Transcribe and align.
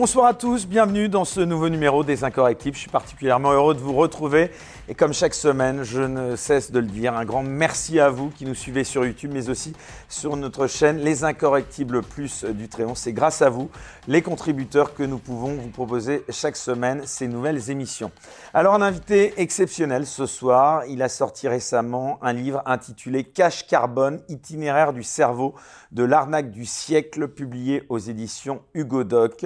Bonsoir 0.00 0.24
à 0.24 0.32
tous, 0.32 0.66
bienvenue 0.66 1.10
dans 1.10 1.26
ce 1.26 1.40
nouveau 1.40 1.68
numéro 1.68 2.02
des 2.04 2.24
Incorrectibles. 2.24 2.74
Je 2.74 2.80
suis 2.80 2.90
particulièrement 2.90 3.52
heureux 3.52 3.74
de 3.74 3.80
vous 3.80 3.92
retrouver 3.92 4.50
et 4.88 4.94
comme 4.94 5.12
chaque 5.12 5.34
semaine, 5.34 5.82
je 5.82 6.00
ne 6.00 6.36
cesse 6.36 6.72
de 6.72 6.78
le 6.78 6.86
dire, 6.86 7.14
un 7.14 7.26
grand 7.26 7.42
merci 7.42 8.00
à 8.00 8.08
vous 8.08 8.30
qui 8.30 8.46
nous 8.46 8.54
suivez 8.54 8.82
sur 8.82 9.04
YouTube 9.04 9.30
mais 9.34 9.50
aussi 9.50 9.74
sur 10.08 10.38
notre 10.38 10.66
chaîne 10.68 11.00
Les 11.00 11.22
Incorrectibles 11.22 12.00
Plus 12.00 12.46
du 12.46 12.66
Tréon. 12.66 12.94
C'est 12.94 13.12
grâce 13.12 13.42
à 13.42 13.50
vous, 13.50 13.68
les 14.08 14.22
contributeurs, 14.22 14.94
que 14.94 15.02
nous 15.02 15.18
pouvons 15.18 15.52
vous 15.52 15.68
proposer 15.68 16.24
chaque 16.30 16.56
semaine 16.56 17.02
ces 17.04 17.28
nouvelles 17.28 17.70
émissions. 17.70 18.10
Alors 18.54 18.72
un 18.72 18.80
invité 18.80 19.34
exceptionnel 19.36 20.06
ce 20.06 20.24
soir, 20.24 20.82
il 20.88 21.02
a 21.02 21.10
sorti 21.10 21.46
récemment 21.46 22.18
un 22.22 22.32
livre 22.32 22.62
intitulé 22.64 23.24
Cash 23.24 23.66
Carbone, 23.66 24.22
itinéraire 24.30 24.94
du 24.94 25.02
cerveau 25.02 25.54
de 25.92 26.04
l'arnaque 26.04 26.50
du 26.50 26.64
siècle, 26.64 27.28
publié 27.28 27.84
aux 27.90 27.98
éditions 27.98 28.62
Hugo 28.72 29.04
Doc. 29.04 29.44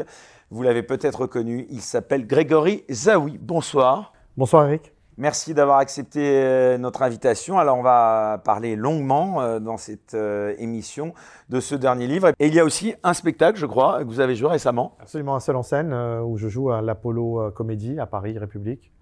Vous 0.54 0.62
l'avez 0.62 0.84
peut-être 0.84 1.22
reconnu, 1.22 1.66
il 1.68 1.80
s'appelle 1.80 2.28
Grégory 2.28 2.84
Zawi. 2.88 3.38
Bonsoir. 3.38 4.12
Bonsoir 4.36 4.68
Eric. 4.68 4.92
Merci 5.16 5.52
d'avoir 5.52 5.78
accepté 5.78 6.20
euh, 6.22 6.78
notre 6.78 7.02
invitation. 7.02 7.58
Alors 7.58 7.76
on 7.76 7.82
va 7.82 8.40
parler 8.44 8.76
longuement 8.76 9.42
euh, 9.42 9.58
dans 9.58 9.78
cette 9.78 10.14
euh, 10.14 10.54
émission 10.58 11.12
de 11.48 11.58
ce 11.58 11.74
dernier 11.74 12.06
livre. 12.06 12.28
Et 12.38 12.46
il 12.46 12.54
y 12.54 12.60
a 12.60 12.64
aussi 12.64 12.94
un 13.02 13.14
spectacle, 13.14 13.58
je 13.58 13.66
crois, 13.66 14.04
que 14.04 14.04
vous 14.04 14.20
avez 14.20 14.36
joué 14.36 14.48
récemment. 14.48 14.96
Absolument 15.00 15.34
un 15.34 15.40
seul 15.40 15.56
en 15.56 15.64
scène 15.64 15.92
où 15.92 16.38
je 16.38 16.46
joue 16.46 16.70
à 16.70 16.82
l'Apollo 16.82 17.50
Comédie 17.50 17.98
à 17.98 18.06
Paris 18.06 18.38
République, 18.38 18.92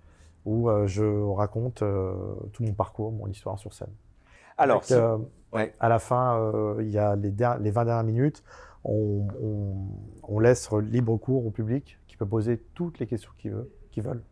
où 0.47 0.71
je 0.87 1.05
raconte 1.35 1.85
tout 2.55 2.63
mon 2.63 2.73
parcours, 2.73 3.13
mon 3.13 3.27
histoire 3.27 3.59
sur 3.59 3.75
scène. 3.75 3.93
Alors, 4.57 4.83
à 5.53 5.89
la 5.91 5.99
fin, 5.99 6.51
il 6.79 6.89
y 6.89 6.97
a 6.97 7.15
les, 7.15 7.31
les 7.61 7.71
20 7.71 7.85
dernières 7.85 8.05
minutes 8.05 8.43
on, 8.85 10.39
laisse 10.41 10.71
libre 10.73 11.17
cours 11.17 11.47
au 11.47 11.51
public 11.51 11.99
qui 12.09 12.17
peut 12.17 12.27
poser 12.27 12.59
toutes 12.75 12.99
les 12.99 13.07
questions 13.07 13.31
qu'ils 13.39 14.03
veulent. 14.03 14.23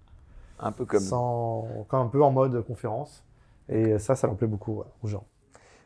Un 0.58 0.72
peu 0.72 0.84
comme. 0.84 1.00
Sans, 1.00 1.66
un 1.90 2.06
peu 2.06 2.22
en 2.22 2.30
mode 2.30 2.64
conférence. 2.64 3.24
Et 3.68 3.98
ça, 3.98 4.16
ça 4.16 4.26
leur 4.26 4.36
plaît 4.36 4.48
beaucoup 4.48 4.82
aux 5.02 5.06
gens. 5.06 5.24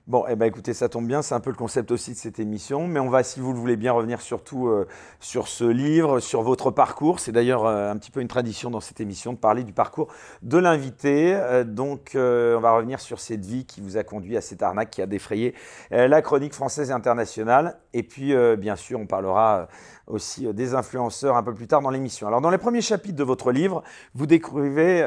Bon, 0.07 0.27
eh 0.29 0.37
ben, 0.37 0.45
écoutez, 0.45 0.75
ça 0.75 0.91
tombe 0.91 1.07
bien, 1.07 1.23
c'est 1.23 1.35
un 1.35 1.41
peu 1.41 1.49
le 1.49 1.57
concept 1.57 1.91
aussi 1.91 2.11
de 2.11 2.19
cette 2.19 2.39
émission, 2.39 2.87
mais 2.87 3.01
on 3.01 3.09
va, 3.09 3.23
si 3.23 3.41
vous 3.41 3.55
le 3.55 3.59
voulez 3.59 3.77
bien, 3.77 3.91
revenir 3.91 4.21
surtout 4.21 4.69
euh, 4.69 4.87
sur 5.19 5.49
ce 5.49 5.65
livre, 5.65 6.21
sur 6.21 6.43
votre 6.43 6.71
parcours. 6.71 7.21
C'est 7.21 7.33
d'ailleurs 7.33 7.65
euh, 7.65 7.91
un 7.91 7.97
petit 7.97 8.11
peu 8.11 8.21
une 8.21 8.29
tradition 8.29 8.69
dans 8.69 8.81
cette 8.81 9.01
émission 9.01 9.33
de 9.33 9.39
parler 9.39 9.65
du 9.65 9.73
parcours 9.73 10.09
de 10.43 10.59
l'invité. 10.59 11.35
Euh, 11.35 11.65
donc, 11.65 12.11
on 12.17 12.61
va 12.61 12.73
revenir 12.73 13.01
sur 13.01 13.19
cette 13.19 13.47
vie 13.47 13.65
qui 13.65 13.81
vous 13.81 13.97
a 13.97 14.05
conduit 14.05 14.37
à 14.37 14.43
cette 14.43 14.63
arnaque 14.63 14.91
qui 14.91 15.01
a 15.01 15.07
défrayé 15.07 15.55
la 15.91 16.21
chronique 16.21 16.53
française 16.53 16.91
et 16.91 16.93
internationale. 16.93 17.79
Et 17.95 18.03
puis, 18.03 18.35
bien 18.59 18.77
sûr, 18.77 19.01
on 19.01 19.07
parlera 19.07 19.69
aussi 20.07 20.53
des 20.53 20.75
influenceurs 20.75 21.37
un 21.37 21.43
peu 21.43 21.55
plus 21.55 21.67
tard 21.67 21.81
dans 21.81 21.91
l'émission. 21.91 22.27
Alors, 22.27 22.41
dans 22.41 22.51
les 22.51 22.59
premiers 22.59 22.83
chapitres 22.83 23.17
de 23.17 23.25
votre 23.25 23.53
livre, 23.53 23.83
vous 24.15 24.27
décrivez, 24.27 25.01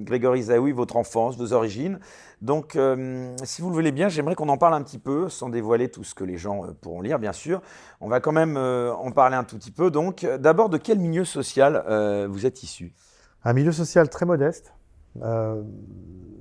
Grégory 0.00 0.44
Zaoui, 0.44 0.72
votre 0.72 0.96
enfance, 0.96 1.36
vos 1.36 1.52
origines. 1.52 1.98
Donc, 2.40 2.74
euh, 2.74 3.34
si 3.44 3.60
vous 3.60 3.68
le 3.68 3.74
voulez 3.74 3.92
bien, 3.92 4.08
j'aimerais 4.08 4.34
qu'on 4.34 4.48
en 4.48 4.56
parle 4.56 4.72
un 4.72 4.82
petit 4.82 4.98
peu, 4.98 5.28
sans 5.28 5.50
dévoiler 5.50 5.90
tout 5.90 6.04
ce 6.04 6.14
que 6.14 6.24
les 6.24 6.38
gens 6.38 6.64
euh, 6.64 6.72
pourront 6.80 7.02
lire, 7.02 7.18
bien 7.18 7.32
sûr. 7.32 7.60
On 8.00 8.08
va 8.08 8.20
quand 8.20 8.32
même 8.32 8.56
euh, 8.56 8.94
en 8.94 9.10
parler 9.10 9.36
un 9.36 9.44
tout 9.44 9.58
petit 9.58 9.70
peu. 9.70 9.90
Donc, 9.90 10.26
d'abord, 10.38 10.70
de 10.70 10.78
quel 10.78 10.98
milieu 10.98 11.24
social 11.24 11.84
vous 12.28 12.46
êtes 12.46 12.62
issu? 12.62 12.94
Un 13.44 13.52
milieu 13.52 13.72
social 13.72 14.08
très 14.08 14.26
modeste. 14.26 14.74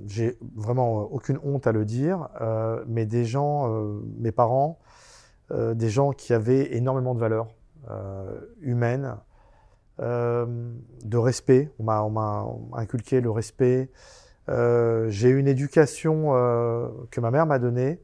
J'ai 0.06 0.38
vraiment 0.56 1.02
aucune 1.12 1.40
honte 1.44 1.68
à 1.68 1.72
le 1.72 1.86
dire, 1.86 2.30
mais 2.88 3.06
des 3.06 3.26
gens, 3.26 3.68
mes 4.18 4.32
parents, 4.32 4.80
des 5.52 5.90
gens 5.90 6.12
qui 6.12 6.34
avaient 6.34 6.76
énormément 6.76 7.14
de 7.14 7.20
valeurs 7.20 7.48
humaines, 8.62 9.16
de 10.00 11.18
respect. 11.18 11.72
On 11.80 11.84
m'a 11.84 12.46
inculqué 12.74 13.22
le 13.22 13.32
respect, 13.32 13.90
euh, 14.50 15.10
j'ai 15.10 15.30
une 15.30 15.48
éducation 15.48 16.36
euh, 16.36 16.90
que 17.12 17.22
ma 17.22 17.30
mère 17.30 17.46
m'a 17.46 17.60
donnée 17.60 18.02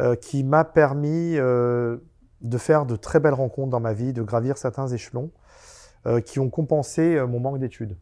euh, 0.00 0.16
qui 0.16 0.42
m'a 0.42 0.64
permis 0.64 1.36
de 1.36 2.58
faire 2.58 2.86
de 2.86 2.96
très 2.96 3.20
belles 3.20 3.34
rencontres 3.34 3.70
dans 3.70 3.80
ma 3.80 3.92
vie, 3.92 4.12
de 4.12 4.22
gravir 4.22 4.58
certains 4.58 4.88
échelons 4.88 5.30
qui 6.24 6.40
ont 6.40 6.48
compensé 6.48 7.22
mon 7.28 7.40
manque 7.40 7.58
d'études. 7.58 7.94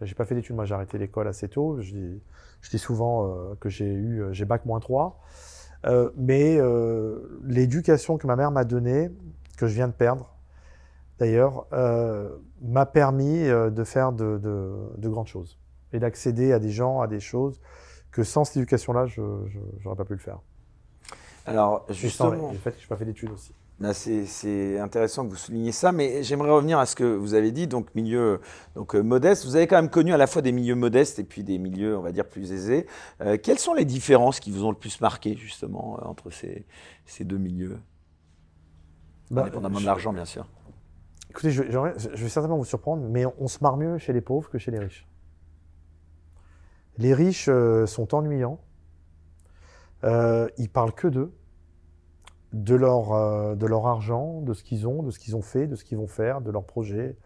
J'ai 0.00 0.14
pas 0.14 0.24
fait 0.24 0.34
d'études, 0.34 0.56
moi 0.56 0.64
j'ai 0.64 0.74
arrêté 0.74 0.96
l'école 0.96 1.28
assez 1.28 1.46
tôt. 1.46 1.78
Je 1.78 1.92
dis, 1.92 2.22
je 2.62 2.70
dis 2.70 2.78
souvent 2.78 3.54
que 3.60 3.68
j'ai 3.68 3.92
eu, 3.92 4.22
j'ai 4.30 4.46
bac 4.46 4.64
moins 4.64 4.80
3. 4.80 5.20
mais 6.16 6.58
l'éducation 7.44 8.16
que 8.16 8.26
ma 8.26 8.34
mère 8.34 8.50
m'a 8.50 8.64
donnée, 8.64 9.10
que 9.58 9.66
je 9.66 9.74
viens 9.74 9.88
de 9.88 9.92
perdre 9.92 10.34
d'ailleurs, 11.18 11.66
m'a 12.62 12.86
permis 12.86 13.42
de 13.42 13.84
faire 13.84 14.12
de, 14.12 14.38
de 14.38 15.08
grandes 15.08 15.26
choses 15.26 15.58
et 15.92 15.98
d'accéder 15.98 16.52
à 16.52 16.60
des 16.60 16.70
gens, 16.70 17.00
à 17.00 17.08
des 17.08 17.20
choses 17.20 17.60
que 18.12 18.22
sans 18.22 18.44
cette 18.44 18.58
éducation-là, 18.58 19.06
je 19.06 19.20
n'aurais 19.20 19.96
pas 19.96 20.04
pu 20.04 20.14
le 20.14 20.20
faire. 20.20 20.38
Alors, 21.46 21.86
justement. 21.90 22.52
Le 22.52 22.58
fait 22.58 22.72
que 22.72 22.78
je 22.78 22.84
n'ai 22.84 22.88
pas 22.88 22.96
fait 22.96 23.04
d'études 23.04 23.30
aussi. 23.30 23.52
C'est 23.92 24.78
intéressant 24.80 25.24
que 25.24 25.30
vous 25.30 25.36
souligniez 25.36 25.70
ça, 25.70 25.92
mais 25.92 26.24
j'aimerais 26.24 26.50
revenir 26.50 26.78
à 26.78 26.86
ce 26.86 26.96
que 26.96 27.04
vous 27.04 27.34
avez 27.34 27.52
dit, 27.52 27.68
donc 27.68 27.94
milieu 27.94 28.40
donc, 28.74 28.96
euh, 28.96 29.02
modeste. 29.02 29.44
Vous 29.44 29.54
avez 29.54 29.68
quand 29.68 29.76
même 29.76 29.88
connu 29.88 30.12
à 30.12 30.16
la 30.16 30.26
fois 30.26 30.42
des 30.42 30.50
milieux 30.50 30.74
modestes 30.74 31.20
et 31.20 31.24
puis 31.24 31.44
des 31.44 31.58
milieux, 31.58 31.96
on 31.96 32.02
va 32.02 32.10
dire, 32.10 32.26
plus 32.26 32.52
aisés. 32.52 32.86
Euh, 33.20 33.36
quelles 33.40 33.60
sont 33.60 33.74
les 33.74 33.84
différences 33.84 34.40
qui 34.40 34.50
vous 34.50 34.64
ont 34.64 34.70
le 34.70 34.76
plus 34.76 35.00
marqué, 35.00 35.36
justement, 35.36 35.98
euh, 36.00 36.08
entre 36.08 36.30
ces, 36.30 36.66
ces, 37.06 37.22
deux 37.22 37.38
milieux? 37.38 37.78
Bah, 39.30 39.42
Indépendamment 39.42 39.80
de 39.80 39.86
l'argent, 39.86 40.12
bien 40.12 40.24
sûr. 40.24 40.46
Écoutez, 41.30 41.50
je, 41.50 41.62
je, 41.64 42.22
vais 42.22 42.28
certainement 42.28 42.56
vous 42.56 42.64
surprendre, 42.64 43.06
mais 43.08 43.24
on 43.38 43.48
se 43.48 43.58
marre 43.62 43.76
mieux 43.76 43.98
chez 43.98 44.12
les 44.12 44.20
pauvres 44.20 44.48
que 44.48 44.58
chez 44.58 44.70
les 44.70 44.78
riches. 44.78 45.06
Les 46.96 47.14
riches 47.14 47.48
euh, 47.48 47.86
sont 47.86 48.14
ennuyants. 48.14 48.58
Euh, 50.04 50.48
ils 50.58 50.70
parlent 50.70 50.94
que 50.94 51.06
d'eux, 51.06 51.32
de 52.52 52.74
leur, 52.74 53.12
euh, 53.12 53.54
de 53.54 53.66
leur 53.66 53.86
argent, 53.86 54.40
de 54.40 54.54
ce 54.54 54.64
qu'ils 54.64 54.86
ont, 54.88 55.02
de 55.02 55.10
ce 55.10 55.18
qu'ils 55.18 55.36
ont 55.36 55.42
fait, 55.42 55.66
de 55.66 55.76
ce 55.76 55.84
qu'ils 55.84 55.98
vont 55.98 56.06
faire, 56.06 56.40
de 56.40 56.50
leurs 56.50 56.66
projets, 56.66 57.16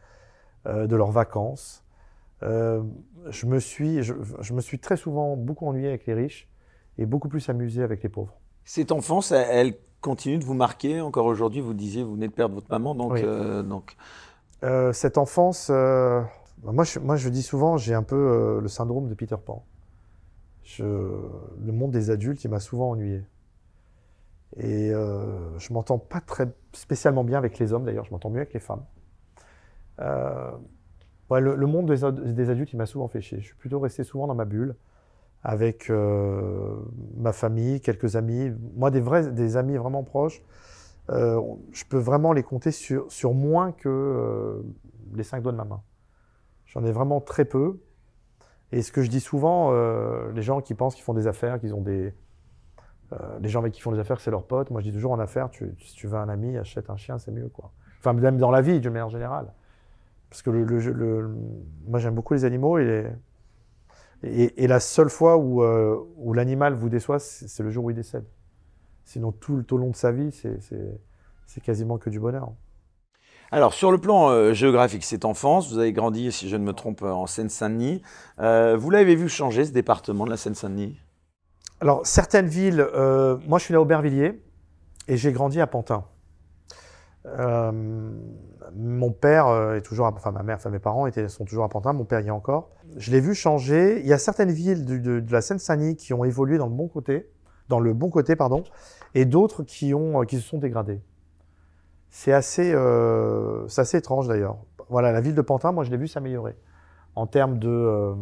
de 0.65 0.95
leurs 0.95 1.11
vacances. 1.11 1.85
je, 2.41 3.47
me 3.47 3.59
suis, 3.59 4.03
je, 4.05 4.15
me 4.53 4.61
suis 4.61 4.79
très 4.79 4.97
souvent 4.97 5.37
beaucoup 5.37 5.67
ennuyé 5.67 5.89
avec 5.89 6.07
les 6.07 6.15
riches 6.15 6.49
et 6.99 7.07
beaucoup 7.07 7.29
plus 7.29 7.49
amusé 7.49 7.83
avec 7.83 8.05
les 8.05 8.09
pauvres. 8.09 8.39
Cette 8.65 8.93
enfance, 8.93 9.33
elle 9.33 9.75
continue 10.03 10.39
de 10.39 10.45
vous 10.45 10.55
marquer 10.55 11.01
encore 11.01 11.25
aujourd'hui. 11.25 11.63
Vous 11.63 11.73
disiez, 11.73 12.03
vous 12.03 12.15
venez 12.15 12.29
de 12.29 12.33
perdre 12.33 12.55
votre 12.55 12.71
maman, 12.71 12.95
donc. 12.95 13.19
donc... 13.67 13.97
cette 14.93 15.17
enfance, 15.17 15.71
bah, 16.63 16.73
moi, 16.73 16.85
je, 16.85 16.99
moi, 17.01 17.17
je 17.17 17.29
dis 17.29 17.43
souvent, 17.43 17.77
j'ai 17.77 17.95
un 17.95 18.03
peu 18.03 18.17
euh, 18.17 18.61
le 18.61 18.69
syndrome 18.69 19.09
de 19.09 19.15
Peter 19.15 19.37
Pan. 19.45 19.65
Je, 20.63 20.85
le 20.85 21.73
monde 21.73 21.91
des 21.91 22.11
adultes, 22.11 22.45
il 22.45 22.51
m'a 22.51 22.61
souvent 22.61 22.91
ennuyé. 22.91 23.25
Et 24.59 24.93
euh, 24.93 25.59
je 25.59 25.73
m'entends 25.73 25.99
pas 25.99 26.21
très 26.21 26.53
spécialement 26.73 27.25
bien 27.25 27.39
avec 27.39 27.59
les 27.59 27.73
hommes, 27.73 27.85
d'ailleurs, 27.85 28.05
je 28.05 28.13
m'entends 28.13 28.31
mieux 28.31 28.41
avec 28.41 28.55
les 28.55 28.61
femmes. 28.61 28.85
Euh, 30.01 30.53
le, 31.31 31.67
monde 31.67 31.87
des, 31.87 32.51
adultes, 32.51 32.73
il 32.73 32.77
m'a 32.77 32.87
souvent 32.87 33.09
fait 33.09 33.21
chier. 33.21 33.41
Je 33.41 33.47
suis 33.47 33.57
plutôt 33.57 33.81
resté 33.81 34.05
souvent 34.05 34.27
dans 34.27 34.35
ma 34.35 34.45
bulle, 34.45 34.77
avec 35.43 35.91
euh, 35.91 36.77
ma 37.17 37.33
famille, 37.33 37.81
quelques 37.81 38.17
amis. 38.17 38.53
Moi, 38.77 38.91
des, 38.91 39.01
vrais, 39.01 39.31
des 39.31 39.57
amis 39.57 39.77
vraiment 39.77 40.05
proches, 40.05 40.43
je 41.09 41.85
peux 41.91 41.99
vraiment 41.99 42.33
les 42.33 42.43
compter 42.43 42.71
sur, 42.71 43.11
sur 43.13 43.35
moins 43.35 43.73
que 43.73 44.63
les 45.15 45.25
cinq 45.25 45.43
doigts 45.43 45.53
de 45.53 45.59
ma 45.59 45.65
main. 45.65 45.83
J'en 46.67 46.85
ai 46.85 46.93
vraiment 46.93 47.21
très 47.21 47.45
peu. 47.45 47.79
Et 48.73 48.81
ce 48.81 48.91
que 48.91 49.03
je 49.03 49.11
dis 49.11 49.21
souvent, 49.21 49.73
euh, 49.73 50.33
les 50.33 50.41
gens 50.41 50.63
qui 50.63 50.75
pensent 50.75 50.95
qu'ils 50.95 51.05
font 51.05 51.13
des 51.13 51.27
affaires, 51.27 51.61
qu'ils 51.61 51.75
ont 51.75 51.83
des. 51.83 52.15
Euh, 53.13 53.39
les 53.41 53.51
gens 53.51 53.61
avec 53.61 53.75
qui 53.75 53.83
font 53.83 53.93
des 53.93 53.99
affaires, 53.99 54.21
c'est 54.21 54.31
leurs 54.31 54.47
potes. 54.47 54.71
Moi, 54.71 54.81
je 54.81 54.87
dis 54.87 54.93
toujours 54.93 55.13
en 55.13 55.19
affaires, 55.19 55.51
si 55.53 55.95
tu 55.95 56.07
veux 56.07 56.17
un 56.17 56.31
ami, 56.31 56.57
achète 56.57 56.89
un 56.89 56.97
chien, 56.97 57.19
c'est 57.19 57.31
mieux. 57.31 57.49
quoi. 57.49 57.73
Enfin, 57.99 58.15
même 58.15 58.39
dans 58.39 58.51
la 58.51 58.63
vie, 58.63 58.81
de 58.81 58.89
manière 58.89 59.11
générale. 59.11 59.53
Parce 60.31 60.41
que 60.41 60.49
le, 60.49 60.65
le, 60.65 61.37
moi, 61.87 61.99
j'aime 61.99 62.15
beaucoup 62.15 62.33
les 62.33 62.47
animaux 62.47 62.79
et, 62.79 63.07
et, 64.23 64.67
la 64.67 64.81
seule 64.81 65.11
fois 65.11 65.37
où, 65.37 65.63
euh, 65.63 65.97
où 66.17 66.33
l'animal 66.33 66.75
vous 66.75 66.89
déçoit, 66.89 67.19
c'est 67.19 67.63
le 67.63 67.71
jour 67.71 67.85
où 67.85 67.91
il 67.91 67.97
décède. 67.97 68.25
Sinon, 69.05 69.33
tout, 69.33 69.63
tout 69.63 69.75
au 69.75 69.79
long 69.79 69.91
de 69.91 69.97
sa 69.97 70.13
vie, 70.13 70.31
c'est 70.33 71.61
quasiment 71.61 71.99
que 71.99 72.11
du 72.11 72.21
bonheur. 72.21 72.53
Alors, 73.55 73.75
sur 73.75 73.93
le 73.93 73.99
plan 73.99 74.31
euh, 74.31 74.55
géographique, 74.55 75.05
cette 75.05 75.27
enfance, 75.27 75.71
vous 75.71 75.79
avez 75.79 75.93
grandi, 75.93 76.33
si 76.33 76.49
je 76.49 76.57
ne 76.57 76.65
me 76.65 76.73
trompe, 76.73 77.03
en 77.03 77.27
Seine-Saint-Denis. 77.27 78.01
Euh, 78.41 78.79
vous 78.79 78.89
l'avez 78.89 79.15
vu 79.15 79.29
changer, 79.29 79.67
ce 79.67 79.73
département 79.73 80.25
de 80.25 80.31
la 80.31 80.39
Seine-Saint-Denis? 80.39 80.99
Alors, 81.83 82.07
certaines 82.07 82.47
villes, 82.47 82.81
euh, 82.81 83.37
moi 83.47 83.59
je 83.59 83.65
suis 83.65 83.73
né 83.73 83.77
à 83.77 83.83
Aubervilliers 83.83 84.41
et 85.07 85.19
j'ai 85.19 85.33
grandi 85.33 85.61
à 85.61 85.67
Pantin. 85.67 86.05
Mon 87.25 89.13
père 89.13 89.75
est 89.75 89.83
toujours, 89.83 90.07
enfin 90.07 90.33
ma 90.33 90.43
mère, 90.43 90.57
enfin 90.57 90.71
mes 90.71 90.79
parents 90.79 91.07
sont 91.29 91.45
toujours 91.45 91.65
à 91.65 91.69
Pantin, 91.69 91.93
mon 91.93 92.05
père 92.05 92.21
y 92.21 92.29
est 92.29 92.31
encore. 92.31 92.71
Je 92.97 93.11
l'ai 93.11 93.21
vu 93.21 93.35
changer. 93.35 94.01
Il 94.01 94.07
y 94.07 94.13
a 94.13 94.19
certaines 94.19 94.51
villes 94.51 94.85
de, 94.85 95.25
la 95.31 95.41
Seine-Saint-Denis 95.41 95.97
qui 95.97 96.15
ont 96.15 96.25
évolué 96.25 96.59
dans 96.59 96.67
le 96.67 96.75
bon 96.75 96.89
côté, 96.89 97.31
dans 97.69 97.81
le 97.81 97.95
bon 97.95 98.11
côté, 98.11 98.37
pardon, 98.37 98.65
et 99.15 99.25
d'autres 99.25 99.63
qui, 99.63 99.95
ont, 99.95 100.23
qui 100.23 100.37
se 100.37 100.43
sont 100.43 100.59
dégradées. 100.59 101.01
C'est 102.11 102.33
assez, 102.33 102.73
euh, 102.75 103.67
assez 103.77 103.99
étrange 103.99 104.29
d'ailleurs. 104.29 104.59
Voilà, 104.91 105.13
la 105.13 105.21
ville 105.21 105.35
de 105.35 105.41
Pantin, 105.43 105.73
moi 105.73 105.85
je 105.85 105.91
l'ai 105.91 105.97
vu 105.97 106.09
s'améliorer. 106.09 106.57
En 107.15 107.27
termes 107.27 107.59
de, 107.59 107.69
euh, 107.69 108.15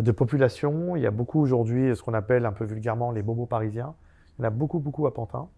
de 0.00 0.12
population, 0.12 0.96
il 0.96 1.02
y 1.02 1.06
a 1.06 1.10
beaucoup 1.10 1.40
aujourd'hui 1.40 1.94
ce 1.94 2.02
qu'on 2.02 2.14
appelle 2.14 2.46
un 2.46 2.52
peu 2.52 2.64
vulgairement 2.64 3.12
les 3.12 3.22
bobos 3.22 3.46
parisiens. 3.46 3.94
Il 4.38 4.42
y 4.42 4.44
en 4.44 4.48
a 4.48 4.50
beaucoup, 4.50 4.80
beaucoup 4.80 5.06
à 5.06 5.14
Pantin. 5.14 5.48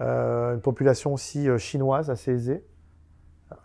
Euh, 0.00 0.54
une 0.54 0.60
population 0.60 1.12
aussi 1.12 1.48
euh, 1.48 1.58
chinoise 1.58 2.10
assez 2.10 2.32
aisée. 2.32 2.64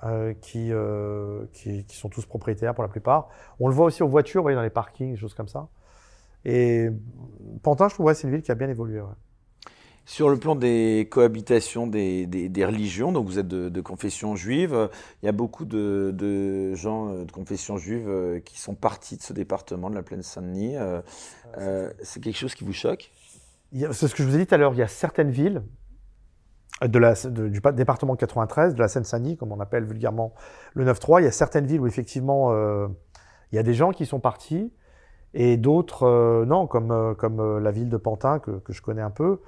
Euh, 0.06 0.34
qui, 0.40 0.72
euh, 0.72 1.44
qui, 1.52 1.84
qui 1.84 1.98
sont 1.98 2.08
tous 2.08 2.26
propriétaires 2.26 2.74
pour 2.74 2.84
la 2.86 2.88
plupart. 2.88 3.28
On 3.60 3.68
le 3.68 3.74
voit 3.74 3.88
aussi 3.88 4.02
aux 4.02 4.08
voitures, 4.08 4.40
vous 4.40 4.46
voyez, 4.46 4.56
dans 4.56 4.62
les 4.62 4.70
parkings, 4.70 5.12
des 5.12 5.18
choses 5.18 5.34
comme 5.34 5.50
ça. 5.50 5.68
Et 6.46 6.88
Pantin, 7.64 7.90
je 7.90 7.96
trouve, 7.96 8.06
ouais, 8.06 8.14
c'est 8.14 8.26
une 8.26 8.34
ville 8.34 8.42
qui 8.44 8.52
a 8.54 8.56
bien 8.56 8.70
évolué. 8.70 9.02
ouais. 9.02 9.08
Sur 10.06 10.30
le 10.30 10.38
plan 10.38 10.56
des 10.56 11.10
cohabitations 11.12 11.86
des, 11.86 12.28
des- 12.28 12.48
des 12.48 12.66
religions, 12.66 13.12
donc 13.12 13.28
vous 13.28 13.40
êtes 13.40 13.48
de, 13.50 13.68
de 13.68 13.82
confession 13.82 14.38
juive, 14.38 14.90
il 15.22 15.26
y 15.26 15.30
a 15.30 15.34
beaucoup 15.34 15.66
de, 15.66 16.12
de 16.14 16.74
gens 16.76 17.14
de 17.26 17.32
confession 17.34 17.76
juive 17.76 18.42
qui 18.46 18.62
sont 18.62 18.76
partis 18.76 19.18
de 19.18 19.22
ce 19.22 19.34
département 19.34 19.90
de 19.90 19.96
la 19.96 20.04
plaine 20.04 20.24
Saint-Denis. 20.24 20.78
Euh, 20.78 21.92
c'est 22.02 22.24
quelque 22.24 22.38
chose 22.38 22.56
qui 22.56 22.64
vous 22.64 22.72
choque? 22.72 23.12
C'est 23.74 24.08
ce 24.08 24.16
que 24.16 24.24
je 24.24 24.30
vous 24.30 24.36
ai 24.36 24.40
dit 24.40 24.48
tout 24.48 24.56
à 24.56 24.58
l'heure, 24.58 24.72
il 24.74 24.80
y 24.80 24.82
a 24.82 24.88
certaines 24.88 25.32
villes 25.32 25.62
de 26.88 27.00
la, 27.00 27.14
de- 27.14 27.48
du 27.48 27.62
pa- 27.62 27.72
département 27.72 28.16
93, 28.16 28.76
de 28.76 28.80
la 28.80 28.88
Seine-Saint-Denis, 28.88 29.38
comme 29.38 29.52
on 29.52 29.60
appelle 29.60 29.84
vulgairement 29.86 30.34
le 30.74 30.86
9-3, 30.86 31.22
il 31.22 31.26
y 31.26 31.28
a 31.28 31.32
certaines 31.32 31.66
villes 31.66 31.80
où 31.82 31.88
effectivement 31.88 32.52
euh, 32.52 32.88
il 33.52 33.56
y 33.56 33.60
a 33.60 33.64
des 33.64 33.74
gens 33.74 33.92
qui 33.92 34.06
sont 34.06 34.20
partis 34.20 34.72
et 35.34 35.58
d'autres 35.58 36.04
euh, 36.04 36.46
non, 36.46 36.68
comme, 36.68 36.92
euh, 36.92 37.14
comme 37.14 37.40
euh, 37.40 37.60
la 37.60 37.72
ville 37.72 37.90
de 37.90 37.98
Pantin 37.98 38.40
que, 38.40 38.52
que 38.52 38.74
je 38.74 38.82
connais 38.82 39.02
un 39.02 39.10
peu, 39.12 39.40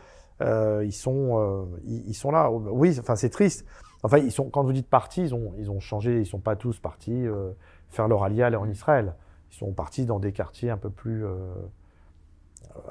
euh, 0.41 0.83
ils, 0.85 0.91
sont, 0.93 1.39
euh, 1.39 1.65
ils, 1.85 2.09
ils 2.09 2.13
sont 2.13 2.31
là. 2.31 2.51
Oui, 2.51 2.97
enfin 2.99 3.15
c'est 3.15 3.29
triste. 3.29 3.65
Enfin, 4.03 4.17
ils 4.19 4.31
sont, 4.31 4.49
quand 4.49 4.63
vous 4.63 4.73
dites 4.73 4.89
partis, 4.89 5.21
ils 5.23 5.33
ont, 5.33 5.53
ils 5.57 5.71
ont 5.71 5.79
changé, 5.79 6.19
ils 6.19 6.25
sont 6.27 6.39
pas 6.39 6.55
tous 6.55 6.79
partis 6.79 7.25
euh, 7.25 7.51
faire 7.89 8.07
leur 8.07 8.23
allié 8.23 8.43
aller 8.43 8.55
en 8.57 8.69
Israël. 8.69 9.15
Ils 9.51 9.55
sont 9.57 9.71
partis 9.73 10.05
dans 10.05 10.19
des 10.19 10.31
quartiers 10.31 10.69
un 10.69 10.77
peu 10.77 10.89
plus. 10.89 11.25
euh, 11.25 11.37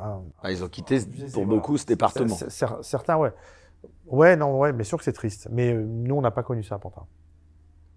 un- 0.01 0.23
Ah, 0.43 0.51
Ils 0.51 0.65
ont 0.65 0.69
quitté 0.69 0.99
pour 1.01 1.45
voilà. 1.45 1.47
beaucoup 1.47 1.77
ce 1.77 1.87
département. 1.87 2.35
Cer- 2.35 2.49
cer- 2.49 2.83
Certains, 2.83 3.17
ouais. 3.17 3.33
Ouais, 4.07 4.37
non, 4.37 4.59
ouais, 4.59 4.73
mais 4.73 4.85
sûr 4.85 4.99
que 4.99 5.05
c'est 5.05 5.13
triste. 5.13 5.49
Mais 5.51 5.73
euh, 5.73 5.83
nous, 5.83 6.15
on 6.15 6.21
n'a 6.21 6.31
pas 6.31 6.43
connu 6.43 6.63
ça 6.63 6.77
à 6.77 6.79
Pantin. 6.79 7.07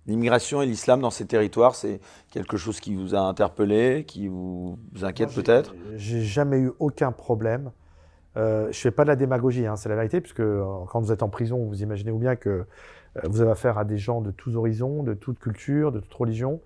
L'immigration 0.06 0.62
et 0.62 0.66
l'islam 0.66 1.02
dans 1.02 1.10
ces 1.10 1.26
territoires, 1.26 1.76
c'est 1.76 2.00
quelque 2.32 2.56
chose 2.56 2.80
qui 2.80 2.96
vous 2.96 3.14
a 3.14 3.20
interpellé, 3.20 4.06
qui 4.08 4.30
vous 4.30 4.78
inquiète 5.02 5.34
peut-être? 5.34 5.76
J'ai 5.96 6.22
jamais 6.22 6.60
eu 6.60 6.72
aucun 6.80 7.12
problème. 7.12 7.72
Euh, 8.38 8.72
je 8.72 8.80
fais 8.80 8.92
pas 8.92 9.04
de 9.04 9.10
la 9.10 9.16
démagogie, 9.16 9.66
hein, 9.66 9.76
c'est 9.76 9.90
la 9.90 9.96
vérité, 9.96 10.22
puisque 10.22 10.40
euh, 10.40 10.64
quand 10.90 11.02
vous 11.02 11.12
êtes 11.12 11.24
en 11.24 11.30
prison, 11.30 11.66
vous 11.66 11.82
imaginez 11.82 12.12
bien 12.12 12.36
que 12.36 12.50
euh, 12.50 12.66
vous 13.24 13.42
avez 13.42 13.52
affaire 13.52 13.78
à 13.78 13.84
des 13.84 13.98
gens 13.98 14.22
de 14.22 14.32
tous 14.32 14.56
horizons, 14.56 15.04
de 15.04 15.14
toute 15.14 15.40
culture, 15.40 15.92
de 15.92 16.00
toute 16.00 16.14
religion. 16.14 16.62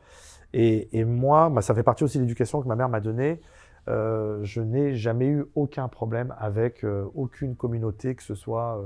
Et, 0.54 1.00
et 1.00 1.06
moi, 1.06 1.50
bah, 1.50 1.62
ça 1.62 1.74
fait 1.74 1.82
partie 1.82 2.04
aussi 2.04 2.18
de 2.18 2.24
l'éducation 2.24 2.62
que 2.62 2.68
ma 2.68 2.76
mère 2.76 2.90
m'a 2.90 3.00
donnée. 3.00 3.42
Je 3.88 4.62
n'ai 4.62 4.96
jamais 4.96 5.28
eu 5.28 5.46
aucun 5.56 5.88
problème 5.88 6.36
avec 6.40 6.86
aucune 7.16 7.56
communauté, 7.56 8.16
que 8.16 8.24
ce 8.24 8.36
soit 8.36 8.82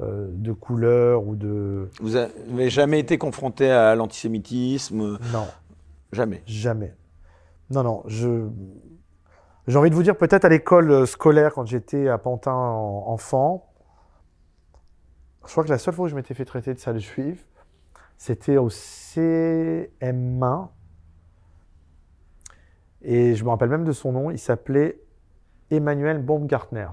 de 0.00 0.52
couleur 0.52 1.26
ou 1.26 1.36
de... 1.36 1.88
Vous 2.00 2.10
n'avez 2.10 2.70
jamais 2.70 3.00
été 3.00 3.18
confronté 3.18 3.70
à 3.70 3.94
l'antisémitisme? 3.94 5.18
Non. 5.32 5.46
Jamais. 6.12 6.42
Jamais. 6.46 6.94
Non, 7.70 7.82
non, 7.84 8.02
je. 8.06 8.48
J'ai 9.68 9.78
envie 9.78 9.90
de 9.90 9.94
vous 9.94 10.02
dire, 10.02 10.16
peut-être 10.16 10.44
à 10.44 10.48
l'école 10.48 10.90
euh, 10.90 11.06
scolaire, 11.06 11.52
quand 11.54 11.66
j'étais 11.66 12.08
à 12.08 12.18
Pantin 12.18 12.52
en- 12.52 13.04
enfant, 13.06 13.70
je 15.46 15.52
crois 15.52 15.62
que 15.64 15.68
la 15.70 15.78
seule 15.78 15.94
fois 15.94 16.06
où 16.06 16.08
je 16.08 16.16
m'étais 16.16 16.34
fait 16.34 16.44
traiter 16.44 16.74
de 16.74 16.78
sale 16.80 16.98
juif, 16.98 17.46
c'était 18.16 18.56
au 18.56 18.68
CM1. 18.70 20.68
Et 23.02 23.34
je 23.36 23.44
me 23.44 23.50
rappelle 23.50 23.68
même 23.70 23.84
de 23.84 23.92
son 23.92 24.12
nom, 24.12 24.30
il 24.30 24.38
s'appelait 24.38 25.00
Emmanuel 25.70 26.18
Baumgartner. 26.18 26.88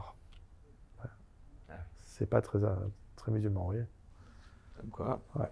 C'est 2.06 2.30
pas 2.30 2.42
très, 2.42 2.64
euh, 2.64 2.76
très 3.28 3.34
musulman, 3.34 3.66
voyez. 3.66 3.84
Comme 4.80 4.90
quoi. 4.90 5.20
Ouais. 5.36 5.52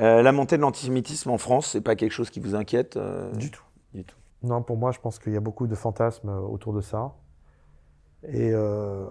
Euh, 0.00 0.22
la 0.22 0.32
montée 0.32 0.56
de 0.56 0.62
l'antisémitisme 0.62 1.30
en 1.30 1.38
France, 1.38 1.68
c'est 1.72 1.82
pas 1.82 1.94
quelque 1.94 2.12
chose 2.12 2.30
qui 2.30 2.40
vous 2.40 2.54
inquiète 2.54 2.96
euh, 2.96 3.32
Du 3.32 3.50
tout. 3.50 3.64
Du 3.92 4.04
tout. 4.04 4.16
Non, 4.42 4.62
pour 4.62 4.78
moi, 4.78 4.92
je 4.92 4.98
pense 4.98 5.18
qu'il 5.18 5.34
y 5.34 5.36
a 5.36 5.40
beaucoup 5.40 5.66
de 5.66 5.74
fantasmes 5.74 6.30
euh, 6.30 6.40
autour 6.40 6.72
de 6.72 6.80
ça. 6.80 7.12
Et 8.28 8.50
euh, 8.52 9.04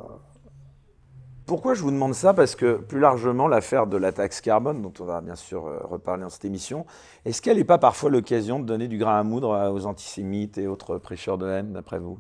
Pourquoi 1.45 1.75
je 1.75 1.83
vous 1.83 1.91
demande 1.91 2.15
ça? 2.15 2.33
Parce 2.33 2.55
que 2.55 2.77
plus 2.77 2.99
largement, 2.99 3.47
l'affaire 3.47 3.85
de 3.85 3.97
la 3.97 4.11
taxe 4.11 4.41
carbone, 4.41 4.81
dont 4.81 4.93
on 4.99 5.05
va 5.05 5.21
bien 5.21 5.35
sûr 5.35 5.63
reparler 5.87 6.23
dans 6.23 6.29
cette 6.29 6.45
émission, 6.45 6.87
est-ce 7.25 7.39
qu'elle 7.39 7.57
n'est 7.57 7.63
pas 7.63 7.77
parfois 7.77 8.09
l'occasion 8.09 8.59
de 8.59 8.65
donner 8.65 8.87
du 8.87 8.97
grain 8.97 9.19
à 9.19 9.23
moudre 9.23 9.71
aux 9.71 9.85
antisémites 9.85 10.57
et 10.57 10.65
autres 10.65 10.97
prêcheurs 10.97 11.37
de 11.37 11.47
haine, 11.47 11.73
d'après 11.73 11.99
vous? 11.99 12.17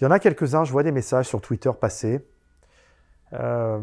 Il 0.00 0.04
y 0.04 0.06
en 0.06 0.10
a 0.10 0.18
quelques-uns, 0.18 0.64
je 0.64 0.72
vois 0.72 0.82
des 0.82 0.92
messages 0.92 1.28
sur 1.28 1.40
Twitter 1.40 1.70
passer 1.80 2.26
euh, 3.32 3.78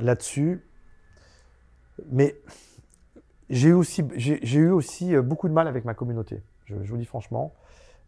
là-dessus. 0.00 0.66
Mais 2.10 2.34
j'ai 3.50 3.68
eu 3.68 3.72
aussi, 3.74 4.02
j'ai, 4.16 4.40
eu 4.58 4.70
aussi 4.70 5.14
euh, 5.14 5.22
beaucoup 5.22 5.48
de 5.48 5.52
mal 5.52 5.68
avec 5.68 5.84
ma 5.84 5.94
communauté. 5.94 6.42
Je, 6.64 6.74
je 6.82 6.90
vous 6.90 6.96
dis 6.98 7.04
franchement. 7.04 7.54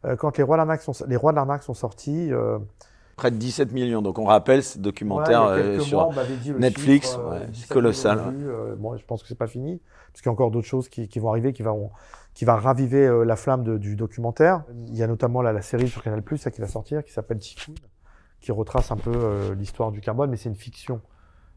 Euh, 0.05 0.16
quand 0.16 0.37
les 0.37 0.43
rois 0.44 0.56
de 0.56 0.58
l'arnaque 0.58 0.82
sont, 0.82 0.93
les 1.08 1.16
rois 1.16 1.32
de 1.32 1.37
l'arnaque 1.37 1.62
sont 1.62 1.75
sortis, 1.75 2.32
euh, 2.32 2.58
Près 3.16 3.31
de 3.31 3.37
17 3.37 3.72
millions. 3.72 4.02
Donc 4.02 4.19
on 4.19 4.25
rappelle 4.25 4.62
ce 4.62 4.78
documentaire 4.78 5.44
Ouais, 5.44 5.78
sur. 5.81 5.99
mois, 6.12 6.14
Netflix, 6.58 7.11
chiffre, 7.11 7.31
ouais, 7.31 7.38
c'est 7.44 7.50
17 7.52 7.69
colossal, 7.69 8.19
bon, 8.78 8.96
je 8.96 9.05
pense 9.05 9.22
que 9.22 9.28
c'est 9.28 9.38
pas 9.38 9.46
fini, 9.46 9.81
parce 10.11 10.20
qu'il 10.20 10.26
y 10.26 10.31
a 10.31 10.32
encore 10.32 10.50
d'autres 10.50 10.66
choses 10.66 10.88
qui, 10.88 11.06
qui 11.08 11.20
vont 11.20 11.31
arriver, 11.31 11.52
qui 11.52 11.62
vont, 11.62 11.90
qui 12.34 12.44
va 12.44 12.56
raviver 12.56 13.08
la 13.25 13.37
flamme 13.37 13.62
de- 13.62 13.78
du 13.78 13.94
documentaire. 13.96 14.64
Il 14.88 14.96
y 14.96 15.02
a 15.02 15.06
notamment 15.06 15.43
là, 15.43 15.52
la 15.52 15.62
série 15.62 15.88
sur 15.88 16.02
Canal+, 16.02 16.22
là, 16.28 16.50
qui 16.50 16.61
va 16.61 16.66
sortir, 16.66 17.05
qui 17.05 17.12
s'appelle 17.12 17.38
Typhoon, 17.38 17.75
qui 18.44 18.52
retrace 18.52 18.92
un 18.92 18.96
peu 18.96 19.10
euh, 19.14 19.54
l'histoire 19.54 19.90
du 19.90 20.02
carbone, 20.02 20.28
mais 20.28 20.36
c'est 20.36 20.50
une 20.50 20.54
fiction. 20.54 21.00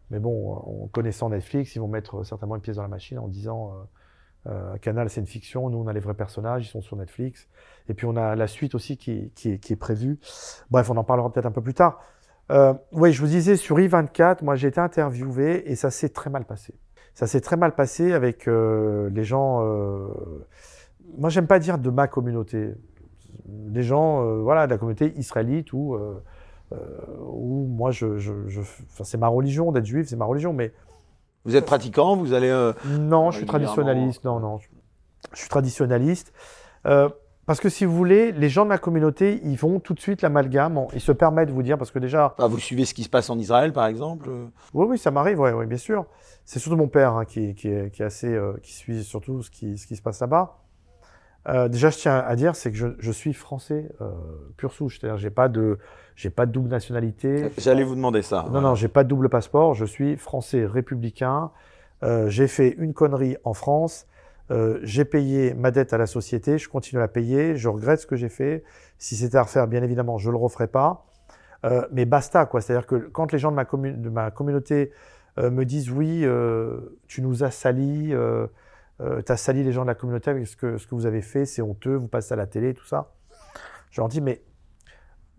Mais 0.09 0.19
bon, 0.19 0.53
euh, 0.53 0.83
en 0.83 0.87
connaissant 0.87 1.29
Netflix, 1.29 1.75
ils 1.75 1.79
vont 1.79 1.89
mettre 1.89 2.19
euh, 2.19 2.23
certainement 2.23 2.55
une 2.55 2.61
pièce 2.61 2.77
dans 2.77 2.81
la 2.81 2.87
machine 2.87 3.19
en 3.19 3.27
disant 3.27 3.73
euh, 3.73 4.51
euh, 4.51 4.77
Canal, 4.77 5.09
c'est 5.09 5.19
une 5.19 5.27
fiction, 5.27 5.69
nous, 5.69 5.79
on 5.79 5.87
a 5.87 5.93
les 5.93 5.99
vrais 5.99 6.13
personnages, 6.13 6.65
ils 6.65 6.69
sont 6.69 6.79
sur 6.79 6.95
Netflix. 6.95 7.49
Et 7.89 7.93
puis, 7.93 8.05
on 8.05 8.15
a 8.15 8.35
la 8.37 8.47
suite 8.47 8.73
aussi 8.73 8.95
qui, 8.95 9.31
est, 9.43 9.75
prévue. 9.75 10.17
Bref, 10.71 10.89
on 10.89 10.95
en 10.95 11.03
parlera 11.03 11.29
peut-être 11.29 11.45
un 11.45 11.51
peu 11.51 11.61
plus 11.61 11.73
tard. 11.73 11.99
Euh, 12.51 12.73
oui, 12.93 13.11
je 13.11 13.19
vous 13.19 13.27
disais, 13.27 13.57
sur 13.57 13.77
I24, 13.77 14.45
moi, 14.45 14.55
j'ai 14.55 14.69
été 14.69 14.79
interviewé 14.79 15.69
et 15.69 15.75
ça 15.75 15.91
s'est 15.91 16.09
très 16.09 16.29
mal 16.29 16.45
passé. 16.45 16.73
Ça 17.13 17.27
s'est 17.27 17.41
très 17.41 17.57
mal 17.57 17.75
passé 17.75 18.13
avec 18.13 18.47
euh, 18.47 19.09
les 19.09 19.25
gens. 19.25 19.61
euh, 19.61 20.07
moi, 21.17 21.29
j'aime 21.29 21.47
pas 21.47 21.59
dire 21.59 21.79
de 21.79 21.89
ma 21.89 22.07
communauté. 22.07 22.75
Les 23.73 23.83
gens, 23.83 24.23
euh, 24.23 24.37
voilà, 24.37 24.67
de 24.67 24.71
la 24.71 24.77
communauté 24.77 25.11
israélite 25.17 25.73
ou. 25.73 25.97
Euh, 26.73 26.75
euh, 26.75 27.15
où 27.19 27.65
moi, 27.67 27.91
je, 27.91 28.17
je, 28.17 28.31
c'est 29.03 29.17
ma 29.17 29.27
religion 29.27 29.71
d'être 29.71 29.85
juif, 29.85 30.07
c'est 30.09 30.15
ma 30.15 30.25
religion, 30.25 30.51
mais 30.53 30.73
Vous 31.45 31.55
êtes 31.55 31.65
pratiquant 31.65 32.17
Vous 32.17 32.33
allez. 32.33 32.49
euh, 32.49 32.73
non, 32.85 33.31
je 33.31 33.37
suis 33.37 33.45
traditionnaliste. 33.45 34.23
Non, 34.25 34.39
non, 34.39 34.57
je, 34.57 34.67
je 35.33 35.39
suis 35.39 35.49
traditionnaliste. 35.49 36.33
Euh, 36.85 37.09
parce 37.45 37.61
que 37.61 37.69
si 37.69 37.85
vous 37.85 37.95
voulez, 37.95 38.33
les 38.33 38.49
gens 38.49 38.65
de 38.65 38.69
ma 38.69 38.77
communauté, 38.77 39.39
ils 39.45 39.55
vont 39.55 39.79
tout 39.79 39.93
de 39.93 40.01
suite 40.01 40.21
l'amalgame. 40.21 40.85
Ils 40.93 40.99
se 40.99 41.13
permettent 41.13 41.47
de 41.47 41.53
vous 41.53 41.63
dire, 41.63 41.77
parce 41.77 41.91
que 41.91 41.99
déjà, 41.99 42.35
ah, 42.37 42.47
vous 42.47 42.59
suivez 42.59 42.83
ce 42.83 42.93
qui 42.93 43.03
se 43.03 43.09
passe 43.09 43.29
en 43.29 43.39
Israël, 43.39 43.71
par 43.71 43.85
exemple 43.85 44.27
euh 44.29 44.47
Oui, 44.73 44.85
oui, 44.89 44.97
ça 44.97 45.11
m'arrive, 45.11 45.39
oui, 45.39 45.65
bien 45.65 45.77
sûr. 45.77 46.05
C'est 46.43 46.59
surtout 46.59 46.75
mon 46.75 46.89
père 46.89 47.13
hein, 47.13 47.23
qui, 47.23 47.55
qui, 47.55 47.69
est, 47.69 47.89
qui 47.91 48.01
est 48.01 48.05
assez, 48.05 48.33
euh, 48.33 48.57
qui 48.61 48.73
suit 48.73 49.01
surtout 49.05 49.43
ce 49.43 49.49
qui, 49.49 49.77
ce 49.77 49.87
qui 49.87 49.95
se 49.95 50.01
passe 50.01 50.19
là-bas. 50.19 50.57
Euh, 51.47 51.69
déjà, 51.69 51.89
je 51.89 51.97
tiens 51.97 52.17
à 52.17 52.35
dire, 52.35 52.57
c'est 52.57 52.71
que 52.71 52.77
je, 52.77 52.87
je 52.99 53.11
suis 53.13 53.31
français 53.33 53.89
euh, 54.01 54.11
pur 54.57 54.73
souche, 54.73 54.99
c'est-à-dire 54.99 55.17
j'ai 55.17 55.29
pas 55.29 55.47
de, 55.47 55.77
j'ai 56.17 56.31
pas 56.31 56.47
de 56.47 56.51
double 56.51 56.67
nationalité. 56.69 57.51
J'allais 57.59 57.83
vous 57.83 57.93
demander 57.93 58.23
ça. 58.23 58.47
Non, 58.51 58.59
non, 58.59 58.73
j'ai 58.73 58.87
pas 58.87 59.03
de 59.03 59.07
double 59.09 59.29
passeport. 59.29 59.75
Je 59.75 59.85
suis 59.85 60.17
français 60.17 60.65
républicain. 60.65 61.51
Euh, 62.03 62.27
j'ai 62.27 62.47
fait 62.47 62.69
une 62.79 62.93
connerie 62.95 63.37
en 63.43 63.53
France. 63.53 64.07
Euh, 64.49 64.79
j'ai 64.81 65.05
payé 65.05 65.53
ma 65.53 65.69
dette 65.69 65.93
à 65.93 65.99
la 65.99 66.07
société. 66.07 66.57
Je 66.57 66.67
continue 66.69 66.97
à 66.99 67.03
la 67.03 67.07
payer. 67.07 67.55
Je 67.55 67.69
regrette 67.69 67.99
ce 67.99 68.07
que 68.07 68.15
j'ai 68.15 68.29
fait. 68.29 68.63
Si 68.97 69.15
c'était 69.15 69.37
à 69.37 69.43
refaire, 69.43 69.67
bien 69.67 69.83
évidemment, 69.83 70.17
je 70.17 70.31
le 70.31 70.37
referai 70.37 70.67
pas. 70.67 71.05
Euh, 71.65 71.87
mais 71.91 72.05
basta, 72.05 72.47
quoi. 72.47 72.61
C'est-à-dire 72.61 72.87
que 72.87 72.95
quand 72.95 73.31
les 73.31 73.37
gens 73.37 73.51
de 73.51 73.55
ma, 73.55 73.65
commu- 73.65 73.95
de 74.01 74.09
ma 74.09 74.31
communauté 74.31 74.91
euh, 75.37 75.51
me 75.51 75.65
disent 75.65 75.91
oui, 75.91 76.21
euh, 76.23 76.97
tu 77.07 77.21
nous 77.21 77.43
as 77.43 77.51
sali, 77.51 78.11
euh, 78.11 78.47
euh, 79.01 79.21
tu 79.23 79.31
as 79.31 79.37
sali 79.37 79.63
les 79.63 79.71
gens 79.71 79.83
de 79.83 79.87
la 79.87 79.95
communauté 79.95 80.31
avec 80.31 80.47
ce 80.47 80.55
que, 80.57 80.77
ce 80.77 80.87
que 80.87 80.95
vous 80.95 81.05
avez 81.05 81.21
fait, 81.21 81.45
c'est 81.45 81.61
honteux, 81.61 81.93
vous 81.95 82.07
passez 82.07 82.33
à 82.33 82.37
la 82.37 82.47
télé, 82.47 82.73
tout 82.73 82.87
ça. 82.87 83.11
Je 83.91 84.01
leur 84.01 84.07
dis, 84.07 84.19
mais 84.19 84.41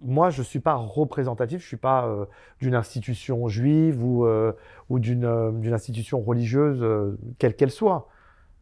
moi, 0.02 0.30
je 0.30 0.40
ne 0.40 0.44
suis 0.44 0.60
pas 0.60 0.74
représentatif, 0.74 1.60
je 1.60 1.64
ne 1.64 1.68
suis 1.68 1.76
pas 1.76 2.06
euh, 2.06 2.24
d'une 2.60 2.74
institution 2.74 3.48
juive 3.48 4.04
ou, 4.04 4.26
euh, 4.26 4.52
euh, 4.90 5.50
d'une 5.52 5.72
institution 5.72 6.20
religieuse, 6.20 6.84
quelle 7.38 7.54
qu'elle 7.54 7.70
soit. 7.70 8.08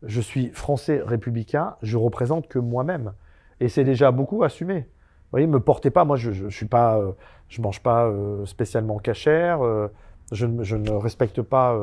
Je 0.02 0.20
suis 0.20 0.48
français 0.50 1.02
républicain, 1.04 1.76
je 1.82 1.96
représente 1.96 2.48
que 2.48 2.58
moi-même. 2.58 3.12
Et 3.60 3.68
c'est 3.68 3.84
déjà 3.84 4.10
beaucoup 4.10 4.44
assumé. 4.44 4.80
Vous 4.80 5.30
voyez, 5.32 5.46
me 5.46 5.60
portez 5.60 5.90
pas, 5.90 6.04
moi 6.04 6.16
je 6.16 6.30
ne 6.30 6.68
pas, 6.68 7.00
mange 7.58 7.82
pas 7.82 8.12
spécialement 8.44 8.98
cachère, 8.98 9.60
je, 10.32 10.46
je 10.60 10.76
ne 10.76 10.90
respecte 10.90 11.42
pas 11.42 11.76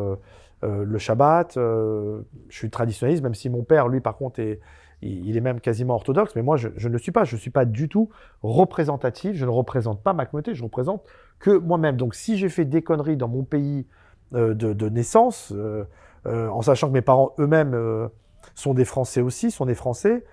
le 0.61 0.97
Shabbat. 0.97 1.53
je 1.55 2.21
suis 2.49 2.69
traditionnaliste, 2.69 3.23
même 3.23 3.33
si 3.33 3.49
mon 3.49 3.63
père, 3.63 3.87
lui, 3.87 3.99
par 3.99 4.15
contre, 4.15 4.39
est, 4.39 4.59
il 5.05 5.35
est 5.37 5.41
même 5.41 5.59
quasiment 5.59 5.95
orthodoxe, 5.95 6.35
mais 6.35 6.41
moi, 6.41 6.57
je, 6.57 6.67
ne 6.67 6.93
le 6.93 6.97
suis 6.97 7.11
pas. 7.11 7.23
Je 7.23 7.35
ne 7.35 7.39
suis 7.39 7.51
pas 7.51 7.65
du 7.65 7.89
tout 7.89 8.09
représentatif. 8.41 9.35
Je 9.35 9.45
ne 9.45 9.49
représente 9.49 10.01
pas 10.01 10.13
ma 10.13 10.25
communauté. 10.25 10.53
Je 10.53 10.63
représente 10.63 11.03
que 11.39 11.57
moi-même. 11.57 11.97
Donc, 11.97 12.15
si 12.15 12.37
j'ai 12.37 12.49
fait 12.49 12.65
des 12.65 12.81
conneries 12.81 13.17
dans 13.17 13.27
mon 13.27 13.43
pays 13.43 13.87
de, 14.31 14.89
naissance, 14.89 15.53
en 16.25 16.61
sachant 16.61 16.87
que 16.87 16.93
mes 16.93 17.01
parents 17.01 17.33
eux-mêmes 17.39 18.09
sont 18.55 18.73
des 18.73 18.85
Français 18.85 19.21
aussi, 19.21 19.51
sont 19.51 19.65
des 19.65 19.75
Français, 19.75 20.23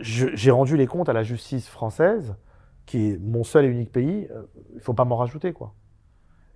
j'ai 0.00 0.50
rendu 0.50 0.76
les 0.76 0.86
comptes 0.86 1.08
à 1.08 1.12
la 1.12 1.22
justice 1.22 1.68
française, 1.68 2.34
qui 2.86 3.10
est 3.10 3.18
mon 3.18 3.44
seul 3.44 3.64
et 3.64 3.68
unique 3.68 3.92
pays. 3.92 4.28
Il 4.70 4.76
ne 4.76 4.80
faut 4.80 4.94
pas 4.94 5.04
m'en 5.04 5.16
rajouter, 5.16 5.52
quoi. 5.52 5.74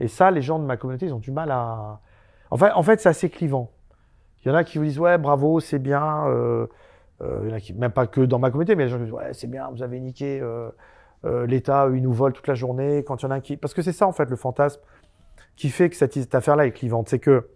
Et 0.01 0.09
ça, 0.09 0.31
les 0.31 0.43
gens 0.43 0.59
de 0.59 0.65
ma 0.65 0.77
communauté, 0.77 1.07
ils 1.07 1.15
ont 1.15 1.19
du 1.19 1.31
mal 1.31 1.51
à. 1.51 2.01
En 2.51 2.57
fait, 2.57 2.73
en 2.73 2.83
fait 2.83 3.01
c'est 3.01 3.09
assez 3.09 3.31
clivant. 3.31 3.71
Il 4.45 4.49
y 4.49 4.51
en 4.51 4.55
a 4.55 4.65
qui 4.65 4.79
vous 4.79 4.85
disent 4.85 4.99
ouais, 4.99 5.19
bravo, 5.19 5.61
c'est 5.61 5.79
bien. 5.79 6.27
Euh, 6.27 6.67
euh, 7.21 7.41
il 7.45 7.51
y 7.51 7.53
en 7.53 7.57
a 7.57 7.61
qui, 7.61 7.75
même 7.75 7.93
pas 7.93 8.07
que 8.07 8.21
dans 8.21 8.39
ma 8.39 8.51
communauté, 8.51 8.75
mais 8.75 8.85
les 8.85 8.91
gens 8.91 8.99
qui 8.99 9.05
disent 9.05 9.13
ouais, 9.13 9.33
c'est 9.33 9.47
bien, 9.47 9.71
vous 9.71 9.83
avez 9.83 10.01
niqué 10.01 10.41
euh, 10.41 10.71
l'État, 11.47 11.89
il 11.93 12.03
nous 12.03 12.13
vole 12.13 12.33
toute 12.33 12.49
la 12.49 12.55
journée. 12.55 13.05
Quand 13.05 13.23
il 13.23 13.27
y 13.27 13.29
en 13.29 13.31
a 13.31 13.41
qui, 13.41 13.57
parce 13.57 13.75
que 13.75 13.83
c'est 13.83 13.93
ça 13.93 14.07
en 14.07 14.13
fait 14.13 14.29
le 14.29 14.37
fantasme 14.37 14.81
qui 15.57 15.69
fait 15.69 15.91
que 15.91 15.97
cette, 15.97 16.35
affaire-là 16.35 16.67
est 16.67 16.73
clivante, 16.73 17.09
c'est 17.09 17.19
que 17.19 17.49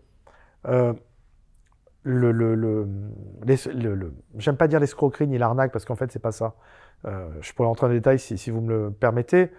le, 0.65 2.31
le, 2.31 2.89
j'aime 4.37 4.57
pas 4.57 4.69
dire 4.69 4.79
l'escroquerie 4.79 5.27
ni 5.27 5.39
l'arnaque 5.39 5.73
parce 5.73 5.85
qu'en 5.85 5.97
fait 5.97 6.13
c'est 6.13 6.21
pas 6.21 6.31
ça. 6.31 6.55
je 7.05 7.53
pourrais 7.53 7.69
rentrer 7.69 7.87
en 7.87 7.91
détail 7.91 8.19
si, 8.19 8.39
si 8.39 8.51
vous 8.51 8.61
me 8.61 8.69
le 8.69 8.91
permettez 8.91 9.51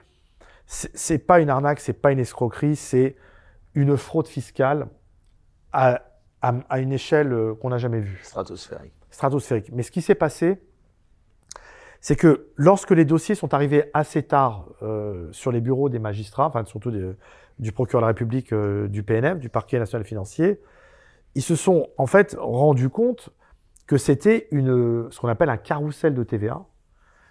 c'est 0.68 1.20
pas 1.20 1.40
une 1.40 1.50
arnaque, 1.50 1.80
c'est 1.80 1.94
pas 1.94 2.12
une 2.12 2.20
escroquerie, 2.20 2.76
c'est 2.76 3.16
une 3.74 3.96
fraude 3.96 4.28
fiscale 4.28 4.88
à, 5.72 6.02
une 6.44 6.92
échelle 6.92 7.34
euh, 7.34 7.56
qu'on 7.56 7.70
n'a 7.70 7.78
jamais 7.78 8.00
vue. 8.00 8.20
Stratosphérique. 8.24 8.94
Stratosphérique. 9.10 9.72
Mais 9.72 9.84
ce 9.84 9.92
qui 9.92 10.02
s'est 10.02 10.16
passé, 10.16 10.62
c'est 12.00 12.16
que 12.16 12.48
lorsque 12.56 12.92
les 12.92 13.06
dossiers 13.06 13.36
sont 13.36 13.54
arrivés 13.54 13.90
assez 13.94 14.24
tard 14.24 14.70
euh, 14.82 15.28
sur 15.32 15.52
les 15.52 15.62
bureaux 15.62 15.90
des 15.90 16.00
magistrats, 16.00 16.48
enfin 16.48 16.64
surtout 16.66 16.92
du 17.60 17.72
procureur 17.72 18.02
de 18.02 18.06
la 18.06 18.08
République, 18.10 18.54
euh, 18.54 18.88
du 18.88 19.04
PNF, 19.04 19.40
du 19.40 19.50
parquet 19.50 19.80
national 19.80 20.06
financier, 20.06 20.62
ils 21.36 21.42
se 21.42 21.56
sont 21.56 21.88
en 21.98 22.08
fait 22.08 22.36
rendus 22.40 22.90
compte 22.90 23.30
que 23.88 23.98
c'était 23.98 24.48
une, 24.52 25.10
ce 25.12 25.20
qu'on 25.20 25.28
appelle 25.28 25.50
un 25.50 25.58
carrousel 25.58 26.14
de 26.14 26.24
TVA 26.24 26.66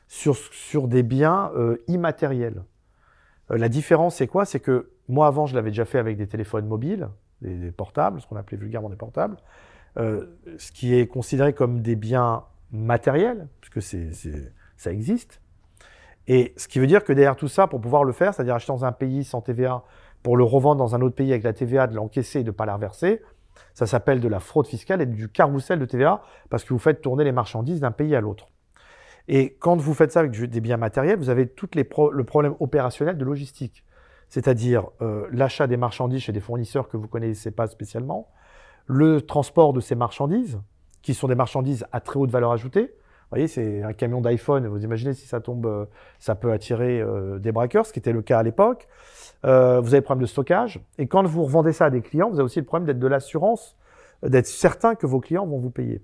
sur, 0.08 0.36
sur 0.36 0.88
des 0.88 1.02
biens 1.02 1.52
immatériels. 1.86 2.62
Euh, 3.50 3.58
la 3.58 3.68
différence, 3.68 4.16
c'est 4.16 4.26
quoi? 4.26 4.44
C'est 4.44 4.60
que 4.60 4.90
moi, 5.08 5.26
avant, 5.26 5.46
je 5.46 5.54
l'avais 5.54 5.70
déjà 5.70 5.84
fait 5.84 5.98
avec 5.98 6.16
des 6.16 6.26
téléphones 6.26 6.66
mobiles, 6.66 7.08
des, 7.54 7.72
portables, 7.72 8.20
ce 8.20 8.26
qu'on 8.26 8.36
appelait 8.36 8.58
vulgairement 8.58 8.90
des 8.90 8.96
portables, 8.96 9.36
euh, 9.98 10.26
ce 10.58 10.72
qui 10.72 10.94
est 10.94 11.06
considéré 11.06 11.52
comme 11.52 11.80
des 11.80 11.96
biens 11.96 12.44
matériels, 12.72 13.48
puisque 13.60 13.82
c'est, 13.82 14.10
ça 14.76 14.92
existe. 14.92 15.40
Et 16.28 16.52
ce 16.56 16.68
qui 16.68 16.78
veut 16.78 16.86
dire 16.86 17.04
que 17.04 17.12
derrière 17.12 17.36
tout 17.36 17.48
ça, 17.48 17.66
pour 17.66 17.80
pouvoir 17.80 18.04
le 18.04 18.12
faire, 18.12 18.34
c'est-à-dire 18.34 18.54
acheter 18.54 18.72
dans 18.72 18.84
un 18.84 18.92
pays 18.92 19.24
sans 19.24 19.40
TVA, 19.40 19.84
pour 20.22 20.36
le 20.36 20.44
revendre 20.44 20.76
dans 20.76 20.94
un 20.94 21.00
autre 21.00 21.14
pays 21.14 21.30
avec 21.30 21.44
la 21.44 21.52
TVA, 21.52 21.86
de 21.86 21.94
l'encaisser 21.94 22.40
et 22.40 22.42
de 22.42 22.48
ne 22.48 22.52
pas 22.52 22.66
la 22.66 22.74
reverser, 22.74 23.22
ça 23.74 23.86
s'appelle 23.86 24.20
de 24.20 24.28
la 24.28 24.40
fraude 24.40 24.66
fiscale 24.66 25.00
et 25.02 25.06
du 25.06 25.28
carrousel 25.28 25.78
de 25.78 25.84
TVA, 25.84 26.22
parce 26.50 26.64
que 26.64 26.72
vous 26.74 26.78
faites 26.78 27.00
tourner 27.00 27.24
les 27.24 27.32
marchandises 27.32 27.80
d'un 27.80 27.92
pays 27.92 28.14
à 28.16 28.20
l'autre. 28.20 28.48
Et 29.28 29.56
quand 29.58 29.76
vous 29.76 29.94
faites 29.94 30.12
ça 30.12 30.20
avec 30.20 30.32
des 30.32 30.60
biens 30.60 30.76
matériels, 30.76 31.18
vous 31.18 31.30
avez 31.30 31.48
tout 31.48 31.68
le 31.74 32.24
problème 32.24 32.54
opérationnel 32.60 33.16
de 33.16 33.24
logistique, 33.24 33.84
c'est-à-dire 34.28 34.88
euh, 35.02 35.26
l'achat 35.32 35.66
des 35.66 35.76
marchandises 35.76 36.22
chez 36.22 36.32
des 36.32 36.40
fournisseurs 36.40 36.88
que 36.88 36.96
vous 36.96 37.08
connaissez 37.08 37.50
pas 37.50 37.66
spécialement, 37.66 38.28
le 38.86 39.20
transport 39.20 39.72
de 39.72 39.80
ces 39.80 39.94
marchandises, 39.94 40.60
qui 41.02 41.14
sont 41.14 41.28
des 41.28 41.34
marchandises 41.34 41.86
à 41.92 42.00
très 42.00 42.18
haute 42.18 42.30
valeur 42.30 42.52
ajoutée. 42.52 42.82
Vous 42.82 43.30
voyez, 43.30 43.48
c'est 43.48 43.82
un 43.82 43.92
camion 43.92 44.20
d'iPhone. 44.20 44.66
Vous 44.66 44.84
imaginez 44.84 45.12
si 45.12 45.26
ça 45.26 45.40
tombe, 45.40 45.66
euh, 45.66 45.86
ça 46.18 46.34
peut 46.34 46.52
attirer 46.52 47.00
euh, 47.00 47.38
des 47.38 47.52
braqueurs, 47.52 47.86
ce 47.86 47.92
qui 47.92 47.98
était 47.98 48.12
le 48.12 48.22
cas 48.22 48.38
à 48.38 48.42
l'époque. 48.42 48.88
vous 49.42 49.48
avez 49.48 49.98
le 49.98 50.02
problème 50.02 50.22
de 50.22 50.28
stockage. 50.28 50.80
Et 50.98 51.06
quand 51.06 51.24
vous 51.24 51.44
revendez 51.44 51.72
ça 51.72 51.86
à 51.86 51.90
des 51.90 52.02
clients, 52.02 52.28
vous 52.28 52.36
avez 52.36 52.44
aussi 52.44 52.60
le 52.60 52.66
problème 52.66 52.86
d'être 52.86 52.98
de 52.98 53.06
l'assurance, 53.06 53.76
d'être 54.22 54.46
certain 54.46 54.94
que 54.94 55.06
vos 55.06 55.20
clients 55.20 55.46
vont 55.46 55.58
vous 55.58 55.70
payer. 55.70 56.02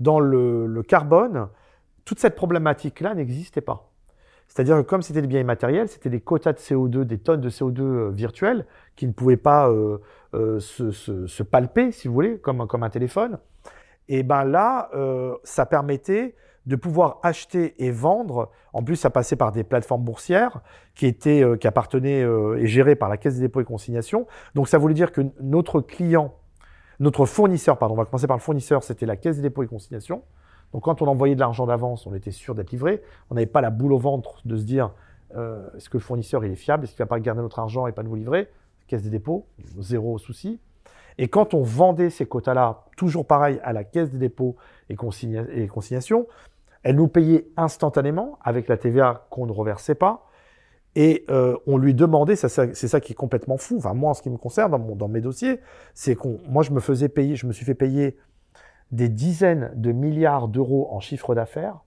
Dans 0.00 0.18
le, 0.18 0.66
le 0.66 0.82
carbone, 0.82 1.48
toute 2.04 2.18
cette 2.18 2.34
problématique-là 2.34 3.14
n'existait 3.14 3.60
pas. 3.60 3.91
C'est-à-dire 4.52 4.76
que 4.76 4.82
comme 4.82 5.00
c'était 5.00 5.22
des 5.22 5.28
biens 5.28 5.40
immatériels, 5.40 5.88
c'était 5.88 6.10
des 6.10 6.20
quotas 6.20 6.52
de 6.52 6.58
CO2, 6.58 7.04
des 7.04 7.16
tonnes 7.16 7.40
de 7.40 7.48
CO2 7.48 7.80
euh, 7.80 8.10
virtuels 8.10 8.66
qui 8.96 9.06
ne 9.06 9.12
pouvaient 9.12 9.38
pas 9.38 9.70
euh, 9.70 9.96
euh, 10.34 10.60
se, 10.60 11.42
palper, 11.42 11.90
si 11.90 12.06
vous 12.06 12.12
voulez, 12.12 12.36
comme, 12.36 12.66
comme 12.66 12.82
un 12.82 12.90
téléphone. 12.90 13.38
Et 14.08 14.22
ben 14.22 14.44
là, 14.44 14.90
ça 15.42 15.64
permettait 15.64 16.34
de 16.66 16.76
pouvoir 16.76 17.20
acheter 17.22 17.82
et 17.82 17.90
vendre. 17.90 18.50
En 18.74 18.82
plus, 18.82 18.96
ça 18.96 19.08
passait 19.08 19.36
par 19.36 19.52
des 19.52 19.64
plateformes 19.64 20.02
boursières 20.02 20.60
qui 20.94 21.06
étaient, 21.06 21.42
qui 21.58 21.66
appartenaient 21.66 22.26
et 22.58 22.66
gérées 22.66 22.96
par 22.96 23.08
la 23.08 23.16
Caisse 23.16 23.36
des 23.36 23.42
dépôts 23.42 23.60
et 23.60 23.64
consignations. 23.64 24.26
Donc, 24.54 24.68
ça 24.68 24.76
voulait 24.76 24.92
dire 24.92 25.12
que 25.12 25.22
notre 25.40 25.80
client, 25.80 26.34
notre 26.98 27.24
fournisseur, 27.26 27.78
pardon, 27.78 27.94
on 27.94 27.98
va 27.98 28.04
commencer 28.04 28.26
par 28.26 28.36
le 28.36 28.42
fournisseur, 28.42 28.82
c'était 28.82 29.06
la 29.06 29.16
Caisse 29.16 29.36
des 29.36 29.42
dépôts 29.42 29.62
et 29.62 29.68
consignations. 29.68 30.24
Donc 30.72 30.84
quand 30.84 31.02
on 31.02 31.06
envoyait 31.06 31.34
de 31.34 31.40
l'argent 31.40 31.66
d'avance, 31.66 32.06
on 32.06 32.14
était 32.14 32.30
sûr 32.30 32.54
d'être 32.54 32.70
livré. 32.70 33.02
On 33.30 33.34
n'avait 33.34 33.46
pas 33.46 33.60
la 33.60 33.70
boule 33.70 33.92
au 33.92 33.98
ventre 33.98 34.40
de 34.44 34.56
se 34.56 34.64
dire 34.64 34.92
euh, 35.36 35.68
est-ce 35.76 35.88
que 35.88 35.96
le 35.96 36.02
fournisseur 36.02 36.44
il 36.44 36.52
est 36.52 36.56
fiable, 36.56 36.84
est-ce 36.84 36.92
qu'il 36.92 37.02
ne 37.02 37.08
va 37.08 37.16
pas 37.16 37.20
garder 37.20 37.42
notre 37.42 37.58
argent 37.58 37.86
et 37.86 37.92
pas 37.92 38.02
nous 38.02 38.14
livrer? 38.14 38.48
Caisse 38.86 39.02
des 39.02 39.10
dépôts, 39.10 39.46
zéro 39.78 40.18
souci. 40.18 40.60
Et 41.18 41.28
quand 41.28 41.54
on 41.54 41.62
vendait 41.62 42.10
ces 42.10 42.26
quotas-là, 42.26 42.84
toujours 42.96 43.26
pareil 43.26 43.60
à 43.62 43.72
la 43.72 43.84
caisse 43.84 44.10
des 44.10 44.18
dépôts 44.18 44.56
et, 44.88 44.96
et 45.54 45.66
consignations, 45.68 46.26
elle 46.82 46.96
nous 46.96 47.08
payait 47.08 47.46
instantanément 47.56 48.38
avec 48.42 48.68
la 48.68 48.76
TVA 48.76 49.26
qu'on 49.30 49.46
ne 49.46 49.52
reversait 49.52 49.94
pas. 49.94 50.26
Et 50.94 51.24
euh, 51.30 51.56
on 51.66 51.78
lui 51.78 51.94
demandait, 51.94 52.36
c'est 52.36 52.48
ça, 52.48 53.00
qui 53.00 53.12
est 53.12 53.16
complètement 53.16 53.56
fou, 53.56 53.76
enfin 53.78 53.94
moi 53.94 54.10
en 54.10 54.14
ce 54.14 54.20
qui 54.20 54.28
me 54.28 54.36
concerne, 54.36 54.72
dans, 54.72 54.78
dans 54.78 55.08
mes 55.08 55.22
dossiers, 55.22 55.60
c'est 55.94 56.14
qu'on, 56.14 56.38
moi 56.46 56.62
je 56.62 56.70
me 56.72 56.80
faisais 56.80 57.08
payer, 57.08 57.34
je 57.34 57.46
me 57.46 57.52
suis 57.52 57.64
fait 57.64 57.74
payer 57.74 58.18
des 58.92 59.08
dizaines 59.08 59.72
de 59.74 59.90
milliards 59.90 60.48
d'euros 60.48 60.88
en 60.90 61.00
chiffre 61.00 61.34
d'affaires, 61.34 61.80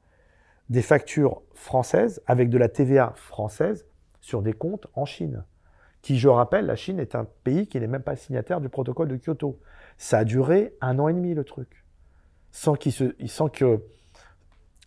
des 0.70 0.82
factures 0.82 1.44
françaises 1.54 2.22
avec 2.26 2.50
de 2.50 2.58
la 2.58 2.68
TVA 2.68 3.14
française 3.16 3.86
sur 4.20 4.42
des 4.42 4.54
comptes 4.54 4.88
en 4.96 5.06
Chine. 5.06 5.46
Qui, 6.02 6.18
je 6.18 6.28
rappelle, 6.28 6.66
la 6.66 6.76
Chine 6.76 7.00
est 7.00 7.16
un 7.16 7.26
pays 7.44 7.68
qui 7.68 7.80
n'est 7.80 7.88
même 7.88 8.02
pas 8.02 8.16
signataire 8.16 8.60
du 8.60 8.70
protocole 8.70 9.08
de 9.08 9.18
Kyoto. 9.18 9.60
Ça 9.98 10.20
a 10.20 10.24
duré 10.24 10.76
un 10.82 11.00
an 11.00 11.08
et 11.08 11.14
demi 11.14 11.34
le 11.34 11.44
truc, 11.44 11.86
sans 12.52 12.76
qu'il 12.76 12.92
sans 13.28 13.50
que, 13.50 13.84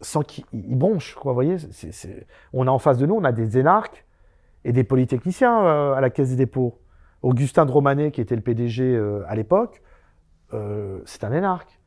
sans 0.01 0.23
qu'il 0.23 0.45
bronche. 0.53 1.15
Quoi, 1.15 1.33
vous 1.33 1.37
voyez, 1.37 1.57
on 2.53 2.67
a 2.67 2.71
en 2.71 2.79
face 2.79 2.99
de 2.99 3.07
nous, 3.07 3.15
on 3.15 3.25
a 3.25 3.33
des 3.33 3.59
énarques 3.59 4.05
et 4.65 4.73
des 4.73 4.85
polytechniciens 4.85 5.65
euh, 5.65 5.95
à 5.95 6.01
la 6.01 6.11
Caisse 6.11 6.31
des 6.31 6.37
dépôts. 6.37 6.81
Augustin 7.23 7.67
de 7.67 7.73
Romanet, 7.73 8.13
qui 8.13 8.21
était 8.21 8.37
le 8.37 8.43
PDG 8.43 8.85
euh, 8.85 9.25
à 9.27 9.35
l'époque, 9.35 9.83
euh, 10.53 11.01
c'est 11.05 11.25
un 11.25 11.33
énarque. 11.33 11.78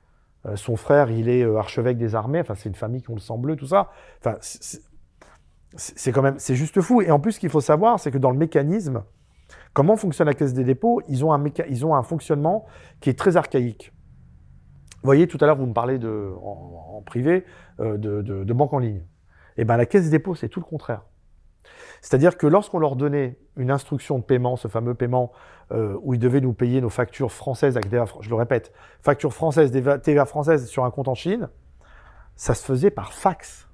Euh, 0.46 0.56
son 0.56 0.76
frère, 0.76 1.12
il 1.12 1.30
est 1.30 1.44
euh, 1.44 1.58
archevêque 1.58 1.98
des 1.98 2.16
armées. 2.16 2.40
Enfin, 2.40 2.56
c'est 2.56 2.70
une 2.70 2.76
famille 2.76 3.02
qui 3.02 3.12
ont 3.12 3.16
le 3.16 3.20
sang 3.20 3.38
bleu, 3.38 3.56
tout 3.56 3.68
ça. 3.68 3.92
Enfin, 4.20 4.38
c'est 5.76 6.12
quand 6.12 6.22
même, 6.22 6.38
c'est 6.38 6.56
juste 6.56 6.82
fou. 6.82 7.02
Et 7.02 7.12
en 7.12 7.20
plus, 7.20 7.34
ce 7.34 7.40
qu'il 7.40 7.50
faut 7.50 7.62
savoir, 7.62 8.00
c'est 8.00 8.12
que 8.12 8.18
dans 8.18 8.32
le 8.32 8.38
mécanisme, 8.38 9.04
comment 9.74 9.96
fonctionne 9.96 10.28
la 10.28 10.34
Caisse 10.34 10.54
des 10.54 10.64
dépôts, 10.64 11.02
ils 11.08 11.24
ont 11.24 11.34
un, 11.34 11.44
ils 11.70 11.86
ont 11.86 11.96
un 11.96 12.04
fonctionnement 12.04 12.66
qui 13.00 13.10
est 13.10 13.18
très 13.18 13.38
archaïque. 13.38 13.94
Vous 15.02 15.08
voyez, 15.08 15.28
tout 15.28 15.38
à 15.42 15.46
l'heure, 15.46 15.58
vous 15.58 15.66
me 15.66 15.74
parlez 15.74 15.98
de, 15.98 16.32
en, 16.44 17.02
privé 17.06 17.46
euh, 17.80 17.98
de, 17.98 18.22
de, 18.22 18.44
de, 18.44 18.54
banque 18.54 18.74
en 18.74 18.80
ligne. 18.80 19.04
Eh 19.58 19.66
ben, 19.66 19.78
la 19.78 19.86
Caisse 19.86 20.06
des 20.06 20.12
dépôts, 20.12 20.36
c'est 20.36 20.50
tout 20.50 20.60
le 20.60 20.66
contraire. 20.66 21.04
C'est-à-dire 22.02 22.38
que 22.38 22.48
lorsqu'on 22.48 22.80
leur 22.80 22.96
donnait 22.96 23.38
une 23.56 23.70
instruction 23.70 24.18
de 24.18 24.24
paiement, 24.24 24.56
ce 24.56 24.68
fameux 24.68 24.96
paiement 24.96 25.32
euh, 25.72 25.96
où 26.02 26.16
ils 26.16 26.20
devaient 26.20 26.42
nous 26.42 26.54
payer 26.54 26.82
nos 26.82 26.90
factures 26.90 27.32
françaises 27.32 27.80
je 28.22 28.30
le 28.30 28.36
répète, 28.36 28.74
factures 29.02 29.34
françaises, 29.34 29.72
TVA 29.72 30.26
françaises 30.26 30.68
sur 30.68 30.84
un 30.84 30.92
compte 30.92 31.08
en 31.08 31.16
Chine, 31.16 31.48
ça 32.36 32.56
se 32.56 32.66
faisait 32.66 32.90
par 32.90 33.14
fax. 33.14 33.70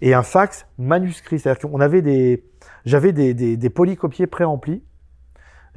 Et 0.00 0.14
un 0.14 0.22
fax 0.22 0.66
manuscrit, 0.78 1.38
c'est-à-dire 1.38 1.70
qu'on 1.70 1.80
avait 1.80 2.02
des, 2.02 2.44
j'avais 2.86 3.12
des, 3.12 3.34
des, 3.34 3.56
des 3.58 3.70
polycopiers 3.70 4.26
pré-remplis. 4.26 4.82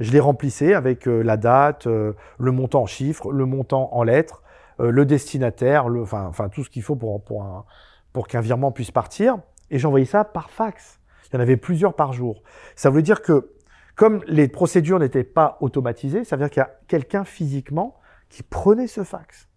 Je 0.00 0.10
les 0.12 0.20
remplissais 0.20 0.74
avec 0.74 1.06
euh, 1.06 1.22
la 1.22 1.36
date, 1.36 1.86
euh, 1.86 2.14
le 2.38 2.50
montant 2.50 2.82
en 2.82 2.86
chiffres, 2.86 3.30
le 3.30 3.44
montant 3.44 3.90
en 3.92 4.02
lettres, 4.02 4.42
le 4.80 5.04
destinataire, 5.04 5.88
le, 5.88 6.02
enfin, 6.02 6.26
enfin 6.26 6.48
tout 6.48 6.62
ce 6.62 6.70
qu'il 6.70 6.84
faut 6.84 6.94
pour, 6.94 7.20
pour, 7.24 7.42
un, 7.42 7.64
pour 8.12 8.28
qu'un 8.28 8.40
virement 8.40 8.70
puisse 8.70 8.92
partir. 8.92 9.38
Et 9.72 9.80
j'envoyais 9.80 10.06
ça 10.06 10.22
par 10.22 10.50
fax. 10.50 11.00
Il 11.30 11.36
y 11.36 11.38
en 11.38 11.40
avait 11.40 11.56
plusieurs 11.56 11.94
par 11.94 12.12
jour. 12.12 12.42
Ça 12.76 12.90
veut 12.90 13.02
dire 13.02 13.22
que 13.22 13.52
comme 13.94 14.22
les 14.26 14.48
procédures 14.48 14.98
n'étaient 14.98 15.24
pas 15.24 15.58
automatisées, 15.60 16.24
ça 16.24 16.36
veut 16.36 16.44
dire 16.44 16.50
qu'il 16.50 16.60
y 16.60 16.64
a 16.64 16.70
quelqu'un 16.86 17.24
physiquement 17.24 17.98
qui 18.28 18.42
prenait 18.42 18.86
ce 18.86 19.02
fax, 19.02 19.48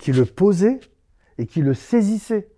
qui 0.00 0.12
le 0.12 0.24
posait 0.24 0.80
et 1.38 1.46
qui 1.46 1.60
le 1.60 1.74
saisissait. 1.74 2.48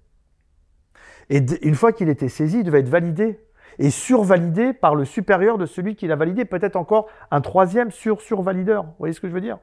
Et 1.29 1.45
une 1.63 1.75
fois 1.75 1.93
qu'il 1.93 2.09
était 2.09 2.29
saisi, 2.29 2.61
il 2.61 2.65
devait 2.65 2.81
être 2.81 2.89
validé. 2.89 3.41
et 3.79 3.91
survalidé 3.91 4.73
par 4.73 4.95
le 4.95 5.05
supérieur 5.05 5.59
de 5.59 5.67
celui 5.67 5.95
qui 5.95 6.07
l'a 6.07 6.17
validé, 6.17 6.45
peut-être 6.45 6.77
encore 6.77 7.09
un 7.31 7.41
troisième 7.41 7.91
sur 7.91 8.21
survalideur. 8.21 8.85
Vous 8.85 8.95
voyez 8.99 9.15
ce 9.15 9.21
que 9.21 9.29
je 9.29 9.33
veux 9.33 9.41
dire? 9.41 9.59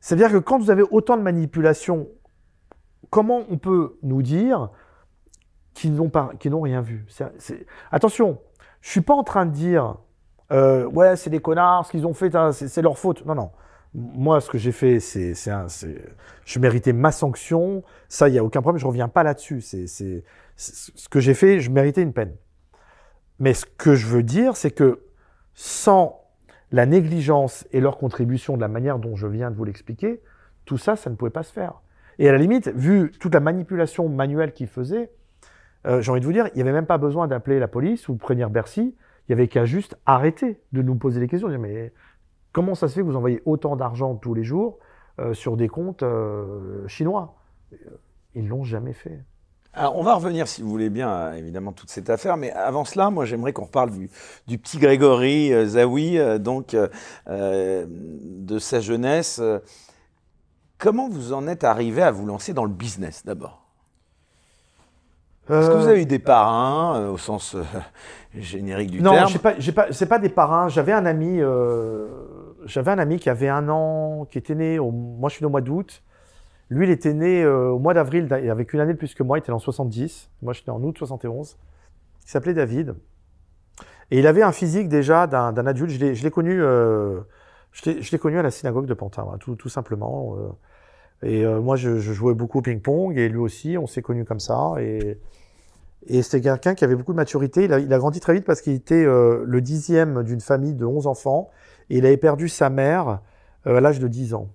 C'est-à-dire 0.00 0.30
que 0.30 0.38
quand 0.38 0.58
vous 0.58 0.70
avez 0.70 0.82
autant 0.82 1.16
de 1.16 1.22
manipulations, 1.22 2.08
comment 3.10 3.42
on 3.50 3.58
peut 3.58 3.98
nous 4.02 4.22
dire 4.22 4.70
qu'ils 5.74 5.94
n'ont 5.94 6.08
pas, 6.08 6.30
qu'ils 6.38 6.52
n'ont 6.52 6.62
rien 6.62 6.80
vu 6.80 7.06
Attention, 7.90 8.38
je 8.80 8.90
suis 8.90 9.00
pas 9.00 9.14
en 9.14 9.24
train 9.24 9.46
de 9.46 9.52
dire 9.52 9.96
euh, 10.52 10.86
ouais 10.86 11.16
c'est 11.16 11.30
des 11.30 11.40
connards, 11.40 11.86
ce 11.86 11.90
qu'ils 11.90 12.06
ont 12.06 12.14
fait, 12.14 12.34
hein, 12.34 12.52
c'est 12.52 12.82
leur 12.82 12.98
faute. 12.98 13.24
Non 13.26 13.34
non. 13.34 13.50
Moi, 13.96 14.40
ce 14.40 14.50
que 14.50 14.58
j'ai 14.58 14.72
fait, 14.72 14.98
c'est, 14.98 15.34
je 16.44 16.58
méritais 16.58 16.92
ma 16.92 17.12
sanction. 17.12 17.84
Ça, 18.08 18.28
il 18.28 18.32
n'y 18.32 18.38
a 18.38 18.44
aucun 18.44 18.60
problème. 18.60 18.80
Je 18.80 18.88
reviens 18.88 19.06
pas 19.06 19.22
là-dessus. 19.22 19.60
C'est, 19.60 19.86
ce 20.56 21.08
que 21.08 21.20
j'ai 21.20 21.34
fait, 21.34 21.60
je 21.60 21.70
méritais 21.70 22.02
une 22.02 22.12
peine. 22.12 22.34
Mais 23.38 23.54
ce 23.54 23.66
que 23.66 23.94
je 23.94 24.08
veux 24.08 24.24
dire, 24.24 24.56
c'est 24.56 24.72
que 24.72 25.04
sans 25.54 26.20
la 26.72 26.86
négligence 26.86 27.66
et 27.70 27.80
leur 27.80 27.96
contribution 27.96 28.56
de 28.56 28.60
la 28.60 28.68
manière 28.68 28.98
dont 28.98 29.14
je 29.14 29.28
viens 29.28 29.52
de 29.52 29.56
vous 29.56 29.64
l'expliquer, 29.64 30.20
tout 30.64 30.78
ça, 30.78 30.96
ça 30.96 31.08
ne 31.08 31.14
pouvait 31.14 31.30
pas 31.30 31.44
se 31.44 31.52
faire. 31.52 31.80
Et 32.18 32.28
à 32.28 32.32
la 32.32 32.38
limite, 32.38 32.68
vu 32.74 33.12
toute 33.20 33.32
la 33.32 33.40
manipulation 33.40 34.08
manuelle 34.08 34.52
qu'ils 34.52 34.66
faisaient, 34.66 35.10
euh, 35.86 36.00
j'ai 36.00 36.10
envie 36.10 36.20
de 36.20 36.26
vous 36.26 36.32
dire, 36.32 36.48
il 36.54 36.56
n'y 36.56 36.62
avait 36.62 36.72
même 36.72 36.86
pas 36.86 36.98
besoin 36.98 37.28
d'appeler 37.28 37.58
la 37.58 37.68
police 37.68 38.08
ou 38.08 38.16
prévenir 38.16 38.50
Bercy. 38.50 38.94
Il 39.28 39.30
y 39.30 39.32
avait 39.32 39.48
qu'à 39.48 39.64
juste 39.64 39.96
arrêter 40.06 40.60
de 40.72 40.82
nous 40.82 40.94
poser 40.94 41.20
des 41.20 41.28
questions. 41.28 41.48
Dire, 41.48 41.58
mais 41.58 41.92
comment 42.52 42.74
ça 42.74 42.88
se 42.88 42.94
fait 42.94 43.00
que 43.00 43.06
vous 43.06 43.16
envoyez 43.16 43.42
autant 43.44 43.76
d'argent 43.76 44.14
tous 44.14 44.34
les 44.34 44.44
jours 44.44 44.78
euh, 45.20 45.34
sur 45.34 45.56
des 45.56 45.68
comptes 45.68 46.02
euh, 46.02 46.86
chinois? 46.88 47.36
Ils 48.34 48.48
l'ont 48.48 48.64
jamais 48.64 48.92
fait. 48.92 49.20
On 49.76 50.04
va 50.04 50.14
revenir, 50.14 50.46
si 50.46 50.62
vous 50.62 50.70
voulez 50.70 50.88
bien, 50.88 51.10
à, 51.10 51.36
évidemment, 51.36 51.72
toute 51.72 51.90
cette 51.90 52.08
affaire. 52.08 52.36
Mais 52.36 52.52
avant 52.52 52.84
cela, 52.84 53.10
moi, 53.10 53.24
j'aimerais 53.24 53.52
qu'on 53.52 53.64
reparle 53.64 53.90
du, 54.46 54.58
petit 54.58 54.78
Grégory 54.78 55.50
Zawi, 55.66 56.16
donc, 56.38 56.76
de 57.26 58.58
sa 58.60 58.80
jeunesse. 58.80 59.42
Comment 60.78 61.08
vous 61.08 61.32
en 61.32 61.48
êtes 61.48 61.64
arrivé 61.64 62.02
à 62.02 62.12
vous 62.12 62.24
lancer 62.24 62.52
dans 62.52 62.64
le 62.64 62.70
business, 62.70 63.24
d'abord? 63.24 63.63
Est-ce 65.50 65.70
que 65.70 65.76
vous 65.76 65.88
avez 65.88 66.02
eu 66.02 66.06
des 66.06 66.18
parrains, 66.18 67.08
au 67.08 67.18
sens 67.18 67.56
générique 68.34 68.90
du 68.90 69.02
terme 69.02 69.16
Non, 69.16 69.26
ce 69.26 69.38
pas, 69.38 69.52
pas, 69.74 69.92
c'est 69.92 70.06
pas 70.06 70.18
des 70.18 70.30
parrains. 70.30 70.68
J'avais 70.68 70.92
un 70.92 71.04
ami, 71.06 71.40
j'avais 72.64 72.90
un 72.90 72.98
ami 72.98 73.18
qui 73.18 73.28
avait 73.28 73.48
un 73.48 73.68
an, 73.68 74.26
qui 74.30 74.38
était 74.38 74.54
né, 74.54 74.78
au, 74.78 74.90
moi 74.90 75.28
je 75.28 75.34
suis 75.34 75.42
né 75.42 75.46
au 75.46 75.50
mois 75.50 75.60
d'août, 75.60 76.02
lui, 76.70 76.86
il 76.86 76.90
était 76.90 77.12
né 77.12 77.42
euh, 77.42 77.68
au 77.70 77.78
mois 77.78 77.94
d'avril, 77.94 78.26
il 78.42 78.50
avait 78.50 78.64
qu'une 78.64 78.80
année 78.80 78.94
de 78.94 78.98
plus 78.98 79.14
que 79.14 79.22
moi, 79.22 79.38
il 79.38 79.42
était 79.42 79.52
en 79.52 79.58
70. 79.58 80.30
Moi, 80.42 80.52
je 80.52 80.60
suis 80.60 80.70
né 80.70 80.74
en 80.74 80.82
août 80.82 80.96
71. 80.96 81.58
Il 82.24 82.30
s'appelait 82.30 82.54
David. 82.54 82.94
Et 84.10 84.18
il 84.18 84.26
avait 84.26 84.42
un 84.42 84.52
physique 84.52 84.88
déjà 84.88 85.26
d'un 85.26 85.66
adulte. 85.66 85.90
Je 85.90 86.22
l'ai 86.22 86.30
connu, 86.30 86.62
euh, 86.62 87.20
je 87.72 88.10
l'ai 88.10 88.18
connu 88.18 88.38
à 88.38 88.42
la 88.42 88.50
synagogue 88.50 88.86
de 88.86 88.94
Pantin, 88.94 89.26
tout, 89.40 89.56
tout, 89.56 89.68
simplement. 89.68 90.36
Euh. 91.22 91.58
Et 91.58 91.60
moi, 91.60 91.76
je, 91.76 91.98
je, 91.98 92.12
jouais 92.12 92.34
beaucoup 92.34 92.58
au 92.58 92.62
ping-pong, 92.62 93.16
et 93.16 93.28
lui 93.28 93.38
aussi, 93.38 93.78
on 93.78 93.86
s'est 93.86 94.02
connus 94.02 94.24
comme 94.24 94.40
ça. 94.40 94.72
Et, 94.80 95.18
et 96.06 96.22
c'était 96.22 96.40
quelqu'un 96.40 96.74
qui 96.74 96.84
avait 96.84 96.96
beaucoup 96.96 97.12
de 97.12 97.16
maturité. 97.16 97.64
Il 97.64 97.72
a, 97.72 97.78
il 97.78 97.92
a 97.92 97.98
grandi 97.98 98.20
très 98.20 98.34
vite 98.34 98.44
parce 98.44 98.60
qu'il 98.60 98.74
était 98.74 99.04
le 99.04 99.60
dixième 99.60 100.22
d'une 100.22 100.40
famille 100.40 100.74
de 100.74 100.84
11 100.84 101.06
enfants, 101.06 101.50
et 101.90 101.98
il 101.98 102.06
avait 102.06 102.16
perdu 102.16 102.48
sa 102.48 102.70
mère 102.70 103.20
à 103.64 103.80
l'âge 103.80 104.00
de 104.00 104.08
10 104.08 104.34
ans. 104.34 104.48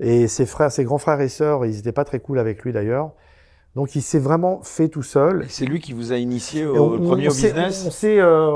Et 0.00 0.28
ses 0.28 0.46
frères, 0.46 0.72
ses 0.72 0.84
grands 0.84 0.98
frères 0.98 1.20
et 1.20 1.28
sœurs, 1.28 1.66
ils 1.66 1.76
n'étaient 1.76 1.92
pas 1.92 2.04
très 2.04 2.20
cool 2.20 2.38
avec 2.38 2.62
lui 2.62 2.72
d'ailleurs. 2.72 3.12
Donc 3.76 3.94
il 3.94 4.02
s'est 4.02 4.18
vraiment 4.18 4.60
fait 4.62 4.88
tout 4.88 5.02
seul. 5.02 5.44
C'est 5.48 5.66
lui 5.66 5.78
qui 5.78 5.92
vous 5.92 6.12
a 6.12 6.16
initié 6.16 6.66
au, 6.66 6.98
premier 6.98 7.28
business? 7.28 7.84
On 7.86 7.90
sait, 7.90 8.18
euh, 8.18 8.50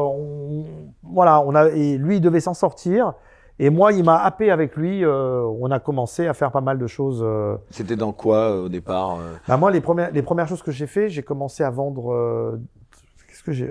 voilà, 1.02 1.40
on 1.42 1.54
a, 1.54 1.68
et 1.68 1.98
lui 1.98 2.16
il 2.16 2.20
devait 2.20 2.40
s'en 2.40 2.54
sortir. 2.54 3.12
Et 3.58 3.70
moi, 3.70 3.92
il 3.92 4.04
m'a 4.04 4.16
happé 4.16 4.50
avec 4.50 4.76
lui. 4.76 5.04
Euh, 5.04 5.42
on 5.60 5.70
a 5.70 5.78
commencé 5.78 6.26
à 6.26 6.34
faire 6.34 6.50
pas 6.50 6.60
mal 6.60 6.78
de 6.78 6.86
choses. 6.86 7.20
Euh. 7.24 7.56
C'était 7.70 7.96
dans 7.96 8.12
quoi 8.12 8.62
au 8.62 8.68
départ 8.68 9.18
bah, 9.46 9.56
Moi, 9.56 9.70
les 9.70 9.80
premières, 9.80 10.10
les 10.10 10.22
premières 10.22 10.48
choses 10.48 10.62
que 10.62 10.72
j'ai 10.72 10.86
fait, 10.86 11.08
j'ai 11.08 11.22
commencé 11.22 11.62
à 11.62 11.70
vendre. 11.70 12.58
Qu'est-ce 13.28 13.42
que 13.42 13.52
j'ai 13.52 13.70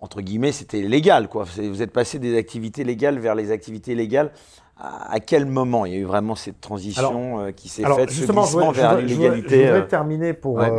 entre 0.00 0.20
guillemets, 0.20 0.52
c'était 0.52 0.80
légal, 0.82 1.28
quoi. 1.28 1.44
Vous 1.44 1.82
êtes 1.82 1.92
passé 1.92 2.18
des 2.18 2.36
activités 2.36 2.84
légales 2.84 3.18
vers 3.18 3.34
les 3.34 3.50
activités 3.50 3.94
légales. 3.94 4.32
À, 4.78 5.20
quel 5.20 5.46
moment 5.46 5.86
il 5.86 5.92
y 5.92 5.96
a 5.96 5.98
eu 5.98 6.04
vraiment 6.04 6.34
cette 6.34 6.60
transition 6.60 7.40
euh, 7.40 7.50
qui 7.50 7.70
s'est 7.70 7.82
faite, 7.82 8.10
justement, 8.10 8.44
ce 8.44 8.56
glissement 8.56 8.72
vers 8.72 8.98
l'illégalité 8.98 9.62
Je 9.62 9.72
voudrais 9.72 9.88
terminer 9.88 10.32
pour. 10.34 10.56
Ouais, 10.56 10.70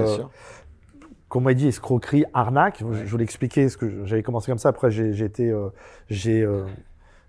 qu'on 1.29 1.41
m'a 1.41 1.53
dit 1.53 1.67
escroquerie, 1.67 2.23
arnaque. 2.33 2.79
Je, 2.79 3.10
voulais 3.10 3.25
expliquer 3.25 3.67
ce 3.67 3.75
que 3.75 4.05
j'avais 4.05 4.23
commencé 4.23 4.49
comme 4.49 4.60
ça. 4.60 4.69
Après, 4.69 4.91
j'ai 4.91 5.25
été, 5.25 5.53
j'ai 6.10 6.45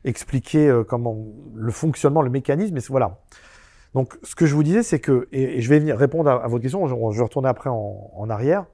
expliquer 0.05 0.69
euh, 0.69 0.85
comment 0.85 1.17
le 1.55 1.73
fonctionnement, 1.73 2.23
le 2.23 2.31
mécanisme. 2.31 2.77
Et 2.77 2.81
voilà. 2.89 3.19
Donc, 3.95 4.19
ce 4.23 4.35
que 4.35 4.47
je 4.47 4.55
vous 4.55 4.63
disais, 4.63 4.83
c'est 4.83 5.01
que, 5.01 5.29
et, 5.33 5.61
je 5.61 5.69
vais 5.69 5.79
venir 5.79 5.97
répondre 5.97 6.31
à, 6.31 6.47
votre 6.49 6.63
question, 6.63 6.87
je, 6.87 6.95
vais 6.95 7.23
retourner 7.23 7.49
après 7.49 7.71
en, 7.71 8.31
arrière. 8.31 8.67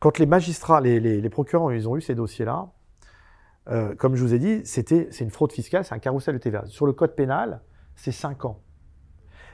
Quand 0.00 0.18
les 0.18 0.26
magistrats, 0.26 0.80
les, 0.80 0.98
les, 0.98 1.30
procureurs, 1.30 1.72
ils 1.72 1.88
ont 1.88 1.96
eu 1.96 2.00
ces 2.00 2.14
dossiers-là, 2.14 2.68
euh, 3.68 3.94
comme 3.94 4.16
je 4.16 4.22
vous 4.22 4.34
ai 4.34 4.38
dit, 4.38 4.62
c'était, 4.64 5.08
c'est 5.10 5.24
une 5.24 5.30
fraude 5.30 5.52
fiscale, 5.52 5.84
c'est 5.84 5.94
un 5.94 5.98
carrousel 5.98 6.34
de 6.34 6.40
TVA. 6.40 6.64
Sur 6.66 6.86
le 6.86 6.92
code 6.92 7.14
pénal, 7.14 7.60
c'est 7.94 8.12
5 8.12 8.46
ans. 8.46 8.60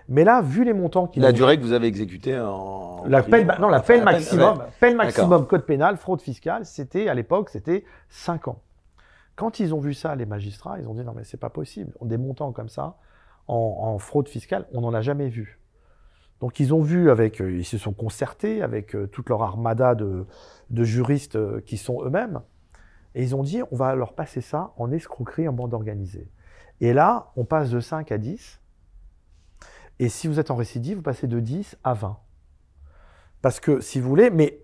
Mais 0.08 0.22
là, 0.22 0.40
vu 0.40 0.64
les 0.64 0.72
montants 0.72 1.08
qu'il 1.08 1.20
La 1.22 1.32
durée 1.32 1.58
que 1.58 1.62
vous 1.62 1.72
avez 1.72 1.88
exécutée 1.88 2.38
en. 2.38 3.04
La 3.08 3.22
peine, 3.22 3.52
non, 3.60 3.68
la 3.68 3.80
peine 3.80 4.04
maximum, 4.04 4.62
peine 4.80 4.96
maximum 4.96 5.46
code 5.46 5.66
pénal, 5.66 5.96
fraude 5.96 6.20
fiscale, 6.20 6.64
c'était, 6.64 7.08
à 7.08 7.14
l'époque, 7.14 7.50
c'était 7.50 7.84
5 8.08 8.48
ans. 8.48 8.62
Quand 9.34 9.60
ils 9.60 9.74
ont 9.74 9.80
vu 9.80 9.94
ça, 9.94 10.14
les 10.14 10.26
magistrats, 10.26 10.78
ils 10.78 10.88
ont 10.88 10.94
dit 10.94 11.04
non 11.04 11.12
mais 11.14 11.24
c'est 11.24 11.36
pas 11.36 11.50
possible. 11.50 11.92
Des 12.02 12.16
montants 12.16 12.52
comme 12.52 12.70
ça, 12.70 12.96
en, 13.48 13.98
fraude 13.98 14.28
fiscale, 14.28 14.66
on 14.72 14.80
n'en 14.80 14.94
a 14.94 15.02
jamais 15.02 15.28
vu. 15.28 15.60
Donc 16.40 16.60
ils 16.60 16.74
ont 16.74 16.82
vu 16.82 17.10
avec, 17.10 17.40
euh, 17.40 17.56
ils 17.56 17.64
se 17.64 17.78
sont 17.78 17.92
concertés 17.92 18.62
avec 18.62 18.94
euh, 18.94 19.06
toute 19.06 19.28
leur 19.28 19.42
armada 19.42 19.94
de, 19.94 20.26
juristes 20.70 21.36
euh, 21.36 21.60
qui 21.64 21.78
sont 21.78 22.02
eux-mêmes, 22.04 22.40
et 23.14 23.22
ils 23.22 23.34
ont 23.34 23.42
dit 23.42 23.60
on 23.70 23.76
va 23.76 23.94
leur 23.94 24.12
passer 24.12 24.40
ça 24.40 24.72
en 24.76 24.90
escroquerie 24.92 25.48
en 25.48 25.52
bande 25.52 25.72
organisée. 25.72 26.28
Et 26.80 26.92
là, 26.92 27.32
on 27.36 27.44
passe 27.44 27.70
de 27.70 27.80
5 27.80 28.12
à 28.12 28.18
10. 28.18 28.60
Et 29.98 30.10
si 30.10 30.28
vous 30.28 30.38
êtes 30.38 30.50
en 30.50 30.56
récidive, 30.56 30.98
vous 30.98 31.02
passez 31.02 31.26
de 31.26 31.40
10 31.40 31.78
à 31.82 31.94
20. 31.94 32.18
Parce 33.40 33.60
que 33.60 33.80
si 33.80 33.98
vous 33.98 34.08
voulez, 34.10 34.28
mais 34.28 34.60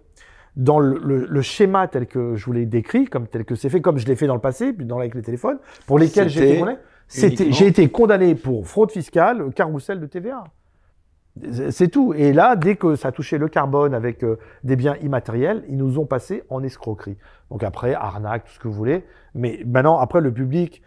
dans 0.54 0.78
le, 0.78 1.40
schéma 1.40 1.88
tel 1.88 2.06
que 2.06 2.36
je 2.36 2.44
vous 2.44 2.52
l'ai 2.52 2.66
décrit, 2.66 3.06
comme 3.06 3.26
tel 3.26 3.46
que 3.46 3.54
c'est 3.54 3.70
fait, 3.70 3.80
comme 3.80 3.96
je 3.96 4.06
l'ai 4.06 4.16
fait 4.16 4.26
dans 4.26 4.34
le 4.34 4.42
passé, 4.42 4.74
puis 4.74 4.84
dans 4.84 4.98
avec 4.98 5.14
les 5.14 5.22
téléphones, 5.22 5.58
pour 5.86 5.98
lesquels 5.98 6.28
j'ai 6.28 6.50
été 6.50 6.58
condamné. 6.58 6.78
j'ai 7.08 7.66
été 7.66 7.88
condamné 7.88 8.34
pour 8.34 8.66
fraude 8.66 8.90
fiscale, 8.90 9.50
carrousel 9.54 9.98
de 9.98 10.06
TVA. 10.06 10.44
C'est 11.70 11.88
tout. 11.88 12.12
Et 12.12 12.32
là, 12.32 12.56
dès 12.56 12.76
que 12.76 12.94
ça 12.94 13.10
touchait 13.10 13.38
le 13.38 13.48
carbone 13.48 13.94
avec 13.94 14.22
euh, 14.22 14.38
des 14.64 14.76
biens 14.76 14.96
immatériels, 15.02 15.64
ils 15.68 15.76
nous 15.78 15.98
ont 15.98 16.04
passé 16.04 16.42
en 16.50 16.62
escroquerie. 16.62 17.16
Donc 17.50 17.62
après, 17.62 17.94
arnaque, 17.94 18.44
tout 18.44 18.52
ce 18.52 18.58
que 18.58 18.68
vous 18.68 18.74
voulez. 18.74 19.04
Mais 19.34 19.62
maintenant, 19.64 19.98
après, 19.98 20.20
le 20.20 20.32
public, 20.32 20.82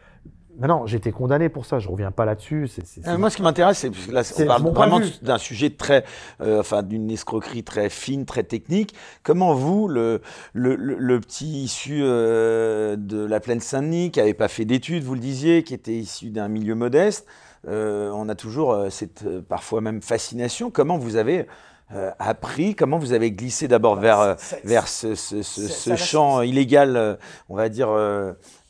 j'ai 0.85 0.97
été 0.97 1.11
condamné 1.11 1.49
pour 1.49 1.65
ça. 1.65 1.79
Je 1.79 1.89
reviens 1.89 2.11
pas 2.11 2.25
là-dessus. 2.25 2.69
Euh, 3.07 3.17
moi, 3.17 3.29
ce 3.29 3.37
qui 3.37 3.43
m'intéresse, 3.43 3.79
c'est 3.79 4.45
là, 4.45 4.57
on 4.59 4.73
parle 4.73 4.89
vraiment 4.89 5.01
d'un 5.21 5.37
sujet 5.37 5.69
très, 5.69 6.05
euh, 6.41 6.59
enfin, 6.59 6.83
d'une 6.83 7.11
escroquerie 7.11 7.63
très 7.63 7.89
fine, 7.89 8.25
très 8.25 8.43
technique. 8.43 8.95
Comment 9.23 9.53
vous, 9.53 9.87
le 9.87 10.21
le, 10.53 10.75
le, 10.75 11.19
petit 11.19 11.63
issu 11.63 11.99
euh, 12.01 12.95
de 12.95 13.25
la 13.25 13.39
plaine 13.39 13.59
Saint-Denis, 13.59 14.11
qui 14.11 14.19
avait 14.19 14.33
pas 14.33 14.47
fait 14.47 14.65
d'études, 14.65 15.03
vous 15.03 15.15
le 15.15 15.19
disiez, 15.19 15.63
qui 15.63 15.73
était 15.73 15.93
issu 15.93 16.29
d'un 16.29 16.47
milieu 16.47 16.75
modeste, 16.75 17.27
on 17.67 18.29
a 18.29 18.35
toujours 18.35 18.87
cette 18.89 19.27
parfois 19.41 19.81
même 19.81 20.01
fascination. 20.01 20.71
Comment 20.71 20.97
vous 20.97 21.15
avez 21.15 21.47
euh, 21.93 22.09
appris 22.17 22.73
Comment 22.73 22.97
vous 22.97 23.13
avez 23.13 23.31
glissé 23.31 23.67
d'abord 23.67 23.95
vers, 23.97 24.19
euh, 24.19 24.33
vers 24.63 24.87
ce, 24.87 25.13
ce, 25.13 25.43
ce, 25.43 25.67
ce 25.67 25.95
champ 25.95 26.41
illégal, 26.41 26.97
euh, 26.97 27.15
on 27.47 27.55
va 27.55 27.69
dire, 27.69 27.89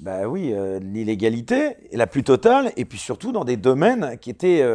bah 0.01 0.27
oui, 0.27 0.53
l'illégalité, 0.81 1.77
la 1.93 2.07
plus 2.07 2.23
totale, 2.23 2.73
et 2.75 2.83
puis 2.83 2.97
surtout 2.97 3.31
dans 3.31 3.45
des 3.45 3.55
domaines 3.55 4.17
qui 4.19 4.29
étaient 4.29 4.65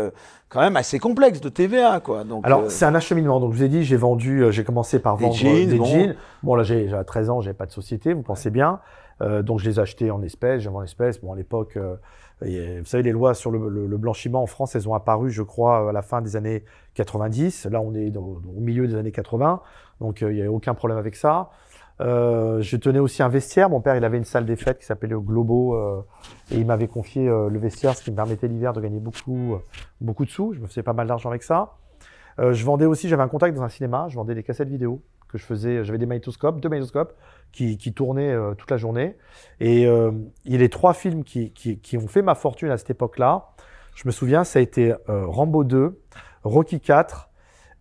quand 0.49 0.61
même 0.61 0.77
assez 0.77 0.99
complexes 0.99 1.43
de 1.43 1.51
TVA, 1.51 2.01
quoi. 2.01 2.25
Donc, 2.25 2.47
Alors, 2.47 2.71
c'est 2.71 2.87
un 2.87 2.95
acheminement. 2.95 3.41
Donc, 3.41 3.53
je 3.53 3.59
vous 3.59 3.65
ai 3.65 3.69
dit, 3.69 3.85
j'ai 3.85 3.97
vendu, 3.97 4.45
j'ai 4.51 4.65
commencé 4.65 5.01
par 5.01 5.17
vendre 5.17 5.35
des 5.35 5.39
jeans. 5.39 5.69
Des 5.69 5.85
jeans. 5.85 6.17
Bon, 6.43 6.55
là, 6.55 6.63
j'ai 6.63 6.91
13 7.07 7.29
ans, 7.29 7.41
j'ai 7.43 7.53
pas 7.53 7.67
de 7.67 7.73
société, 7.73 8.15
vous 8.15 8.23
pensez 8.23 8.49
bien. 8.51 8.81
donc, 9.21 9.59
je 9.61 9.69
les 9.69 9.77
ai 9.77 9.83
achetés 9.83 10.11
en 10.11 10.23
espèces, 10.23 10.63
j'ai 10.63 10.71
en 10.71 10.83
espèces. 10.83 11.21
Bon, 11.21 11.35
à 11.35 11.37
l'époque, 11.37 11.77
vous 12.43 12.85
savez, 12.87 13.03
les 13.03 13.13
lois 13.13 13.35
sur 13.35 13.51
le, 13.51 13.97
blanchiment 13.97 14.43
en 14.43 14.47
France, 14.47 14.75
elles 14.75 14.89
ont 14.89 14.95
apparu, 14.95 15.31
je 15.31 15.43
crois, 15.43 15.91
à 15.91 15.93
la 15.93 16.03
fin 16.03 16.23
des 16.23 16.37
années 16.37 16.65
90. 16.95 17.67
Là, 17.67 17.81
on 17.81 17.95
est 17.95 18.17
au 18.17 18.41
milieu 18.61 18.87
des 18.87 18.95
années 18.95 19.13
80, 19.13 19.61
donc 20.01 20.23
euh, 20.23 20.33
il 20.33 20.37
n'y 20.37 20.43
a 20.43 20.51
aucun 20.51 20.75
problème 20.75 20.99
avec 20.99 21.17
ça. 21.17 21.51
Euh, 22.01 22.63
je 22.63 22.77
tenais 22.79 22.99
aussi 22.99 23.23
un 23.23 23.29
vestiaire. 23.29 23.69
Mon 23.69 23.83
père, 23.83 23.95
il 23.95 24.05
avait 24.05 24.17
une 24.17 24.25
salle 24.25 24.47
des 24.47 24.57
fêtes 24.57 24.79
qui 24.79 24.87
s'appelait 24.87 25.11
le 25.11 25.21
Globo 25.21 25.75
euh, 25.75 26.01
et 26.51 26.57
il 26.57 26.65
m'avait 26.65 26.89
confié 26.89 27.27
le 27.27 27.59
vestiaire, 27.59 27.95
ce 27.95 28.03
qui 28.03 28.11
me 28.11 28.17
permettait 28.17 28.49
l'hiver 28.49 28.73
de 28.73 28.81
gagner 28.81 29.01
beaucoup, 29.01 29.59
beaucoup 30.01 30.25
de 30.25 30.31
sous. 30.31 30.55
Je 30.55 30.61
me 30.61 30.67
faisais 30.67 30.83
pas 30.83 30.95
mal 30.95 31.07
d'argent 31.07 31.29
avec 31.29 31.43
ça. 31.43 31.75
je 32.39 32.65
vendais 32.65 32.87
aussi, 32.87 33.09
j'avais 33.09 33.23
un 33.23 33.29
contact 33.29 33.55
dans 33.55 33.63
un 33.63 33.69
cinéma. 33.69 34.07
Je 34.09 34.17
vendais 34.17 34.35
des 34.35 34.43
cassettes 34.43 34.69
vidéo 34.69 35.03
que 35.31 35.39
je 35.39 35.45
faisais. 35.45 35.85
J'avais 35.85 35.99
des 35.99 36.07
magnétoscopes, 36.07 36.61
deux 36.61 36.69
magnétoscopes 36.69 37.15
qui, 37.53 37.79
qui 37.79 37.93
tournaient 37.93 38.33
euh, 38.33 38.55
toute 38.55 38.71
la 38.71 38.77
journée. 38.77 39.17
Et 39.61 39.87
euh, 39.87 40.13
il 40.45 40.53
y 40.53 40.55
a 40.57 40.59
les 40.59 40.69
trois 40.69 40.95
films 40.95 41.25
qui, 41.25 41.53
qui, 41.53 41.79
qui, 41.79 41.97
ont 41.97 42.09
fait 42.09 42.23
ma 42.23 42.35
fortune 42.35 42.71
à 42.71 42.77
cette 42.77 42.91
époque-là. 42.91 43.49
Je 43.95 44.07
me 44.07 44.13
souviens, 44.13 44.45
ça 44.45 44.59
a 44.59 44.63
été 44.63 44.95
euh, 45.09 45.27
Rambo 45.27 45.65
2, 45.65 46.01
Rocky 46.45 46.81
4 46.81 47.31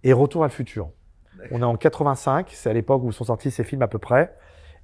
et 0.04 0.14
Retour 0.14 0.44
à 0.44 0.48
le 0.48 0.52
futur. 0.52 0.90
On 1.52 1.62
est 1.62 1.66
en 1.66 1.76
85, 1.76 2.50
c'est 2.54 2.70
à 2.70 2.74
l'époque 2.74 3.04
où 3.04 3.12
sont 3.12 3.24
sortis 3.24 3.52
ces 3.52 3.64
films 3.64 3.82
à 3.82 3.88
peu 3.88 4.00
près. 4.00 4.36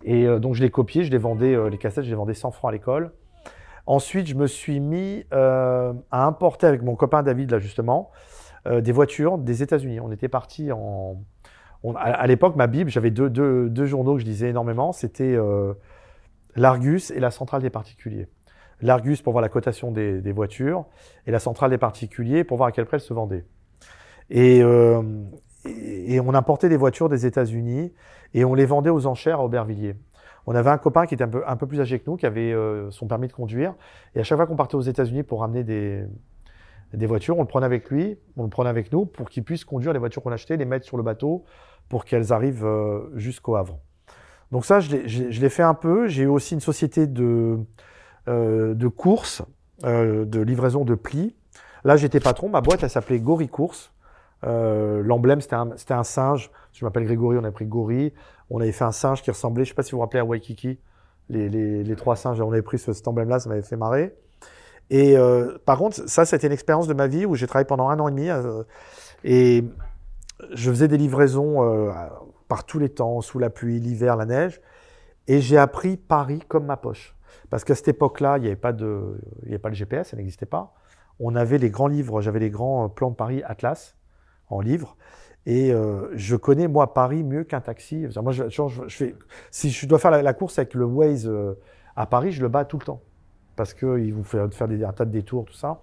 Et 0.04 0.25
donc 0.39 0.56
je 0.56 0.62
les 0.62 0.69
copiais, 0.69 1.04
je 1.04 1.12
les 1.12 1.17
vendais, 1.17 1.58
les 1.69 1.78
cassettes, 1.78 2.06
je 2.06 2.10
les 2.10 2.15
vendais 2.15 2.34
100 2.34 2.51
francs 2.51 2.69
à 2.69 2.71
l'école. 2.71 3.12
Ensuite, 3.88 4.28
je 4.28 4.36
me 4.36 4.47
suis 4.47 4.80
mis 4.80 5.25
à 5.32 5.93
importer 6.12 6.67
avec 6.67 6.82
mon 6.82 6.95
copain 6.95 7.23
David, 7.23 7.51
là 7.51 7.60
justement, 7.60 8.12
des 8.69 8.91
voitures 8.93 9.38
des 9.38 9.63
États-Unis. 9.63 9.99
On 9.99 10.13
était 10.13 10.30
parti 10.30 10.71
en, 10.71 11.17
à, 11.93 12.26
l'époque, 12.28 12.56
ma 12.56 12.67
Bible, 12.67 12.89
j'avais 12.89 13.12
deux, 13.12 13.86
journaux 13.86 14.15
que 14.15 14.21
je 14.21 14.26
lisais 14.26 14.50
énormément. 14.50 14.91
C'était 14.91 15.36
euh, 15.36 15.74
l'Argus 16.56 17.12
et 17.12 17.19
la 17.19 17.32
Centrale 17.32 17.62
des 17.62 17.69
particuliers. 17.69 18.28
L'Argus 18.82 19.21
pour 19.21 19.34
voir 19.34 19.41
la 19.41 19.50
cotation 19.50 19.91
des, 19.91 20.32
voitures 20.32 20.86
et 21.28 21.32
la 21.32 21.39
Centrale 21.39 21.69
des 21.69 21.78
particuliers 21.78 22.43
pour 22.43 22.58
voir 22.58 22.67
à 22.67 22.71
quel 22.71 22.86
prix 22.86 22.95
elles 22.95 23.02
se 23.02 23.13
vendaient. 23.13 23.45
Et, 24.30 24.62
euh, 24.63 25.02
et, 25.65 26.19
on 26.19 26.34
importait 26.34 26.69
des 26.69 26.78
voitures 26.78 27.10
des 27.10 27.26
États-Unis 27.26 27.93
et 28.34 28.43
on 28.45 28.54
les 28.54 28.65
vendait 28.65 28.89
aux 28.89 29.06
enchères 29.06 29.39
à 29.39 29.45
Aubervilliers. 29.45 29.95
On 30.48 30.56
avait 30.56 30.69
un 30.69 30.78
copain 30.78 31.06
qui 31.06 31.13
était 31.13 31.24
un 31.24 31.56
peu, 31.56 31.67
plus 31.67 31.82
âgé 31.82 32.00
que 32.00 32.10
nous, 32.10 32.17
qui 32.17 32.26
avait 32.26 32.54
euh, 32.54 32.91
son 32.91 33.08
permis 33.08 33.28
de 33.28 33.34
conduire. 33.34 33.74
Et 34.13 34.19
à 34.19 34.24
chaque 34.24 34.38
fois 34.38 34.45
qu'on 34.45 34.56
partait 34.56 34.76
aux 34.76 34.82
États-Unis 34.82 35.24
pour 35.24 35.41
ramener 35.41 35.63
des 35.63 37.06
voitures, 37.06 37.38
on 37.38 37.41
le 37.41 37.48
prenait 37.48 37.65
avec 37.65 37.89
lui, 37.89 38.17
on 38.38 38.43
le 38.43 38.50
prenait 38.50 38.69
avec 38.69 38.91
nous 38.91 39.06
pour 39.06 39.30
qu'il 39.30 39.43
puisse 39.43 39.65
conduire 39.65 39.93
les 39.93 40.00
voitures 40.00 40.21
qu'on 40.21 40.32
achetait, 40.32 40.58
les 40.58 40.65
mettre 40.65 40.86
sur 40.86 40.98
le 40.98 41.04
bateau 41.04 41.45
pour 41.89 42.06
qu'elles 42.06 42.34
arrivent 42.34 42.65
euh, 42.65 43.10
jusqu'au 43.15 43.56
Havre. 43.56 43.80
Donc 44.52 44.65
ça, 44.65 44.80
je 44.80 44.95
l'ai 44.95 45.50
fait 45.50 45.63
un 45.63 45.74
peu. 45.74 46.08
J'ai 46.08 46.24
eu 46.24 46.28
aussi 46.28 46.54
une 46.54 46.62
société 46.62 47.08
de, 47.08 47.58
euh, 48.28 48.74
de 48.74 48.88
courses, 48.88 49.41
euh, 49.84 50.26
de 50.26 50.39
livraison 50.39 50.86
de 50.86 50.95
plis. 50.95 51.36
Là, 51.84 51.98
j'étais 51.98 52.19
patron. 52.19 52.50
Ma 52.50 52.62
boîte, 52.62 52.84
elle 52.84 52.89
s'appelait 52.89 53.19
Gori 53.19 53.48
Course. 53.48 53.91
L'emblème, 54.43 55.41
c'était 55.41 55.56
un, 55.56 55.71
un, 55.89 56.04
singe. 56.04 56.52
Je 56.71 56.86
m'appelle 56.86 57.06
Grégory, 57.06 57.38
on 57.39 57.43
a 57.43 57.52
pris 57.52 57.65
Gori. 57.65 58.13
On 58.52 58.60
avait 58.60 58.71
fait 58.71 58.84
un 58.84 58.91
singe 58.91 59.24
qui 59.24 59.32
ressemblait, 59.32 59.65
je 59.65 59.69
sais 59.69 59.76
pas 59.76 59.82
si 59.82 59.91
vous 59.91 59.98
vous 59.98 60.02
rappelez 60.02 60.19
à 60.19 60.26
Waikiki, 60.26 60.78
les, 61.30 61.50
les, 61.50 61.84
les 61.84 61.95
trois 61.95 62.15
singes. 62.15 62.39
On 62.41 62.52
avait 62.52 62.62
pris 62.62 62.78
ce, 62.78 62.93
cet 62.93 63.08
emblème-là, 63.08 63.39
ça 63.39 63.50
m'avait 63.50 63.63
fait 63.63 63.76
marrer. 63.76 64.15
Et 64.91 65.15
par 65.65 65.80
contre, 65.80 66.08
ça, 66.08 66.26
c'était 66.26 66.45
une 66.45 66.54
expérience 66.54 66.88
de 66.88 66.93
ma 66.93 67.08
vie 67.08 67.26
où 67.26 67.34
j'ai 67.34 67.48
travaillé 67.48 67.65
pendant 67.65 67.89
un 67.89 68.00
an 68.00 68.08
et 68.08 68.12
demi. 68.12 68.30
et 69.24 69.63
je 70.54 70.69
faisais 70.69 70.88
des 70.88 70.98
livraisons 70.98 71.63
euh, 71.63 71.91
par 72.48 72.65
tous 72.65 72.80
les 72.80 72.89
temps, 72.89 73.21
sous 73.21 73.39
la 73.39 73.50
pluie, 73.50 73.80
l'hiver, 73.80 74.15
la 74.15 74.26
neige, 74.26 74.62
et 75.28 75.41
j'ai 75.41 75.58
appris 75.58 75.98
Paris 75.98 76.41
comme 76.48 76.65
ma 76.65 76.78
poche. 76.78 77.15
Parce 77.50 77.63
qu'à 77.63 77.76
cette 77.76 77.88
époque-là, 77.88 78.38
il 78.38 78.41
n'y 78.41 78.48
avait 78.48 78.56
pas 78.56 78.74
de, 78.74 79.19
le 79.43 79.74
GPS, 79.74 80.10
ça 80.10 80.17
n'existait 80.17 80.45
pas. 80.45 80.74
On 81.19 81.36
avait 81.36 81.58
les 81.58 81.69
grands 81.69 81.88
livres, 81.88 82.21
j'avais 82.21 82.39
les 82.39 82.50
grands 82.50 82.89
plans 82.89 83.10
de 83.10 83.15
Paris 83.15 83.41
Atlas 83.45 83.95
en 84.50 84.62
livre, 84.62 84.98
et 85.45 85.71
euh, 85.71 86.10
je 86.13 86.36
connais 86.36 86.67
moi 86.67 86.93
Paris 86.93 87.24
mieux 87.24 87.43
qu'un 87.43 87.62
taxi. 87.62 88.08
Moi, 88.21 88.34
si 89.52 89.69
je 89.69 89.86
dois 89.88 90.00
faire 90.00 90.12
la, 90.12 90.34
course 90.34 90.58
avec 90.60 90.74
le 90.74 90.86
Waze 90.86 91.28
euh, 91.28 91.54
à 91.95 92.06
Paris, 92.06 92.32
je 92.32 92.41
le 92.41 92.50
bats 92.50 92.65
tout 92.65 92.80
le 92.80 92.86
temps 92.86 93.02
parce 93.56 93.74
qu'il 93.74 94.13
vous 94.13 94.24
fait 94.24 94.54
faire 94.54 94.67
des, 94.67 94.84
un 94.84 94.93
tas 94.93 95.06
de 95.06 95.12
détours, 95.12 95.45
tout 95.45 95.54
ça. 95.54 95.82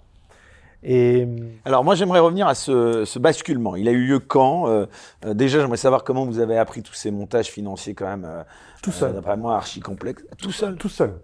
Et... 0.83 1.29
Alors 1.64 1.85
moi 1.85 1.95
j'aimerais 1.95 2.18
revenir 2.18 2.49
à 2.49 2.55
ce, 2.55 3.05
ce, 3.05 3.18
basculement. 3.18 3.77
Il 3.77 3.88
a 3.88 3.92
eu 3.92 4.07
lieu 4.07 4.18
quand 4.18 4.68
euh, 4.68 4.87
euh 5.25 5.35
Déjà 5.35 5.61
j'aimerais 5.61 5.77
savoir 5.77 6.03
comment 6.03 6.27
vous 6.27 6.40
avez 6.40 6.59
appris 6.59 6.83
tous 6.83 6.95
ces 6.95 7.11
montages 7.11 7.49
financiers 7.49 7.95
quand 7.95 8.07
même. 8.07 8.25
Euh, 8.25 8.42
tout 8.83 8.90
seul. 8.90 9.14
D'après 9.14 9.37
moi 9.37 9.57
archi 9.57 9.81
complexe. 9.81 10.25
Tout 10.38 10.51
seul. 10.51 10.77
Tout 10.77 10.88
seul. 10.88 11.14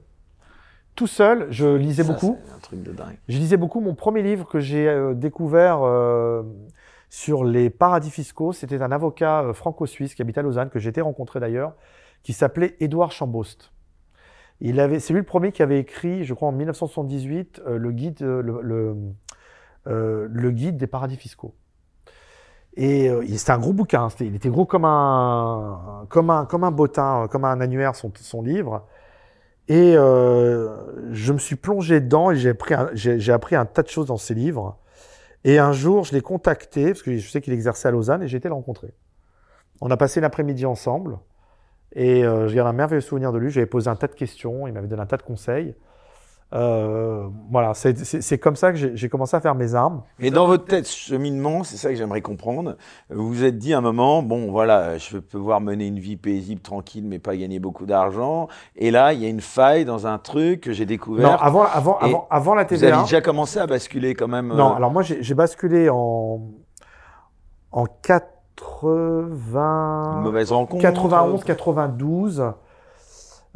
Tout 0.94 1.08
seul. 1.08 1.48
Je 1.50 1.66
lisais 1.66 2.04
Ça, 2.04 2.12
beaucoup. 2.12 2.38
Un 2.54 2.60
truc 2.60 2.82
de 2.82 2.92
dingue. 2.92 3.18
Je 3.28 3.38
lisais 3.38 3.56
beaucoup. 3.56 3.80
Mon 3.80 3.94
premier 3.94 4.22
livre 4.22 4.46
que 4.46 4.60
j'ai 4.60 4.88
euh, 4.88 5.14
découvert 5.14 5.80
sur 7.10 7.44
les 7.44 7.70
paradis 7.70 8.10
fiscaux, 8.10 8.52
c'était 8.52 8.82
un 8.82 8.92
avocat 8.92 9.52
franco-suisse 9.54 10.14
qui 10.14 10.22
habite 10.22 10.38
à 10.38 10.42
Lausanne 10.42 10.70
que 10.70 10.78
été 10.78 11.00
rencontré 11.00 11.40
d'ailleurs, 11.40 11.72
qui 12.22 12.32
s'appelait 12.32 12.76
Édouard 12.80 13.12
Chambost. 13.12 13.72
Il 14.60 14.80
avait, 14.80 14.98
c'est 14.98 15.12
lui 15.12 15.20
le 15.20 15.26
premier 15.26 15.52
qui 15.52 15.62
avait 15.62 15.78
écrit, 15.78 16.24
je 16.24 16.34
crois 16.34 16.48
en 16.48 16.52
1978, 16.52 17.62
le 17.64 17.92
guide, 17.92 18.20
le, 18.20 18.60
le 18.60 18.74
euh, 18.74 18.94
le 19.88 20.50
guide 20.50 20.76
des 20.76 20.86
paradis 20.86 21.16
fiscaux. 21.16 21.54
Et 22.78 23.10
euh, 23.10 23.24
c'était 23.36 23.50
un 23.50 23.58
gros 23.58 23.72
bouquin, 23.72 24.06
il 24.20 24.36
était 24.36 24.50
gros 24.50 24.64
comme 24.64 24.84
un, 24.84 26.06
comme 26.08 26.30
un, 26.30 26.46
comme 26.46 26.62
un 26.62 26.70
bottin, 26.70 27.26
comme 27.28 27.44
un 27.44 27.60
annuaire, 27.60 27.96
son, 27.96 28.12
son 28.20 28.40
livre. 28.40 28.86
Et 29.66 29.96
euh, 29.96 31.12
je 31.12 31.32
me 31.32 31.38
suis 31.38 31.56
plongé 31.56 32.00
dedans 32.00 32.30
et 32.30 32.36
j'ai 32.36 32.50
appris, 32.50 32.74
j'ai 32.94 33.32
appris 33.32 33.56
un 33.56 33.66
tas 33.66 33.82
de 33.82 33.88
choses 33.88 34.06
dans 34.06 34.16
ces 34.16 34.32
livres. 34.32 34.78
Et 35.42 35.58
un 35.58 35.72
jour, 35.72 36.04
je 36.04 36.14
l'ai 36.14 36.20
contacté, 36.20 36.86
parce 36.86 37.02
que 37.02 37.16
je 37.16 37.28
sais 37.28 37.40
qu'il 37.40 37.52
exerçait 37.52 37.88
à 37.88 37.90
Lausanne, 37.90 38.22
et 38.22 38.28
j'ai 38.28 38.36
été 38.36 38.48
le 38.48 38.54
rencontrer. 38.54 38.94
On 39.80 39.90
a 39.90 39.96
passé 39.96 40.20
l'après-midi 40.20 40.64
ensemble, 40.64 41.18
et 41.92 42.24
euh, 42.24 42.46
je 42.46 42.58
un 42.60 42.72
merveilleux 42.72 43.00
souvenir 43.00 43.32
de 43.32 43.38
lui. 43.38 43.50
J'avais 43.50 43.66
posé 43.66 43.88
un 43.88 43.96
tas 43.96 44.06
de 44.06 44.14
questions, 44.14 44.68
il 44.68 44.72
m'avait 44.72 44.86
donné 44.86 45.02
un 45.02 45.06
tas 45.06 45.16
de 45.16 45.22
conseils. 45.22 45.74
Euh, 46.54 47.28
voilà, 47.50 47.74
c'est 47.74 48.38
comme 48.38 48.56
ça 48.56 48.72
que 48.72 48.96
j'ai 48.96 49.08
commencé 49.10 49.36
à 49.36 49.40
faire 49.40 49.54
mes 49.54 49.74
armes. 49.74 50.02
Et 50.18 50.30
dans 50.30 50.46
votre 50.46 50.64
tête, 50.64 50.88
cheminement, 50.88 51.62
c'est 51.62 51.76
ça 51.76 51.90
que 51.90 51.96
j'aimerais 51.96 52.22
comprendre. 52.22 52.78
Vous 53.10 53.28
vous 53.28 53.44
êtes 53.44 53.58
dit 53.58 53.74
à 53.74 53.78
un 53.78 53.82
moment, 53.82 54.22
bon, 54.22 54.50
voilà, 54.50 54.96
je 54.96 55.16
vais 55.16 55.20
pouvoir 55.20 55.60
mener 55.60 55.86
une 55.86 55.98
vie 55.98 56.16
paisible, 56.16 56.62
tranquille, 56.62 57.04
mais 57.06 57.18
pas 57.18 57.36
gagner 57.36 57.58
beaucoup 57.58 57.84
d'argent. 57.84 58.48
Et 58.76 58.90
là, 58.90 59.12
il 59.12 59.22
y 59.22 59.26
a 59.26 59.28
une 59.28 59.42
faille 59.42 59.84
dans 59.84 60.06
un 60.06 60.16
truc 60.16 60.62
que 60.62 60.72
j'ai 60.72 60.86
découvert. 60.86 61.32
Non, 61.32 61.36
avant, 61.36 61.64
avant, 61.64 61.98
avant, 61.98 62.26
avant 62.30 62.54
la 62.54 62.64
TVA. 62.64 62.88
Vous 62.88 62.94
avez 62.94 63.02
déjà 63.02 63.20
commencé 63.20 63.58
à 63.58 63.66
basculer 63.66 64.14
quand 64.14 64.28
même. 64.28 64.48
Non, 64.48 64.72
euh, 64.72 64.76
alors 64.76 64.90
moi, 64.90 65.02
j'ai 65.02 65.34
basculé 65.34 65.90
en 65.90 66.40
en 67.70 67.84
80. 68.02 70.14
Une 70.16 70.22
mauvaise 70.22 70.50
rencontre. 70.50 70.82
91, 70.82 71.44
92. 71.44 72.42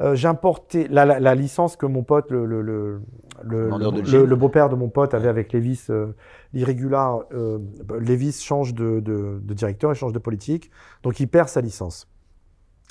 Euh, 0.02 0.16
j'importais 0.16 0.88
la, 0.90 1.04
la, 1.04 1.20
la, 1.20 1.34
licence 1.36 1.76
que 1.76 1.86
mon 1.86 2.02
pote, 2.02 2.30
le, 2.30 2.44
le, 2.44 2.60
le, 2.62 3.04
le 3.44 4.36
beau-père 4.36 4.68
de 4.68 4.74
mon 4.74 4.88
pote 4.88 5.14
avait 5.14 5.28
avec 5.28 5.52
Lévis, 5.52 5.86
euh, 5.90 6.12
l'irrégular. 6.52 7.20
Euh, 7.32 7.60
Lévis 8.00 8.40
change 8.42 8.74
de, 8.74 8.98
de, 8.98 9.38
de, 9.40 9.54
directeur, 9.54 9.92
il 9.92 9.94
change 9.94 10.12
de 10.12 10.18
politique, 10.18 10.72
donc 11.04 11.20
il 11.20 11.28
perd 11.28 11.48
sa 11.48 11.60
licence. 11.60 12.08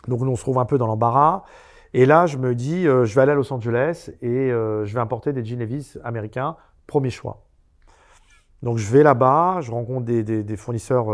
Donc 0.07 0.21
on 0.21 0.35
se 0.35 0.41
trouve 0.41 0.57
un 0.59 0.65
peu 0.65 0.77
dans 0.77 0.87
l'embarras. 0.87 1.43
Et 1.93 2.05
là, 2.05 2.27
je 2.27 2.37
me 2.37 2.55
dis, 2.55 2.87
euh, 2.87 3.03
je 3.03 3.13
vais 3.13 3.21
aller 3.21 3.33
à 3.33 3.35
Los 3.35 3.51
Angeles 3.51 4.11
et 4.21 4.49
je 4.49 4.93
vais 4.93 5.01
importer 5.01 5.33
des 5.33 5.43
jeans 5.43 5.59
Levis 5.59 5.97
américains, 6.05 6.55
premier 6.87 7.09
choix. 7.09 7.43
Donc 8.63 8.77
je 8.77 8.89
vais 8.89 9.03
là-bas, 9.03 9.57
je 9.59 9.71
rencontre 9.71 10.05
des, 10.05 10.23
des, 10.23 10.43
des 10.43 10.55
fournisseurs 10.55 11.07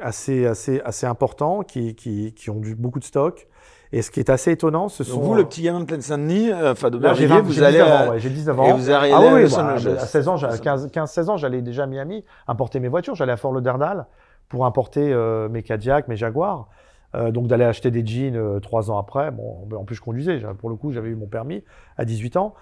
assez, 0.00 0.46
assez, 0.46 0.80
assez 0.80 1.06
importants 1.06 1.62
qui, 1.62 1.94
qui, 1.94 2.34
qui 2.34 2.50
ont 2.50 2.58
du, 2.58 2.74
beaucoup 2.74 2.98
de 2.98 3.04
stock. 3.04 3.46
Et 3.92 4.02
ce 4.02 4.10
qui 4.10 4.20
est 4.20 4.30
assez 4.30 4.52
étonnant, 4.52 4.88
ce 4.88 5.02
sont. 5.02 5.20
vous, 5.20 5.34
le 5.34 5.44
petit 5.44 5.62
gamin 5.62 5.80
de 5.80 5.84
Plaine-Saint-Denis, 5.84 6.50
euh, 6.50 6.72
enfin, 6.72 6.90
d'Aubervilliers, 6.90 7.40
vous 7.40 7.62
allez. 7.62 7.84
J'ai 8.18 8.30
19 8.30 8.60
ans. 8.60 8.64
Et 8.64 8.72
vous 8.72 8.90
arrivez 8.90 9.14
ah, 9.16 9.34
oui, 9.34 9.54
à, 9.54 9.62
bah, 9.62 10.00
à 10.00 10.06
16 10.06 10.28
ans, 10.28 10.36
15-16 10.36 11.28
ans, 11.28 11.36
j'allais 11.36 11.60
déjà 11.60 11.84
à 11.84 11.86
Miami 11.86 12.24
importer 12.46 12.78
mes 12.78 12.88
voitures. 12.88 13.14
J'allais 13.16 13.32
à 13.32 13.36
Fort 13.36 13.52
Lauderdale 13.52 14.06
pour 14.48 14.64
importer 14.64 15.12
euh, 15.12 15.48
mes 15.48 15.62
Cadillac, 15.62 16.06
mes 16.08 16.16
Jaguars. 16.16 16.68
Euh, 17.16 17.32
donc 17.32 17.48
d'aller 17.48 17.64
acheter 17.64 17.90
des 17.90 18.06
jeans 18.06 18.36
euh, 18.36 18.60
trois 18.60 18.90
ans 18.90 18.98
après. 18.98 19.30
Bon, 19.32 19.66
en 19.74 19.84
plus 19.84 19.96
je 19.96 20.00
conduisais. 20.00 20.40
Pour 20.58 20.70
le 20.70 20.76
coup, 20.76 20.92
j'avais 20.92 21.08
eu 21.08 21.16
mon 21.16 21.26
permis 21.26 21.64
à 21.96 22.04
18 22.04 22.36
ans. 22.36 22.54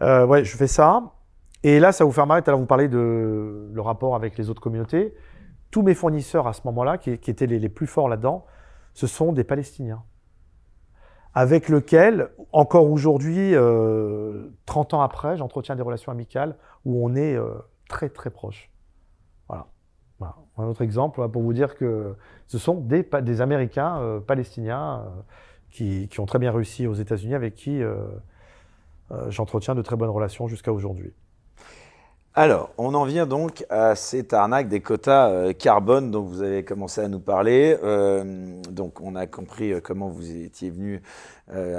Euh, 0.00 0.26
ouais, 0.26 0.44
je 0.44 0.56
fais 0.56 0.66
ça. 0.66 1.12
Et 1.62 1.78
là, 1.78 1.92
ça 1.92 2.04
vous 2.04 2.10
fait 2.10 2.26
marrer. 2.26 2.42
Tout 2.42 2.50
à 2.50 2.52
l'heure, 2.52 2.60
vous 2.60 2.66
parlez 2.66 2.88
de 2.88 3.70
le 3.72 3.80
rapport 3.80 4.16
avec 4.16 4.36
les 4.36 4.50
autres 4.50 4.60
communautés. 4.60 5.14
tous 5.70 5.82
mes 5.82 5.94
fournisseurs 5.94 6.48
à 6.48 6.52
ce 6.52 6.62
moment-là, 6.64 6.98
qui, 6.98 7.10
étaient 7.12 7.46
les, 7.46 7.68
plus 7.68 7.86
forts 7.86 8.08
là-dedans, 8.08 8.44
ce 8.92 9.06
sont 9.06 9.32
des 9.32 9.44
Palestiniens. 9.44 10.02
Avec 11.34 11.68
lesquels, 11.68 12.28
encore 12.52 12.90
aujourd'hui, 12.90 13.54
30 14.66 14.94
ans 14.94 15.00
après, 15.00 15.36
j'entretiens 15.36 15.76
des 15.76 15.82
relations 15.82 16.12
amicales 16.12 16.56
où 16.84 17.04
on 17.04 17.14
est 17.14 17.38
très 17.88 18.10
très 18.10 18.30
proche. 18.30 18.70
Voilà. 19.48 19.66
Un 20.58 20.64
autre 20.64 20.82
exemple 20.82 21.26
pour 21.28 21.42
vous 21.42 21.54
dire 21.54 21.74
que 21.74 22.14
ce 22.46 22.58
sont 22.58 22.74
des, 22.74 23.40
Américains 23.40 24.22
palestiniens 24.26 25.04
qui, 25.70 26.08
qui, 26.08 26.20
ont 26.20 26.26
très 26.26 26.38
bien 26.38 26.52
réussi 26.52 26.86
aux 26.86 26.94
États-Unis, 26.94 27.34
avec 27.34 27.54
qui 27.54 27.82
euh, 29.12 29.30
j'entretiens 29.30 29.74
de 29.74 29.82
très 29.82 29.96
bonnes 29.96 30.10
relations 30.10 30.46
jusqu'à 30.48 30.72
aujourd'hui. 30.72 31.12
Alors, 32.34 32.70
on 32.78 32.94
en 32.94 33.04
vient 33.04 33.26
donc 33.26 33.66
à 33.68 33.94
cette 33.94 34.32
arnaque 34.32 34.68
des 34.68 34.80
quotas 34.80 35.28
euh, 35.28 35.52
carbone 35.52 36.10
dont 36.10 36.22
vous 36.22 36.40
avez 36.40 36.64
commencé 36.64 37.02
à 37.02 37.08
nous 37.08 37.20
parler. 37.20 37.76
Euh, 37.84 38.58
donc, 38.70 39.02
on 39.02 39.16
a 39.16 39.26
compris 39.26 39.74
comment 39.82 40.08
vous 40.08 40.30
étiez 40.30 40.70
venu 40.70 41.02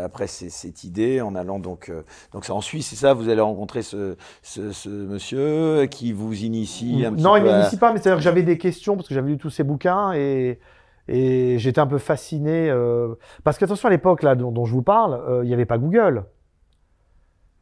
après 0.04 0.28
cette 0.28 0.84
idée 0.84 1.20
en 1.22 1.34
allant 1.34 1.58
donc 1.58 1.92
donc 2.32 2.46
c'est 2.46 2.52
en 2.52 2.62
Suisse, 2.62 2.90
c'est 2.90 2.96
ça? 2.96 3.16
Vous 3.16 3.28
allez 3.30 3.42
rencontrer 3.42 3.82
ce, 3.82 4.18
ce, 4.44 4.90
monsieur 4.90 5.88
qui 5.88 6.12
vous 6.12 6.44
initie 6.44 7.04
un 7.04 7.14
petit 7.14 7.24
Non, 7.24 7.38
il 7.38 7.44
ne 7.44 7.50
m'initie 7.50 7.78
pas, 7.78 7.92
mais 7.92 7.98
c'est-à-dire 7.98 8.18
que 8.18 8.24
j'avais 8.24 8.44
des 8.44 8.60
questions 8.60 8.96
parce 8.96 9.08
que 9.08 9.16
j'avais 9.16 9.30
lu 9.30 9.40
tous 9.40 9.50
ces 9.50 9.64
bouquins 9.64 10.14
et 10.14 10.60
et 11.08 11.58
j'étais 11.58 11.80
un 11.80 11.88
peu 11.88 11.98
fasciné 11.98 12.72
parce 13.44 13.58
qu'attention 13.58 13.88
à 13.88 13.92
l'époque 13.92 14.22
là 14.22 14.36
dont, 14.36 14.52
dont, 14.52 14.66
je 14.66 14.74
vous 14.74 14.84
parle, 14.84 15.42
il 15.42 15.48
n'y 15.48 15.54
avait 15.56 15.66
pas 15.66 15.80
Google. 15.80 16.24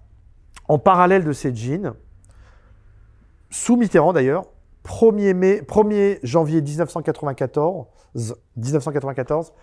en 0.68 0.80
parallèle 0.80 1.24
de 1.24 1.34
ces 1.34 1.56
jeans, 1.56 1.94
sous 3.50 3.78
Mitterrand 3.78 4.14
d'ailleurs, 4.14 4.46
1er, 4.86 5.34
mai, 5.34 5.62
1er 5.62 6.20
janvier 6.24 6.62
1994, 6.62 7.86
1994 8.56 9.54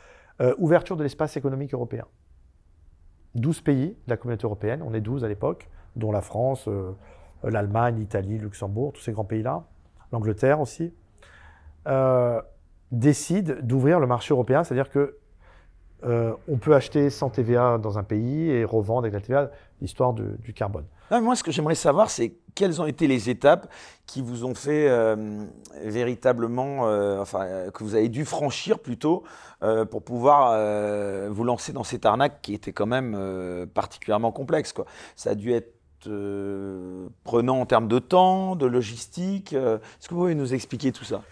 euh, 0.40 0.54
ouverture 0.58 0.96
de 0.96 1.02
l'espace 1.02 1.36
économique 1.36 1.74
européen. 1.74 2.04
12 3.34 3.60
pays 3.62 3.88
de 3.88 4.10
la 4.10 4.16
communauté 4.16 4.44
européenne, 4.44 4.82
on 4.84 4.92
est 4.94 5.00
12 5.00 5.24
à 5.24 5.28
l'époque, 5.28 5.68
dont 5.96 6.12
la 6.12 6.20
France, 6.20 6.66
euh, 6.68 6.92
l'Allemagne, 7.42 7.98
l'Italie, 7.98 8.38
Luxembourg, 8.38 8.92
tous 8.92 9.00
ces 9.00 9.12
grands 9.12 9.24
pays-là, 9.24 9.64
l'Angleterre 10.12 10.60
aussi, 10.60 10.92
euh, 11.86 12.40
décident 12.90 13.54
d'ouvrir 13.62 14.00
le 14.00 14.06
marché 14.06 14.32
européen, 14.32 14.64
c'est-à-dire 14.64 14.90
que 14.90 15.18
euh, 16.06 16.34
on 16.48 16.58
peut 16.58 16.74
acheter 16.74 17.08
sans 17.10 17.30
TVA 17.30 17.78
dans 17.78 17.98
un 17.98 18.02
pays 18.02 18.50
et 18.50 18.64
revendre 18.64 19.00
avec 19.00 19.14
la 19.14 19.20
TVA, 19.20 19.50
l'histoire 19.80 20.12
du 20.12 20.52
carbone. 20.52 20.84
moi, 21.10 21.34
ce 21.34 21.42
que 21.42 21.50
j'aimerais 21.50 21.74
savoir, 21.74 22.10
c'est 22.10 22.34
quelles 22.54 22.80
ont 22.80 22.86
été 22.86 23.06
les 23.06 23.30
étapes 23.30 23.68
qui 24.06 24.20
vous 24.20 24.44
ont 24.44 24.54
fait 24.54 24.88
euh, 24.88 25.44
véritablement, 25.82 26.86
euh, 26.86 27.20
enfin, 27.20 27.70
que 27.72 27.82
vous 27.82 27.94
avez 27.94 28.08
dû 28.08 28.24
franchir 28.24 28.78
plutôt 28.78 29.24
pour 29.90 30.02
pouvoir 30.02 30.50
vous 31.30 31.42
lancer 31.42 31.72
dans 31.72 31.84
cette 31.84 32.04
arnaque 32.04 32.42
qui 32.42 32.52
était 32.52 32.74
quand 32.74 32.84
même 32.84 33.66
particulièrement 33.72 34.30
complexe. 34.30 34.74
Ça 35.16 35.30
a 35.30 35.34
dû 35.34 35.52
être 35.52 35.72
prenant 37.24 37.60
en 37.60 37.64
termes 37.64 37.88
de 37.88 37.98
temps, 37.98 38.56
de 38.56 38.66
logistique. 38.66 39.54
Est-ce 39.54 40.06
que 40.06 40.14
vous 40.14 40.20
pouvez 40.20 40.34
nous 40.34 40.52
expliquer 40.52 40.92
tout 40.92 41.04
ça? 41.04 41.22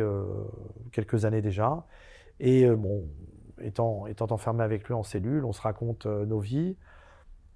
quelques 0.92 1.26
années 1.26 1.42
déjà. 1.42 1.86
Et 2.40 2.68
bon, 2.70 3.10
étant, 3.62 4.08
étant 4.08 4.28
enfermé 4.32 4.64
avec 4.64 4.88
lui 4.88 4.94
en 4.94 5.04
cellule, 5.04 5.44
on 5.46 5.52
se 5.52 5.62
raconte 5.62 6.06
nos 6.06 6.40
vies. 6.40 6.78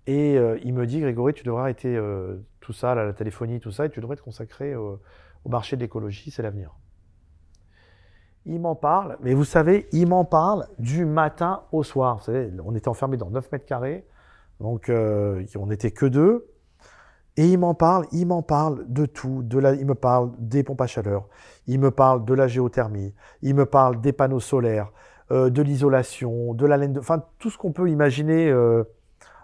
Et 0.08 0.38
euh, 0.38 0.60
il 0.64 0.74
me 0.74 0.86
dit, 0.86 1.00
Grégory, 1.00 1.34
tu 1.34 1.44
devrais 1.44 1.62
arrêter 1.62 1.96
euh, 1.96 2.38
tout 2.60 2.74
ça, 2.74 2.96
la 2.96 3.14
téléphonie, 3.14 3.60
tout 3.60 3.72
ça, 3.72 3.86
et 3.86 3.90
tu 3.90 4.02
devrais 4.02 4.16
te 4.16 4.22
consacrer 4.22 4.76
au 4.76 5.00
marché 5.46 5.76
de 5.76 5.82
l'écologie, 5.82 6.32
c'est 6.32 6.42
l'avenir. 6.42 6.76
Il 8.46 8.60
m'en 8.60 8.76
parle, 8.76 9.18
mais 9.22 9.36
vous 9.36 9.44
savez, 9.44 9.88
il 9.92 10.08
m'en 10.08 10.26
parle 10.26 10.68
du 10.80 11.06
matin 11.06 11.64
au 11.72 11.84
soir. 11.84 12.28
On 12.64 12.76
était 12.76 12.88
enfermés 12.88 13.18
dans 13.18 13.30
9 13.30 13.52
mètres 13.52 13.66
carrés, 13.66 14.06
donc 14.60 14.90
euh, 14.90 15.46
on 15.56 15.68
n'était 15.68 15.92
que 15.92 16.08
deux. 16.08 16.51
Et 17.38 17.48
il 17.48 17.58
m'en 17.58 17.74
parle, 17.74 18.06
il 18.12 18.28
m'en 18.28 18.42
parle 18.42 18.86
de 18.88 19.06
tout. 19.06 19.42
De 19.44 19.58
la, 19.58 19.74
il 19.74 19.86
me 19.86 19.96
parle 19.96 20.32
des 20.38 20.64
pompes 20.64 20.82
à 20.82 20.88
chaleur, 20.88 21.28
il 21.68 21.80
me 21.80 21.92
parle 21.92 22.26
de 22.26 22.34
la 22.34 22.48
géothermie, 22.48 23.14
il 23.42 23.56
me 23.56 23.66
parle 23.66 24.02
des 24.02 24.12
panneaux 24.12 24.42
solaires, 24.42 24.92
de 25.30 25.62
l'isolation, 25.62 26.54
de 26.54 26.66
la 26.66 26.76
laine, 26.76 26.92
de, 26.92 27.00
enfin 27.00 27.24
tout 27.40 27.50
ce 27.50 27.58
qu'on 27.58 27.72
peut 27.72 27.90
imaginer 27.90 28.52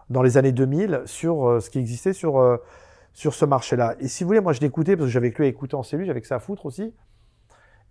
dans 0.10 0.21
les 0.21 0.38
années 0.38 0.52
2000 0.52 1.04
sur 1.06 1.47
euh, 1.47 1.60
ce 1.60 1.69
qui 1.69 1.80
existait 1.80 2.13
sur, 2.13 2.39
euh, 2.39 2.58
sur 3.13 3.34
ce 3.34 3.45
marché-là. 3.45 3.95
Et 4.00 4.08
si 4.08 4.23
vous 4.23 4.30
voulez, 4.30 4.39
moi 4.39 4.54
je 4.54 4.62
l'écoutais 4.62 4.95
parce 4.95 5.08
que 5.08 5.12
j'avais 5.12 5.32
que 5.32 5.39
lui 5.39 5.45
à 5.45 5.50
écouter 5.50 5.76
en 5.76 5.84
cellule, 5.84 6.06
j'avais 6.06 6.21
que 6.21 6.28
ça 6.28 6.36
à 6.36 6.39
foutre 6.39 6.65
aussi. 6.65 6.93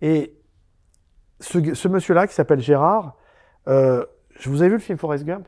Et 0.01 0.37
ce, 1.39 1.73
ce 1.73 1.87
monsieur-là 1.87 2.27
qui 2.27 2.33
s'appelle 2.33 2.59
Gérard, 2.59 3.17
euh, 3.67 4.05
je 4.39 4.49
vous 4.49 4.61
avez 4.61 4.69
vu 4.69 4.75
le 4.75 4.81
film 4.81 4.97
Forrest 4.97 5.25
Gump? 5.25 5.47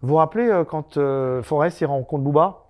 Vous 0.00 0.08
vous 0.08 0.16
rappelez 0.16 0.48
euh, 0.48 0.64
quand 0.64 0.96
euh, 0.96 1.42
Forrest 1.42 1.80
il 1.80 1.86
rencontre 1.86 2.22
Booba? 2.22 2.63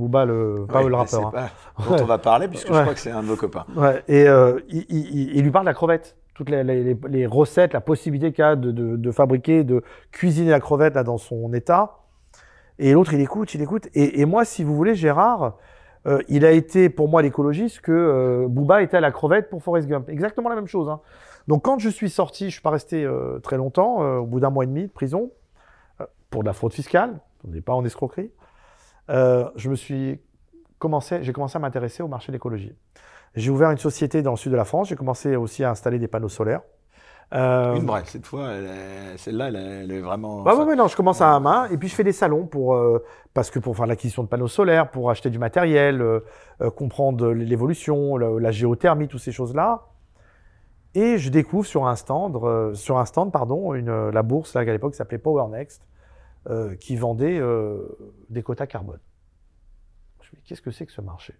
Booba, 0.00 0.24
le, 0.24 0.66
pas 0.68 0.82
le 0.82 0.94
rappeur. 0.94 1.28
Hein. 1.28 1.48
Pas 1.76 1.84
dont 1.84 2.02
on 2.02 2.06
va 2.06 2.18
parler, 2.18 2.48
puisque 2.48 2.68
je 2.68 2.72
crois 2.72 2.94
que 2.94 3.00
c'est 3.00 3.10
un 3.10 3.22
de 3.22 3.28
vos 3.28 3.36
copains. 3.36 3.64
Et 4.08 4.24
il, 4.24 4.86
il, 4.88 5.36
il, 5.36 5.42
lui 5.42 5.50
parle 5.50 5.64
de 5.64 5.70
la 5.70 5.74
crevette 5.74 6.16
toutes 6.34 6.50
les, 6.50 6.64
les, 6.64 6.96
les 7.08 7.26
recettes, 7.26 7.74
la 7.74 7.80
possibilité 7.80 8.32
qu'il 8.32 8.42
a 8.42 8.56
de, 8.56 8.70
de, 8.70 8.96
de, 8.96 9.10
fabriquer, 9.10 9.62
de 9.62 9.82
cuisiner 10.10 10.50
la 10.50 10.60
crevette 10.60 10.94
là, 10.94 11.04
dans 11.04 11.18
son 11.18 11.52
état. 11.52 11.98
Et 12.78 12.92
l'autre, 12.92 13.12
il 13.12 13.20
écoute, 13.20 13.54
il 13.54 13.60
écoute. 13.60 13.88
Et, 13.94 14.20
et, 14.20 14.24
moi, 14.24 14.46
si 14.46 14.64
vous 14.64 14.74
voulez, 14.74 14.94
Gérard, 14.94 15.58
euh, 16.06 16.22
il 16.28 16.46
a 16.46 16.50
été 16.50 16.88
pour 16.88 17.08
moi 17.08 17.20
l'écologiste 17.20 17.80
que 17.82 17.92
euh, 17.92 18.46
Booba 18.48 18.82
était 18.82 18.96
à 18.96 19.00
la 19.00 19.12
crevette 19.12 19.50
pour 19.50 19.62
Forrest 19.62 19.86
Gump. 19.86 20.08
Exactement 20.08 20.48
la 20.48 20.54
même 20.54 20.66
chose. 20.66 20.88
Hein. 20.88 21.00
Donc 21.50 21.64
quand 21.64 21.78
je 21.78 21.88
suis 21.88 22.10
sorti, 22.10 22.46
je 22.46 22.52
suis 22.52 22.62
pas 22.62 22.70
resté 22.70 23.04
euh, 23.04 23.38
très 23.40 23.56
longtemps, 23.56 24.02
euh, 24.02 24.18
au 24.18 24.26
bout 24.26 24.40
d'un 24.40 24.50
mois 24.50 24.64
et 24.64 24.66
demi 24.66 24.84
de 24.84 24.92
prison, 24.92 25.30
euh, 26.00 26.06
pour 26.30 26.42
de 26.42 26.46
la 26.46 26.52
fraude 26.52 26.72
fiscale, 26.72 27.18
on 27.46 27.50
n'est 27.50 27.60
pas 27.60 27.72
en 27.72 27.84
escroquerie, 27.84 28.30
je 29.08 29.68
me 29.68 29.74
suis 29.74 30.20
commencé, 30.78 31.22
j'ai 31.22 31.32
commencé 31.32 31.56
à 31.56 31.60
m'intéresser 31.60 32.02
au 32.02 32.08
marché 32.08 32.32
de 32.32 32.36
l'écologie. 32.36 32.74
J'ai 33.34 33.50
ouvert 33.50 33.70
une 33.70 33.78
société 33.78 34.22
dans 34.22 34.32
le 34.32 34.36
sud 34.36 34.52
de 34.52 34.56
la 34.56 34.64
France, 34.64 34.88
j'ai 34.88 34.96
commencé 34.96 35.36
aussi 35.36 35.62
à 35.62 35.70
installer 35.70 35.98
des 35.98 36.08
panneaux 36.08 36.28
solaires. 36.28 36.62
Euh... 37.32 37.76
Une 37.76 37.86
brève, 37.86 38.06
cette 38.06 38.26
fois, 38.26 38.50
celle-là, 39.16 39.48
elle, 39.48 39.56
elle, 39.56 39.92
est 39.92 40.00
vraiment. 40.00 40.42
Bah, 40.42 40.56
ouais, 40.56 40.74
non, 40.74 40.88
je 40.88 40.96
commence 40.96 41.20
à 41.20 41.38
main, 41.38 41.68
et 41.70 41.76
puis 41.76 41.88
je 41.88 41.94
fais 41.94 42.02
des 42.02 42.12
salons 42.12 42.46
pour, 42.46 42.74
euh, 42.74 43.04
parce 43.34 43.50
que 43.50 43.60
pour 43.60 43.76
faire 43.76 43.86
l'acquisition 43.86 44.24
de 44.24 44.28
panneaux 44.28 44.48
solaires, 44.48 44.90
pour 44.90 45.10
acheter 45.10 45.30
du 45.30 45.38
matériel, 45.38 46.02
euh, 46.02 46.20
euh 46.60 46.70
comprendre 46.70 47.30
l'évolution, 47.30 48.16
la, 48.16 48.30
la, 48.40 48.50
géothermie, 48.50 49.06
toutes 49.06 49.20
ces 49.20 49.32
choses-là. 49.32 49.86
Et 50.96 51.18
je 51.18 51.30
découvre 51.30 51.66
sur 51.66 51.86
un 51.86 51.94
stand, 51.94 52.36
euh, 52.42 52.74
sur 52.74 52.98
un 52.98 53.04
stand, 53.04 53.30
pardon, 53.30 53.74
une, 53.74 54.10
la 54.10 54.22
bourse, 54.22 54.54
là, 54.54 54.62
à 54.62 54.64
l'époque, 54.64 54.96
s'appelait 54.96 55.18
Power 55.18 55.48
Next, 55.50 55.86
euh, 56.48 56.74
qui 56.76 56.96
vendait 56.96 57.40
des 58.28 58.42
quotas 58.42 58.66
carbone. 58.66 59.00
Je 60.22 60.30
me 60.30 60.36
dis, 60.36 60.42
qu'est-ce 60.46 60.62
que 60.62 60.70
c'est 60.70 60.86
que 60.86 60.92
ce 60.92 61.00
marché? 61.00 61.34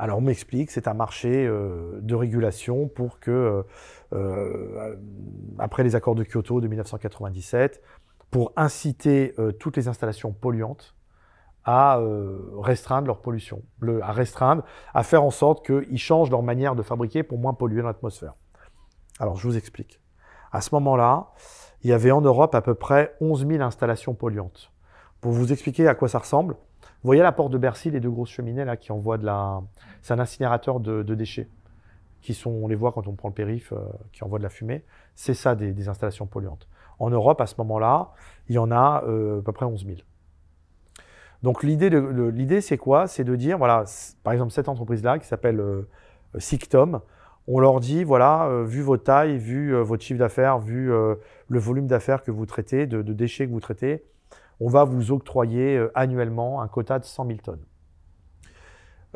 Alors 0.00 0.16
on 0.16 0.22
m'explique, 0.22 0.70
c'est 0.70 0.88
un 0.88 0.94
marché 0.94 1.46
euh, 1.46 1.98
de 2.00 2.14
régulation 2.14 2.88
pour 2.88 3.20
que, 3.20 3.30
euh, 3.30 3.62
euh, 4.14 4.96
après 5.58 5.84
les 5.84 5.94
accords 5.94 6.14
de 6.14 6.24
Kyoto 6.24 6.62
de 6.62 6.68
1997, 6.68 7.82
pour 8.30 8.52
inciter 8.56 9.34
toutes 9.58 9.76
les 9.76 9.88
installations 9.88 10.32
polluantes 10.32 10.94
à 11.64 12.00
restreindre 12.60 13.08
leur 13.08 13.20
pollution, 13.20 13.62
à 14.02 14.12
restreindre, 14.12 14.62
à 14.94 15.02
faire 15.02 15.24
en 15.24 15.32
sorte 15.32 15.66
qu'ils 15.66 15.98
changent 15.98 16.30
leur 16.30 16.44
manière 16.44 16.76
de 16.76 16.82
fabriquer 16.82 17.24
pour 17.24 17.38
moins 17.38 17.54
polluer 17.54 17.82
l'atmosphère. 17.82 18.34
Alors 19.18 19.36
je 19.36 19.48
vous 19.48 19.56
explique. 19.56 20.00
À 20.52 20.60
ce 20.60 20.72
moment-là, 20.76 21.32
il 21.82 21.90
y 21.90 21.92
avait 21.92 22.10
en 22.10 22.20
Europe 22.20 22.54
à 22.54 22.60
peu 22.60 22.74
près 22.74 23.14
11 23.20 23.46
000 23.46 23.62
installations 23.62 24.14
polluantes. 24.14 24.72
Pour 25.20 25.32
vous 25.32 25.52
expliquer 25.52 25.86
à 25.88 25.94
quoi 25.94 26.08
ça 26.08 26.18
ressemble, 26.18 26.56
vous 27.02 27.08
voyez 27.08 27.22
la 27.22 27.32
porte 27.32 27.50
de 27.50 27.58
Bercy, 27.58 27.90
les 27.90 28.00
deux 28.00 28.10
grosses 28.10 28.30
cheminées 28.30 28.64
là 28.64 28.76
qui 28.76 28.92
envoient 28.92 29.16
de 29.16 29.24
la. 29.24 29.62
C'est 30.02 30.12
un 30.12 30.18
incinérateur 30.18 30.80
de, 30.80 31.02
déchets 31.14 31.48
qui 32.20 32.34
sont, 32.34 32.50
on 32.50 32.68
les 32.68 32.74
voit 32.74 32.92
quand 32.92 33.08
on 33.08 33.14
prend 33.14 33.28
le 33.28 33.34
périph, 33.34 33.72
euh, 33.72 33.78
qui 34.12 34.22
envoie 34.22 34.38
de 34.38 34.42
la 34.42 34.50
fumée. 34.50 34.84
C'est 35.14 35.32
ça 35.32 35.54
des, 35.54 35.88
installations 35.88 36.26
polluantes. 36.26 36.68
En 36.98 37.08
Europe, 37.08 37.40
à 37.40 37.46
ce 37.46 37.54
moment-là, 37.58 38.10
il 38.48 38.56
y 38.56 38.58
en 38.58 38.70
a 38.70 39.02
euh, 39.06 39.40
à 39.40 39.42
peu 39.42 39.52
près 39.52 39.64
11 39.64 39.86
000. 39.86 39.96
Donc 41.42 41.62
l'idée, 41.62 42.60
c'est 42.60 42.76
quoi? 42.76 43.06
C'est 43.06 43.24
de 43.24 43.34
dire, 43.34 43.56
voilà, 43.56 43.84
par 44.22 44.34
exemple 44.34 44.52
cette 44.52 44.68
entreprise-là 44.68 45.18
qui 45.18 45.26
s'appelle 45.26 45.58
euh, 45.58 45.88
Sictom, 46.36 47.00
on 47.46 47.58
leur 47.60 47.80
dit, 47.80 48.04
voilà, 48.04 48.62
vu 48.64 48.82
vos 48.82 48.98
tailles, 48.98 49.38
vu 49.38 49.74
votre 49.74 50.04
chiffre 50.04 50.18
d'affaires, 50.18 50.58
vu 50.58 50.92
le 51.50 51.58
volume 51.58 51.88
d'affaires 51.88 52.22
que 52.22 52.30
vous 52.30 52.46
traitez, 52.46 52.86
de, 52.86 53.02
déchets 53.02 53.46
que 53.46 53.52
vous 53.52 53.60
traitez, 53.60 54.04
on 54.60 54.68
va 54.68 54.84
vous 54.84 55.10
octroyer 55.10 55.76
euh, 55.76 55.90
annuellement 55.96 56.62
un 56.62 56.68
quota 56.68 56.98
de 56.98 57.04
100 57.04 57.26
000 57.26 57.38
tonnes. 57.40 57.64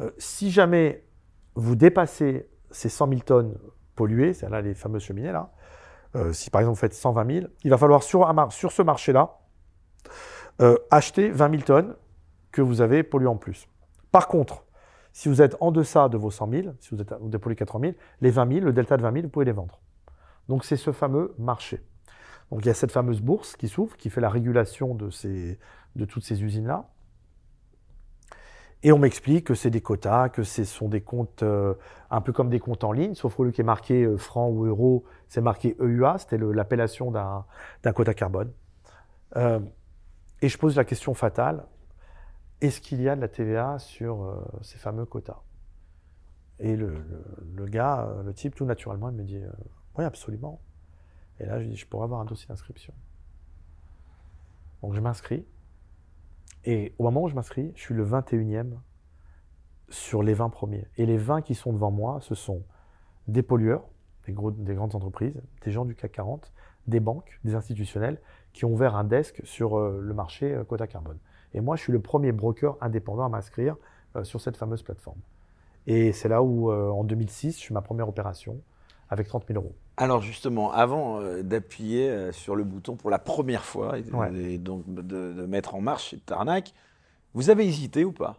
Euh, 0.01 0.11
si 0.19 0.51
jamais 0.51 1.07
vous 1.55 1.77
dépassez 1.77 2.49
ces 2.73 2.89
100 2.89 3.09
000 3.09 3.21
tonnes 3.21 3.57
polluées, 3.95 4.35
c'est 4.35 4.51
là 4.51 4.61
les 4.61 4.75
fameuses 4.75 5.05
cheminées 5.05 5.31
là, 5.31 5.53
euh, 6.17 6.33
si 6.33 6.51
par 6.51 6.61
exemple 6.61 6.75
vous 6.75 6.81
faites 6.81 6.95
120 6.95 7.33
000, 7.33 7.47
il 7.63 7.71
va 7.71 7.79
falloir 7.79 8.03
sur, 8.03 8.27
ce 8.51 8.83
marché-là 8.83 9.39
acheter 10.91 11.31
20 11.31 11.51
000 11.51 11.63
tonnes 11.63 11.97
que 12.51 12.63
vous 12.63 12.81
avez 12.81 13.05
polluées 13.05 13.29
en 13.29 13.37
plus. 13.37 13.69
Par 14.11 14.27
contre, 14.29 14.65
si 15.13 15.29
vous 15.29 15.41
êtes 15.41 15.57
en 15.61 15.71
deçà 15.71 16.09
de 16.09 16.17
vos 16.17 16.31
100 16.33 16.51
000, 16.51 16.69
si 16.81 16.95
vous, 16.95 17.01
êtes, 17.01 17.13
vous 17.21 17.29
dépolluez 17.29 17.57
80 17.57 17.89
000, 17.89 17.97
les 18.21 18.31
20 18.31 18.53
000, 18.55 18.67
le 18.67 18.73
delta 18.73 18.97
de 18.97 19.03
20 19.03 19.13
000, 19.13 19.23
vous 19.25 19.31
pouvez 19.31 19.45
les 19.45 19.53
vendre. 19.53 19.81
Donc 20.49 20.65
c'est 20.65 20.77
ce 20.77 20.91
fameux 20.91 21.35
marché. 21.39 21.81
Donc 22.55 22.65
il 22.65 22.69
y 22.69 22.71
a 22.71 22.75
cette 22.75 22.93
fameuse 22.93 23.21
bourse 23.21 23.57
qui 23.57 23.67
s'ouvre, 23.67 23.97
qui 23.97 24.11
fait 24.11 24.21
la 24.21 24.31
régulation 24.31 24.95
de, 24.95 25.11
toutes 26.07 26.23
ces 26.23 26.45
usines-là. 26.45 26.89
Et 28.85 28.93
on 28.93 28.99
m'explique 29.01 29.49
que 29.49 29.57
c'est 29.57 29.71
des 29.71 29.81
quotas, 29.81 30.29
que 30.29 30.45
ce 30.45 30.63
sont 30.63 30.89
des 30.89 31.01
comptes 31.01 31.43
euh, 31.43 31.75
un 32.11 32.21
peu 32.21 32.33
comme 32.33 32.51
des 32.51 32.61
comptes 32.61 32.85
en 32.85 32.93
ligne, 32.93 33.17
sauf 33.17 33.35
qu'au 33.35 33.43
lieu 33.43 33.51
qui 33.51 33.63
est 33.63 33.65
marqué 33.65 34.05
euh, 34.05 34.17
franc 34.17 34.51
ou 34.51 34.67
euro, 34.67 35.03
c'est 35.27 35.41
marqué 35.41 35.77
EUA, 35.81 36.19
c'était 36.19 36.39
l'appellation 36.39 37.11
d'un 37.11 37.93
quota 37.93 38.15
carbone. 38.15 38.53
Euh, 39.35 39.59
et 40.41 40.49
je 40.49 40.57
pose 40.57 40.77
la 40.77 40.85
question 40.85 41.13
fatale, 41.13 41.67
est-ce 42.61 42.81
qu'il 42.81 43.03
y 43.03 43.09
a 43.09 43.17
de 43.17 43.21
la 43.21 43.29
TVA 43.29 43.81
sur 43.81 44.23
euh, 44.23 44.37
ces 44.63 44.79
fameux 44.79 45.07
quotas? 45.07 45.43
Et 46.61 46.77
le, 46.77 47.03
gars, 47.67 48.09
le 48.25 48.33
type, 48.33 48.55
tout 48.55 48.65
naturellement, 48.65 49.09
il 49.09 49.17
me 49.17 49.25
dit, 49.25 49.43
oui, 49.99 50.05
absolument. 50.05 50.61
Et 51.41 51.47
là, 51.47 51.61
je 51.61 51.67
dis, 51.67 51.77
je 51.77 51.87
pourrais 51.87 52.05
avoir 52.05 52.21
un 52.21 52.25
dossier 52.25 52.47
d'inscription. 52.49 52.95
Donc 54.83 54.95
je 54.95 55.01
m'inscris. 55.01 55.47
Et 56.65 56.95
au 56.99 57.05
moment 57.05 57.23
où 57.23 57.29
je 57.29 57.35
m'inscris, 57.35 57.73
je 57.75 57.81
suis 57.81 57.95
le 57.95 58.07
21e 58.07 58.75
sur 59.89 60.23
les 60.23 60.35
20 60.35 60.51
premiers. 60.51 60.87
Et 60.97 61.07
les 61.07 61.19
20 61.19 61.43
qui 61.43 61.55
sont 61.55 61.73
devant 61.73 61.91
moi, 61.91 62.19
ce 62.21 62.35
sont 62.35 62.63
des 63.29 63.43
pollueurs, 63.43 63.85
des, 64.27 64.33
grandes 64.33 64.95
entreprises, 64.95 65.41
des 65.65 65.71
gens 65.71 65.85
du 65.85 65.95
CAC 65.95 66.13
40, 66.13 66.53
des 66.87 67.01
banques, 67.01 67.39
des 67.45 67.55
institutionnels, 67.55 68.21
qui 68.53 68.65
ont 68.65 68.73
ouvert 68.73 68.97
un 68.97 69.05
desk 69.05 69.41
sur 69.45 69.79
euh, 69.79 70.01
le 70.01 70.15
marché 70.15 70.55
euh, 70.55 70.65
quota 70.65 70.87
carbone. 70.87 71.19
Et 71.53 71.61
moi, 71.61 71.77
je 71.77 71.83
suis 71.83 71.93
le 71.93 72.01
premier 72.01 72.33
broker 72.33 72.77
indépendant 72.81 73.25
à 73.25 73.29
m'inscrire 73.29 73.77
euh, 74.17 74.25
sur 74.25 74.41
cette 74.41 74.57
fameuse 74.57 74.83
plateforme. 74.83 75.21
Et 75.87 76.13
c'est 76.13 76.29
là 76.29 76.43
où, 76.43 76.73
en 76.73 77.05
2006, 77.05 77.61
je 77.61 77.67
fais 77.67 77.75
ma 77.75 77.83
première 77.83 78.09
opération 78.09 78.59
avec 79.11 79.29
30 79.29 79.47
000 79.47 79.61
euros. 79.61 79.75
Alors 79.97 80.23
justement, 80.23 80.73
avant 80.73 81.21
euh, 81.21 81.43
d'appuyer 81.43 82.09
euh, 82.11 82.33
sur 82.33 82.57
le 82.57 82.65
bouton 82.65 82.97
pour 82.97 83.11
la 83.11 83.19
première 83.19 83.65
fois 83.65 83.99
et, 83.99 84.05
Ouais. 84.13 84.35
et 84.35 84.59
donc 84.59 84.83
de, 84.93 85.03
de 85.33 85.47
mettre 85.47 85.75
en 85.75 85.81
marche 85.81 86.11
cette 86.11 86.31
arnaque, 86.33 86.73
vous 87.33 87.51
avez 87.51 87.65
hésité 87.67 88.05
ou 88.05 88.13
pas? 88.13 88.37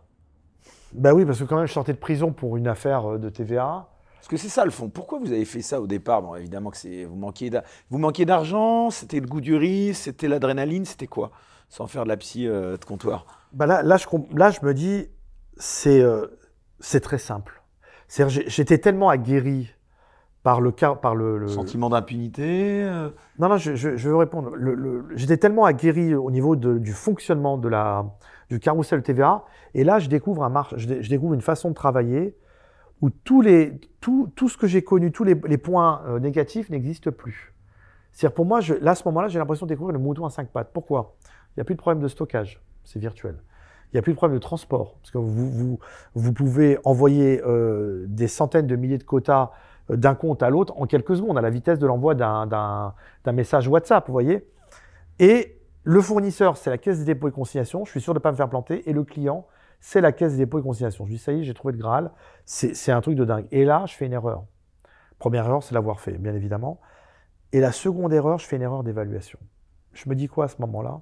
Bah 0.93 1.13
oui, 1.13 1.25
parce 1.25 1.39
que 1.39 1.43
quand 1.43 1.57
même, 1.57 1.67
je 1.67 1.73
sortais 1.73 1.93
de 1.93 1.97
prison 1.97 2.31
pour 2.31 2.57
une 2.57 2.67
affaire 2.67 3.13
euh, 3.13 3.17
de 3.17 3.29
TVA. 3.29 3.87
Parce 4.15 4.27
que 4.27 4.37
c'est 4.37 4.49
ça 4.49 4.65
le 4.65 4.71
fond. 4.71 4.89
Pourquoi 4.89 5.19
vous 5.19 5.31
avez 5.31 5.45
fait 5.45 5.61
ça 5.61 5.79
au 5.79 5.87
départ? 5.87 6.21
Bon, 6.21 6.35
évidemment 6.35 6.71
que 6.71 6.77
c'est 6.77 7.05
vous 7.05 7.15
manquiez 7.15 7.51
vous 7.89 7.97
manquiez 7.99 8.25
d'argent, 8.25 8.89
c'était 8.89 9.19
le 9.19 9.27
goût 9.27 9.41
du 9.41 9.55
risque, 9.55 10.01
c'était 10.03 10.27
l'adrénaline, 10.27 10.83
c'était 10.85 11.07
quoi? 11.07 11.31
Sans 11.69 11.87
faire 11.87 12.03
de 12.03 12.09
la 12.09 12.17
psy 12.17 12.47
euh, 12.47 12.77
de 12.77 12.85
comptoir. 12.85 13.25
Bah 13.53 13.65
là, 13.65 13.83
là, 13.83 13.97
je, 13.97 14.07
comp- 14.07 14.31
là, 14.37 14.51
je 14.51 14.65
me 14.65 14.73
dis, 14.73 15.07
c'est 15.57 16.01
euh, 16.01 16.27
c'est 16.79 17.01
très 17.01 17.17
simple. 17.17 17.61
J'étais 18.07 18.77
tellement 18.77 19.09
aguerri 19.09 19.73
par 20.45 20.61
le 20.61 20.71
cas, 20.71 20.93
par 20.93 21.15
le, 21.15 21.39
le- 21.39 21.47
Sentiment 21.47 21.89
d'impunité. 21.89 22.83
euh, 22.83 23.09
Non, 23.39 23.49
non, 23.49 23.57
je, 23.57 23.73
je- 23.73 23.97
je 23.97 24.09
veux 24.09 24.15
répondre. 24.15 24.51
Le- 24.55 24.75
le- 24.75 25.03
J'étais 25.15 25.37
tellement 25.37 25.65
aguerri 25.65 26.13
au 26.13 26.29
niveau 26.29 26.55
de- 26.55 26.77
du 26.77 26.93
fonctionnement 26.93 27.57
de 27.57 27.67
la, 27.67 28.05
du 28.51 28.59
carrousel 28.59 29.01
TVA, 29.01 29.43
et 29.73 29.83
là, 29.83 29.97
je 29.97 30.07
découvre, 30.07 30.43
un 30.43 30.49
mar- 30.49 30.71
je, 30.77 30.85
dé- 30.87 31.01
je 31.01 31.09
découvre 31.09 31.33
une 31.33 31.41
façon 31.41 31.69
de 31.69 31.73
travailler 31.73 32.37
où 33.01 33.09
tous 33.09 33.41
les, 33.41 33.79
tout, 34.01 34.31
tout 34.35 34.47
ce 34.47 34.55
que 34.55 34.67
j'ai 34.67 34.83
connu, 34.83 35.11
tous 35.11 35.23
les, 35.23 35.33
les 35.47 35.57
points 35.57 36.03
euh, 36.07 36.19
négatifs 36.19 36.69
n'existent 36.69 37.09
plus. 37.11 37.55
C'est-à-dire, 38.11 38.35
pour 38.35 38.45
moi, 38.45 38.61
je, 38.61 38.75
là, 38.75 38.91
à 38.91 38.95
ce 38.95 39.01
moment-là, 39.07 39.27
j'ai 39.29 39.39
l'impression 39.39 39.65
de 39.65 39.69
découvrir 39.71 39.93
le 39.97 39.99
mouton 39.99 40.25
à 40.25 40.29
cinq 40.29 40.49
pattes. 40.49 40.69
Pourquoi? 40.71 41.15
Il 41.25 41.53
n'y 41.57 41.61
a 41.61 41.63
plus 41.65 41.73
de 41.73 41.79
problème 41.79 42.03
de 42.03 42.07
stockage, 42.07 42.61
c'est 42.83 42.99
virtuel. 42.99 43.35
Il 43.91 43.95
n'y 43.95 43.99
a 43.99 44.03
plus 44.03 44.13
de 44.13 44.17
problème 44.17 44.37
de 44.37 44.43
transport, 44.43 44.95
parce 45.01 45.09
que 45.09 45.17
vous, 45.17 45.49
vous, 45.49 45.79
vous 46.13 46.33
pouvez 46.33 46.77
envoyer 46.83 47.41
euh, 47.43 48.05
des 48.07 48.27
centaines 48.27 48.67
de 48.67 48.75
milliers 48.75 48.99
de 48.99 49.03
quotas 49.03 49.49
d'un 49.89 50.15
compte 50.15 50.41
à 50.43 50.49
l'autre 50.49 50.73
en 50.77 50.87
quelques 50.87 51.17
secondes, 51.17 51.37
à 51.37 51.41
la 51.41 51.49
vitesse 51.49 51.79
de 51.79 51.87
l'envoi 51.87 52.15
d'un- 52.15 52.93
message 53.27 53.67
WhatsApp, 53.67 54.07
vous 54.07 54.13
voyez. 54.13 54.47
Et 55.19 55.61
le 55.83 56.01
fournisseur, 56.01 56.57
c'est 56.57 56.69
la 56.69 56.77
caisse 56.77 56.99
des 56.99 57.05
dépôts 57.05 57.27
et 57.27 57.31
consignations. 57.31 57.85
Je 57.85 57.91
suis 57.91 58.01
sûr 58.01 58.13
de 58.13 58.19
ne 58.19 58.21
pas 58.21 58.31
me 58.31 58.37
faire 58.37 58.49
planter. 58.49 58.89
Et 58.89 58.93
le 58.93 59.03
client, 59.03 59.45
c'est 59.79 60.01
la 60.01 60.11
caisse 60.11 60.31
des 60.31 60.39
dépôts 60.39 60.59
et 60.59 60.63
consignations. 60.63 61.05
Je 61.05 61.11
dis, 61.11 61.17
ça 61.19 61.31
y 61.31 61.41
est, 61.41 61.43
j'ai 61.43 61.53
trouvé 61.53 61.73
le 61.73 61.77
Graal. 61.77 62.11
C'est 62.45 62.91
un 62.91 63.01
truc 63.01 63.15
de 63.15 63.25
dingue. 63.25 63.45
Et 63.51 63.65
là, 63.65 63.85
je 63.85 63.93
fais 63.93 64.07
une 64.07 64.13
erreur. 64.13 64.45
Première 65.19 65.45
erreur, 65.45 65.61
c'est 65.61 65.75
l'avoir 65.75 65.99
fait, 65.99 66.17
bien 66.17 66.33
évidemment. 66.33 66.79
Et 67.53 67.59
la 67.59 67.71
seconde 67.71 68.11
erreur, 68.11 68.39
je 68.39 68.47
fais 68.47 68.55
une 68.55 68.63
erreur 68.63 68.83
d'évaluation. 68.83 69.39
Je 69.93 70.09
me 70.09 70.15
dis 70.15 70.27
quoi 70.27 70.45
à 70.45 70.47
ce 70.47 70.59
moment-là? 70.61 71.01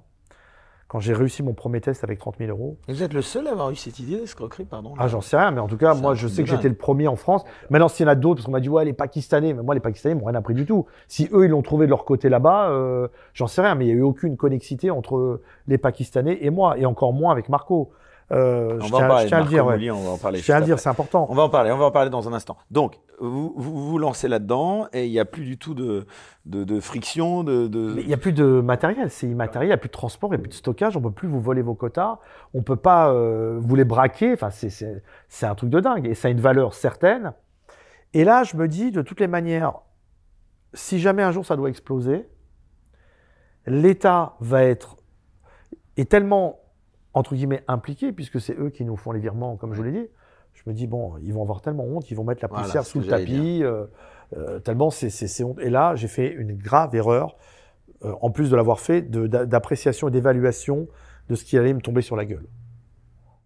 Quand 0.88 1.00
j'ai 1.00 1.14
réussi 1.14 1.42
mon 1.42 1.54
premier 1.54 1.80
test 1.80 2.04
avec 2.04 2.18
30 2.18 2.36
000 2.38 2.50
euros, 2.50 2.76
Vous 2.88 3.02
êtes 3.02 3.14
le 3.14 3.22
seul 3.22 3.46
à 3.48 3.52
avoir 3.52 3.70
eu 3.70 3.74
cette 3.76 3.98
idée 3.98 4.16
d'escroquerie, 4.16 4.64
pardon. 4.64 4.94
ah, 4.98 5.08
j'en 5.08 5.20
sais 5.20 5.36
rien, 5.36 5.50
mais 5.50 5.60
en 5.60 5.66
tout 5.66 5.76
cas, 5.78 5.94
moi, 5.94 6.14
je 6.14 6.28
sais 6.28 6.42
que 6.44 6.48
j'étais 6.48 6.68
le 6.68 6.74
premier 6.74 7.08
en 7.08 7.16
France. 7.16 7.42
Maintenant, 7.70 7.88
s'il 7.88 8.04
y 8.06 8.08
en 8.08 8.12
a 8.12 8.14
d'autres, 8.14 8.36
parce 8.36 8.46
qu'on 8.46 8.52
m'a 8.52 8.60
dit, 8.60 8.68
ouais, 8.68 8.84
les 8.84 8.92
Pakistanais, 8.92 9.54
mais 9.54 9.62
moi, 9.62 9.74
les 9.74 9.80
Pakistanais 9.80 10.14
m'ont 10.14 10.26
rien 10.26 10.34
appris 10.38 10.54
du 10.54 10.66
tout. 10.66 10.86
Si 11.08 11.28
eux, 11.32 11.46
ils 11.46 11.50
l'ont 11.50 11.62
trouvé 11.62 11.86
de 11.86 11.90
leur 11.90 12.04
côté 12.04 12.28
là-bas, 12.28 12.68
euh, 12.70 13.08
j'en 13.32 13.46
sais 13.46 13.62
rien, 13.62 13.74
mais 13.74 13.86
il 13.86 13.88
n'y 13.88 13.94
a 13.94 13.96
eu 13.96 14.02
aucune 14.02 14.36
connexité 14.36 14.90
entre 14.90 15.40
les 15.66 15.78
Pakistanais 15.78 16.38
et 16.42 16.50
moi, 16.50 16.78
et 16.78 16.86
encore 16.86 17.12
moins 17.12 17.32
avec 17.32 17.48
Marco. 17.48 17.90
Euh, 18.32 18.78
on 18.80 18.86
je 18.86 18.90
va 18.90 18.96
en 18.96 18.98
tiens, 19.00 19.08
parler. 19.08 19.22
je 19.24 19.28
tiens 19.28 19.38
à 19.38 19.42
le 19.42 19.48
dire, 19.48 19.66
ouais. 19.66 19.74
Mouli, 19.74 19.90
on 19.90 20.02
va 20.02 20.10
en 20.10 20.18
parler. 20.18 20.38
Je 20.38 20.44
tiens 20.44 20.56
à 20.56 20.60
le 20.60 20.64
dire, 20.64 20.78
c'est 20.78 20.88
important. 20.88 21.26
On 21.28 21.34
va 21.34 21.42
en 21.42 21.48
parler, 21.50 21.70
on 21.72 21.76
va 21.76 21.84
en 21.84 21.90
parler 21.90 22.08
dans 22.10 22.26
un 22.28 22.32
instant. 22.32 22.56
Donc, 22.70 22.98
vous 23.20 23.52
vous, 23.56 23.86
vous 23.90 23.98
lancez 23.98 24.28
là-dedans 24.28 24.86
et 24.92 25.04
il 25.06 25.10
n'y 25.10 25.18
a 25.20 25.24
plus 25.26 25.44
du 25.44 25.58
tout 25.58 25.74
de, 25.74 26.06
de, 26.46 26.64
de 26.64 26.80
friction, 26.80 27.44
de, 27.44 27.68
de- 27.68 27.92
Mais 27.94 28.00
il 28.02 28.08
n'y 28.08 28.14
a 28.14 28.18
plus 28.18 28.32
de 28.32 28.44
matériel, 28.62 29.10
c'est 29.10 29.26
immatériel, 29.26 29.66
il 29.66 29.70
n'y 29.70 29.74
a 29.74 29.78
plus 29.78 29.88
de 29.88 29.92
transport, 29.92 30.30
il 30.30 30.36
n'y 30.36 30.40
a 30.40 30.42
plus 30.42 30.48
de 30.48 30.54
stockage, 30.54 30.96
on 30.96 31.00
ne 31.00 31.04
peut 31.04 31.10
plus 31.12 31.28
vous 31.28 31.40
voler 31.40 31.60
vos 31.62 31.74
quotas, 31.74 32.18
on 32.54 32.58
ne 32.58 32.62
peut 32.64 32.76
pas 32.76 33.10
euh, 33.12 33.58
vous 33.60 33.76
les 33.76 33.84
braquer, 33.84 34.32
enfin, 34.32 34.48
c'est 34.50 35.46
un 35.46 35.54
truc 35.54 35.70
de 35.70 35.80
dingue, 35.80 36.06
et 36.06 36.14
ça 36.14 36.28
a 36.28 36.30
une 36.30 36.40
valeur 36.40 36.72
certaine. 36.74 37.34
Et 38.14 38.24
là, 38.24 38.42
je 38.42 38.56
me 38.56 38.68
dis, 38.68 38.90
de 38.90 39.02
toutes 39.02 39.20
les 39.20 39.28
manières, 39.28 39.74
si 40.72 40.98
jamais 40.98 41.22
un 41.22 41.30
jour 41.30 41.44
ça 41.44 41.56
doit 41.56 41.68
exploser, 41.68 42.26
l'État 43.66 44.34
va 44.40 44.62
être 44.64 44.96
est 45.96 46.10
tellement 46.10 46.58
entre 47.14 47.34
guillemets 47.34 47.62
impliqué 47.68 48.12
puisque 48.12 48.40
c'est 48.40 48.58
eux 48.58 48.70
qui 48.70 48.84
nous 48.84 48.96
font 48.96 49.12
les 49.12 49.20
virements, 49.20 49.56
comme 49.56 49.72
je 49.72 49.78
vous 49.78 49.84
l'ai 49.84 49.92
dit. 49.92 50.08
Je 50.52 50.62
me 50.66 50.72
dis 50.74 50.86
bon, 50.86 51.14
ils 51.22 51.32
vont 51.32 51.42
avoir 51.42 51.60
tellement 51.62 51.84
honte, 51.84 52.10
ils 52.10 52.14
vont 52.16 52.24
mettre 52.24 52.42
la 52.42 52.48
poussière 52.48 52.84
sous 52.84 53.00
le 53.00 53.06
tapis, 53.06 53.62
euh, 53.64 53.86
euh, 54.36 54.58
tellement 54.60 54.90
c'est 54.90 55.42
honte. 55.44 55.58
Et 55.60 55.70
là, 55.70 55.94
j'ai 55.96 56.08
fait 56.08 56.28
une 56.28 56.52
grave 56.56 56.94
erreur, 56.94 57.36
euh, 58.04 58.12
en 58.20 58.30
plus 58.30 58.50
de 58.50 58.56
l'avoir 58.56 58.78
fait, 58.80 59.02
d'appréciation 59.10 60.08
et 60.08 60.10
d'évaluation 60.12 60.86
de 61.28 61.34
ce 61.34 61.44
qui 61.44 61.58
allait 61.58 61.72
me 61.74 61.80
tomber 61.80 62.02
sur 62.02 62.14
la 62.16 62.24
gueule. 62.24 62.46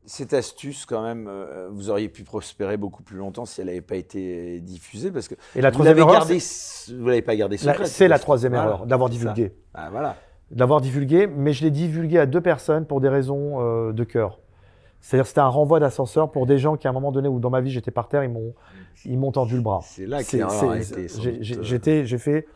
Cette 0.04 0.32
astuce, 0.32 0.86
quand 0.86 1.02
même, 1.02 1.28
euh, 1.28 1.68
vous 1.70 1.90
auriez 1.90 2.08
pu 2.08 2.24
prospérer 2.24 2.78
beaucoup 2.78 3.02
plus 3.02 3.18
longtemps 3.18 3.44
si 3.44 3.60
elle 3.60 3.66
n'avait 3.66 3.82
pas 3.82 3.96
été 3.96 4.58
diffusée 4.60 5.10
parce 5.10 5.28
que 5.28 5.34
Et 5.54 5.60
la 5.60 5.70
vous 5.70 5.82
l'avez 5.82 6.40
c'est- 6.40 6.94
vous 6.94 7.06
l'avez 7.08 7.20
pas 7.22 7.36
gardée 7.36 7.56
la- 7.56 7.72
secrète. 7.72 7.86
c'est 7.88 8.08
la 8.08 8.18
troisième 8.18 8.54
erreur, 8.54 8.86
d'avoir 8.86 9.10
divulgué. 9.10 9.52
Ah, 9.74 9.88
voilà. 9.90 10.16
D'avoir 10.50 10.80
divulgué, 10.80 11.26
mais 11.26 11.52
je 11.52 11.62
l'ai 11.64 11.70
divulgué 11.70 12.18
à 12.18 12.26
deux 12.26 12.40
personnes 12.40 12.86
pour 12.86 13.00
des 13.00 13.08
raisons 13.08 13.60
euh, 13.60 13.92
de 13.92 14.04
cœur. 14.04 14.38
C'est-à-dire 15.00 15.26
c'était 15.26 15.40
un 15.40 15.48
renvoi 15.48 15.78
d'ascenseur 15.78 16.30
pour 16.32 16.46
des 16.46 16.58
gens 16.58 16.76
qui 16.76 16.86
à 16.86 16.90
un 16.90 16.92
moment 16.92 17.12
donné 17.12 17.28
où 17.28 17.38
dans 17.38 17.50
ma 17.50 17.60
vie 17.60 17.70
j'étais 17.70 17.90
par 17.92 18.08
terre, 18.08 18.24
ils 18.24 18.30
m'ont 18.30 18.52
ils 19.04 19.16
m'ont 19.18 19.30
tendu 19.30 19.54
le 19.54 19.62
bras. 19.62 19.80
C'est 19.84 20.06
là 20.06 20.18
que 20.18 20.24
C'est- 20.24 20.38
l'erreur 20.38 20.70
a 20.72 20.80
c'est- 20.82 21.04
été 21.04 21.42
J'étais, 21.62 22.04
j'ai 22.04 22.18
fait, 22.18 22.46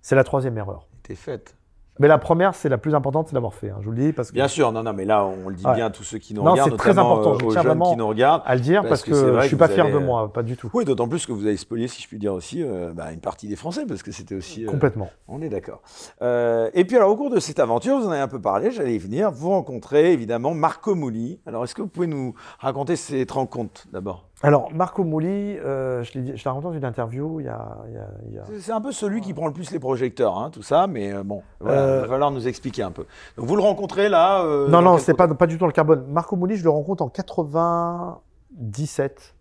c'est 0.00 0.14
la 0.14 0.22
troisième 0.24 0.56
erreur. 0.58 0.86
faite. 1.14 1.56
Mais 1.98 2.08
la 2.08 2.18
première, 2.18 2.54
c'est 2.54 2.68
la 2.68 2.78
plus 2.78 2.94
importante, 2.94 3.28
c'est 3.28 3.34
d'avoir 3.34 3.54
fait. 3.54 3.70
hein, 3.70 3.76
je 3.80 3.86
vous 3.86 3.90
le 3.92 3.96
dis 4.02 4.12
parce 4.12 4.28
que 4.30 4.34
Bien 4.34 4.46
sûr, 4.48 4.70
non, 4.72 4.82
non, 4.82 4.92
mais 4.92 5.04
là, 5.04 5.24
on 5.24 5.48
le 5.48 5.54
dit 5.56 5.66
Ouais. 5.66 5.74
bien 5.74 5.86
à 5.86 5.90
tous 5.90 6.04
ceux 6.04 6.18
qui 6.18 6.32
nous 6.34 6.42
Non, 6.42 6.52
regardent, 6.52 6.70
c'est 6.70 6.76
très 6.76 6.98
important, 6.98 7.30
euh, 7.34 7.38
je 7.40 7.44
aux 7.46 7.52
tiens 7.52 7.62
jeunes 7.62 7.70
vraiment 7.72 7.90
qui 7.90 7.96
nous 7.96 8.06
regardent. 8.06 8.42
à 8.46 8.54
le 8.54 8.60
dire 8.60 8.86
parce 8.88 9.02
que 9.02 9.12
je 9.14 9.40
que 9.40 9.46
suis 9.48 9.56
pas 9.56 9.68
fier 9.68 9.86
de 9.90 9.96
euh, 9.96 10.00
moi, 10.00 10.32
pas 10.32 10.42
du 10.42 10.56
tout. 10.56 10.70
Oui, 10.74 10.84
d'autant 10.84 11.08
plus 11.08 11.26
que 11.26 11.32
vous 11.32 11.46
avez 11.46 11.56
spolié, 11.56 11.88
si 11.88 12.00
je 12.02 12.08
puis 12.08 12.18
dire 12.18 12.32
aussi, 12.34 12.62
euh, 12.62 12.92
bah, 12.94 13.12
une 13.12 13.20
partie 13.20 13.48
des 13.48 13.56
Français, 13.56 13.84
parce 13.86 14.02
que 14.02 14.12
c'était 14.12 14.34
aussi. 14.36 14.64
euh, 14.64 14.70
Complètement. 14.70 15.10
On 15.26 15.42
est 15.42 15.48
d'accord. 15.48 15.82
Euh, 16.22 16.70
et 16.74 16.84
puis 16.84 16.96
alors 16.96 17.10
au 17.10 17.16
cours 17.16 17.30
de 17.30 17.40
cette 17.40 17.58
aventure, 17.58 17.98
vous 17.98 18.06
en 18.06 18.10
avez 18.12 18.20
un 18.20 18.28
peu 18.28 18.40
parlé, 18.40 18.70
j'allais 18.70 18.94
y 18.94 18.98
venir, 18.98 19.30
vous 19.32 19.50
rencontrez 19.50 20.12
évidemment 20.12 20.54
Marco 20.54 20.94
Mouli. 20.94 21.40
Alors 21.46 21.64
est-ce 21.64 21.74
que 21.74 21.82
vous 21.82 21.88
pouvez 21.88 22.06
nous 22.06 22.34
raconter 22.60 22.94
cette 22.96 23.30
rencontre 23.32 23.86
d'abord? 23.92 24.27
Alors 24.42 24.72
Marco 24.72 25.02
Mouli, 25.02 25.58
euh, 25.58 26.04
je 26.04 26.16
l'ai 26.18 26.34
rencontré 26.44 26.68
dans 26.70 26.76
une 26.76 26.84
interview 26.84 27.40
il 27.40 27.46
y 27.46 27.48
a, 27.48 27.56
a- 27.56 28.44
C'est- 28.60 28.70
un 28.70 28.80
peu 28.80 28.92
celui 28.92 29.20
qui 29.20 29.34
prend 29.34 29.48
le 29.48 29.52
plus 29.52 29.72
les 29.72 29.80
projecteurs, 29.80 30.38
hein, 30.38 30.50
tout 30.50 30.62
ça, 30.62 30.86
mais 30.86 31.12
euh, 31.12 31.24
bon, 31.24 31.42
voilà, 31.58 31.82
Euh, 31.82 31.96
il 31.98 32.02
va 32.02 32.08
falloir 32.08 32.30
nous 32.30 32.46
expliquer 32.46 32.84
un 32.84 32.92
peu. 32.92 33.04
Donc 33.36 33.46
vous 33.46 33.56
le 33.56 33.62
rencontrez 33.62 34.08
là 34.08 34.44
euh, 34.44 34.68
non, 34.68 34.80
non, 34.80 34.98
c'est 34.98 35.14
pas, 35.14 35.26
pas 35.26 35.48
du 35.48 35.56
tout 35.56 35.60
dans 35.60 35.66
le 35.66 35.72
carbone. 35.72 36.06
Marco 36.08 36.36
Mouli, 36.36 36.54
je 36.56 36.62
le 36.62 36.70
rencontre 36.70 37.02
en 37.02 37.08
97, 37.08 39.34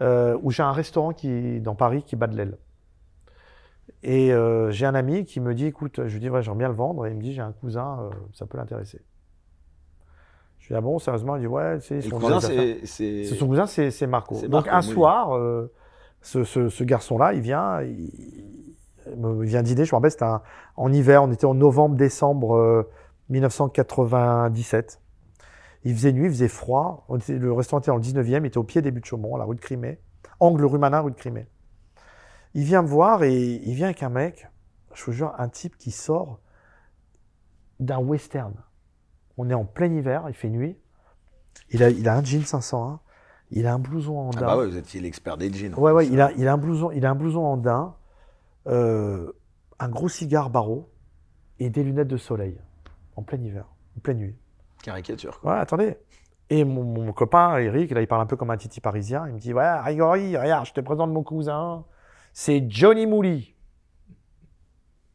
euh, 0.00 0.38
où 0.42 0.50
j'ai 0.50 0.62
un 0.62 0.72
restaurant 0.72 1.12
qui, 1.12 1.60
dans 1.60 1.74
Paris 1.74 2.02
qui 2.04 2.16
bat 2.16 2.26
de 2.26 2.36
l'aile. 2.36 2.56
Et 4.02 4.32
euh, 4.32 4.70
j'ai 4.70 4.86
un 4.86 4.94
ami 4.94 5.24
qui 5.26 5.40
me 5.40 5.52
dit, 5.54 5.66
écoute, 5.66 6.00
je 6.06 6.12
lui 6.14 6.20
dis, 6.20 6.30
ouais, 6.30 6.42
j'aimerais 6.42 6.58
bien 6.58 6.68
le 6.68 6.74
vendre. 6.74 7.06
Et 7.06 7.10
il 7.10 7.16
me 7.16 7.22
dit, 7.22 7.32
j'ai 7.34 7.40
un 7.42 7.52
cousin, 7.52 7.98
euh, 8.00 8.08
ça 8.32 8.46
peut 8.46 8.56
l'intéresser. 8.58 9.00
Je 10.64 10.68
dis, 10.68 10.74
ah 10.76 10.80
bon, 10.80 10.98
sérieusement? 10.98 11.36
Il 11.36 11.40
dit, 11.40 11.46
ouais, 11.46 11.76
c'est 11.80 12.00
dans 12.08 12.18
cousin, 12.18 12.40
c'est- 12.40 13.24
son 13.34 13.46
cousin, 13.48 13.66
c'est 13.66 14.06
Marco. 14.06 14.34
Donc 14.48 14.66
un 14.66 14.80
oui. 14.80 14.86
soir, 14.86 15.36
euh, 15.36 15.70
ce, 16.22 16.42
ce- 16.42 16.70
ce 16.70 16.84
garçon-là, 16.84 17.34
il 17.34 17.42
vient, 17.42 17.82
il, 17.82 18.10
vient 19.42 19.62
dîner. 19.62 19.84
Je 19.84 19.92
me 19.94 19.96
rappelle, 19.96 20.10
c'était 20.10 20.24
en 20.76 20.90
hiver, 20.90 21.22
on 21.22 21.30
était 21.30 21.44
en 21.44 21.52
novembre-décembre 21.52 22.56
euh, 22.56 22.90
1997. 23.28 25.00
Il 25.84 25.94
faisait 25.94 26.12
nuit, 26.12 26.28
il 26.28 26.30
faisait 26.30 26.48
froid. 26.48 27.04
On 27.10 27.18
était- 27.18 27.36
le 27.38 27.52
restaurant 27.52 27.80
était 27.80 27.90
dans 27.90 27.96
le 27.96 28.02
19e, 28.02 28.44
il 28.44 28.48
était 28.48 28.56
au 28.56 28.64
pied 28.64 28.80
des 28.80 28.90
buttes 28.90 29.04
de 29.04 29.08
Chaumont, 29.08 29.34
à 29.36 29.38
la 29.38 29.44
rue 29.44 29.56
de 29.56 29.60
Crimée, 29.60 30.00
angle 30.40 30.64
rue 30.64 30.78
Manin, 30.78 31.00
rue 31.00 31.10
de 31.10 31.16
Crimée. 31.16 31.46
Il 32.54 32.64
vient 32.64 32.80
me 32.80 32.88
voir 32.88 33.22
et 33.22 33.34
il 33.36 33.74
vient 33.74 33.88
avec 33.88 34.02
un 34.02 34.08
mec, 34.08 34.48
je 34.94 35.04
vous 35.04 35.12
jure, 35.12 35.34
un 35.36 35.48
type 35.50 35.76
qui 35.76 35.90
sort 35.90 36.38
d'un 37.80 37.98
western. 37.98 38.54
On 39.36 39.50
est 39.50 39.54
en 39.54 39.64
plein 39.64 39.92
hiver, 39.92 40.24
il 40.28 40.34
fait 40.34 40.48
nuit. 40.48 40.76
Il 41.70 41.82
a, 41.82 41.90
il 41.90 42.08
a 42.08 42.16
un 42.16 42.22
jean 42.24 42.44
501, 42.44 43.00
il 43.50 43.66
a 43.66 43.74
un 43.74 43.78
blouson 43.78 44.18
en 44.18 44.30
Ah 44.36 44.40
daim. 44.40 44.46
bah 44.46 44.56
ouais, 44.58 44.66
vous 44.66 44.76
étiez 44.76 45.00
l'expert 45.00 45.36
des 45.36 45.52
jeans. 45.52 45.74
en 45.74 45.78
Ouais, 45.78 45.92
ouais, 45.92 46.06
il 46.06 46.20
a, 46.20 46.32
il 46.32 46.46
a 46.48 46.52
un 46.52 46.58
blouson, 46.58 46.90
il 46.90 47.04
a 47.06 47.10
un 47.10 47.14
blouson 47.14 47.40
en 47.44 47.56
daim, 47.56 47.94
euh, 48.66 49.32
un 49.78 49.88
gros 49.88 50.08
cigare 50.08 50.50
barreau 50.50 50.90
et 51.58 51.70
des 51.70 51.82
lunettes 51.82 52.08
de 52.08 52.16
soleil 52.16 52.58
en 53.16 53.22
plein 53.22 53.38
hiver, 53.38 53.66
en 53.96 54.00
pleine 54.00 54.18
nuit. 54.18 54.36
Caricature. 54.82 55.40
Quoi. 55.40 55.54
Ouais, 55.54 55.58
attendez. 55.60 55.96
Et 56.50 56.64
mon, 56.64 56.84
mon 56.84 57.12
copain 57.12 57.56
Eric, 57.58 57.90
là, 57.92 58.00
il 58.02 58.06
parle 58.06 58.20
un 58.22 58.26
peu 58.26 58.36
comme 58.36 58.50
un 58.50 58.56
titi 58.56 58.80
parisien. 58.80 59.26
Il 59.28 59.34
me 59.34 59.38
dit 59.38 59.54
Ouais, 59.54 59.80
Rigori, 59.80 60.36
regarde, 60.36 60.66
je 60.66 60.72
te 60.72 60.80
présente 60.80 61.10
mon 61.10 61.22
cousin. 61.22 61.84
C'est 62.32 62.66
Johnny 62.68 63.06
Mouli. 63.06 63.54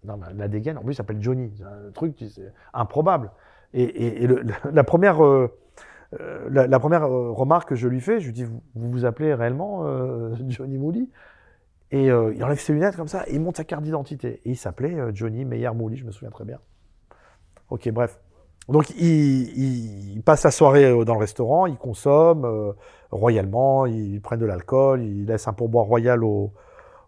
Non, 0.03 0.17
mais 0.17 0.33
la 0.33 0.47
dégaine, 0.47 0.77
en 0.77 0.81
plus, 0.81 0.93
il 0.93 0.95
s'appelle 0.95 1.21
Johnny. 1.21 1.53
C'est 1.57 1.63
un 1.63 1.91
truc, 1.93 2.15
improbable. 2.73 3.31
Et, 3.73 4.27
la 4.71 4.83
première, 4.83 5.23
euh, 5.23 5.47
euh, 6.19 6.49
la, 6.49 6.79
première 6.79 7.03
euh, 7.03 7.31
remarque 7.31 7.69
que 7.69 7.75
je 7.75 7.87
lui 7.87 8.01
fais, 8.01 8.19
je 8.19 8.27
lui 8.27 8.33
dis 8.33 8.43
Vous 8.43 8.61
vous, 8.75 9.05
appelez 9.05 9.33
réellement 9.33 9.85
Johnny 10.47 10.77
Mouli? 10.77 11.09
Et 11.91 12.05
il 12.05 12.43
enlève 12.43 12.59
ses 12.59 12.73
lunettes 12.73 12.95
comme 12.95 13.07
ça 13.07 13.23
et 13.27 13.33
il 13.33 13.41
monte 13.41 13.57
sa 13.57 13.63
carte 13.63 13.81
d'identité. 13.83 14.41
Et 14.45 14.51
il 14.51 14.57
s'appelait 14.57 14.95
Johnny 15.13 15.43
Meyer 15.43 15.71
Mouli, 15.71 15.97
je 15.97 16.05
me 16.05 16.11
souviens 16.11 16.29
très 16.29 16.45
bien. 16.45 16.59
Ok, 17.71 17.89
bref. 17.89 18.19
Donc, 18.67 18.91
il, 18.91 20.21
passe 20.23 20.43
la 20.43 20.51
soirée 20.51 20.91
dans 21.03 21.15
le 21.15 21.19
restaurant, 21.19 21.65
il 21.65 21.77
consomme 21.77 22.75
royalement, 23.09 23.87
il 23.87 24.21
prennent 24.21 24.39
de 24.39 24.45
l'alcool, 24.45 25.01
il 25.01 25.25
laisse 25.25 25.47
un 25.47 25.53
pourboire 25.53 25.85
royal 25.85 26.23
au, 26.23 26.53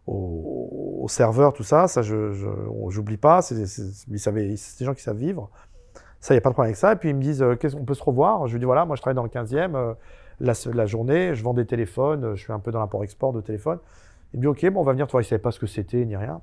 au, 0.07 1.05
serveur, 1.07 1.53
tout 1.53 1.63
ça, 1.63 1.87
ça 1.87 2.01
je, 2.01 2.33
j'oublie 2.89 3.17
pas. 3.17 3.43
C'est, 3.43 3.67
c'est 3.67 4.09
des 4.09 4.85
gens 4.85 4.95
qui 4.95 5.03
savent 5.03 5.17
vivre. 5.17 5.51
Ça, 6.21 6.35
il 6.35 6.37
n'y 6.37 6.37
a 6.37 6.41
pas 6.41 6.49
de 6.49 6.53
problème 6.53 6.69
avec 6.69 6.77
ça. 6.77 6.93
Et 6.93 6.95
puis 6.95 7.09
ils 7.09 7.15
me 7.15 7.21
disent, 7.21 7.41
euh, 7.41 7.55
qu'est-ce 7.55 7.75
qu'on 7.75 7.83
peut 7.83 7.95
se 7.95 8.03
revoir? 8.03 8.47
Je 8.47 8.53
lui 8.53 8.59
dis, 8.59 8.65
voilà, 8.65 8.85
moi 8.85 8.95
je 8.95 9.01
travaille 9.01 9.15
dans 9.15 9.23
le 9.23 9.29
15e, 9.29 9.75
euh, 9.75 9.93
la, 10.39 10.85
journée, 10.85 11.33
je 11.33 11.43
vends 11.43 11.55
des 11.55 11.65
téléphones, 11.65 12.23
euh, 12.23 12.35
je 12.35 12.43
suis 12.43 12.53
un 12.53 12.59
peu 12.59 12.71
dans 12.71 12.79
l'import-export 12.79 13.33
de 13.33 13.41
téléphones. 13.41 13.79
Il 14.33 14.39
me 14.39 14.41
dit, 14.43 14.47
ok, 14.47 14.71
bon, 14.71 14.81
on 14.81 14.83
va 14.83 14.91
venir 14.91 15.07
te 15.07 15.11
voir. 15.11 15.21
Il 15.21 15.25
ne 15.25 15.29
savait 15.29 15.41
pas 15.41 15.51
ce 15.51 15.59
que 15.59 15.65
c'était 15.65 16.05
ni 16.05 16.15
rien. 16.15 16.41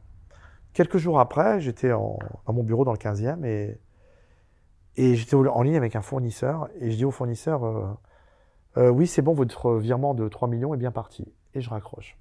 Quelques 0.73 0.99
jours 0.99 1.21
après, 1.21 1.61
j'étais 1.61 1.91
à 1.91 2.53
mon 2.53 2.63
bureau 2.63 2.85
dans 2.85 2.93
le 2.93 2.99
15e 2.99 3.45
et, 3.45 3.81
j'étais 4.97 5.37
en 5.37 5.63
ligne 5.63 5.77
avec 5.77 5.95
un 5.95 6.03
fournisseur. 6.03 6.69
Et 6.81 6.91
je 6.91 6.97
dis 6.97 7.05
au 7.05 7.11
fournisseur, 7.11 7.97
oui, 8.77 9.07
c'est 9.07 9.23
bon, 9.23 9.33
votre 9.33 9.77
virement 9.77 10.13
de 10.13 10.29
3 10.29 10.49
millions 10.49 10.75
est 10.75 10.77
bien 10.79 10.91
parti. 10.91 11.33
Et 11.55 11.61
je 11.61 11.71
raccroche. 11.71 12.19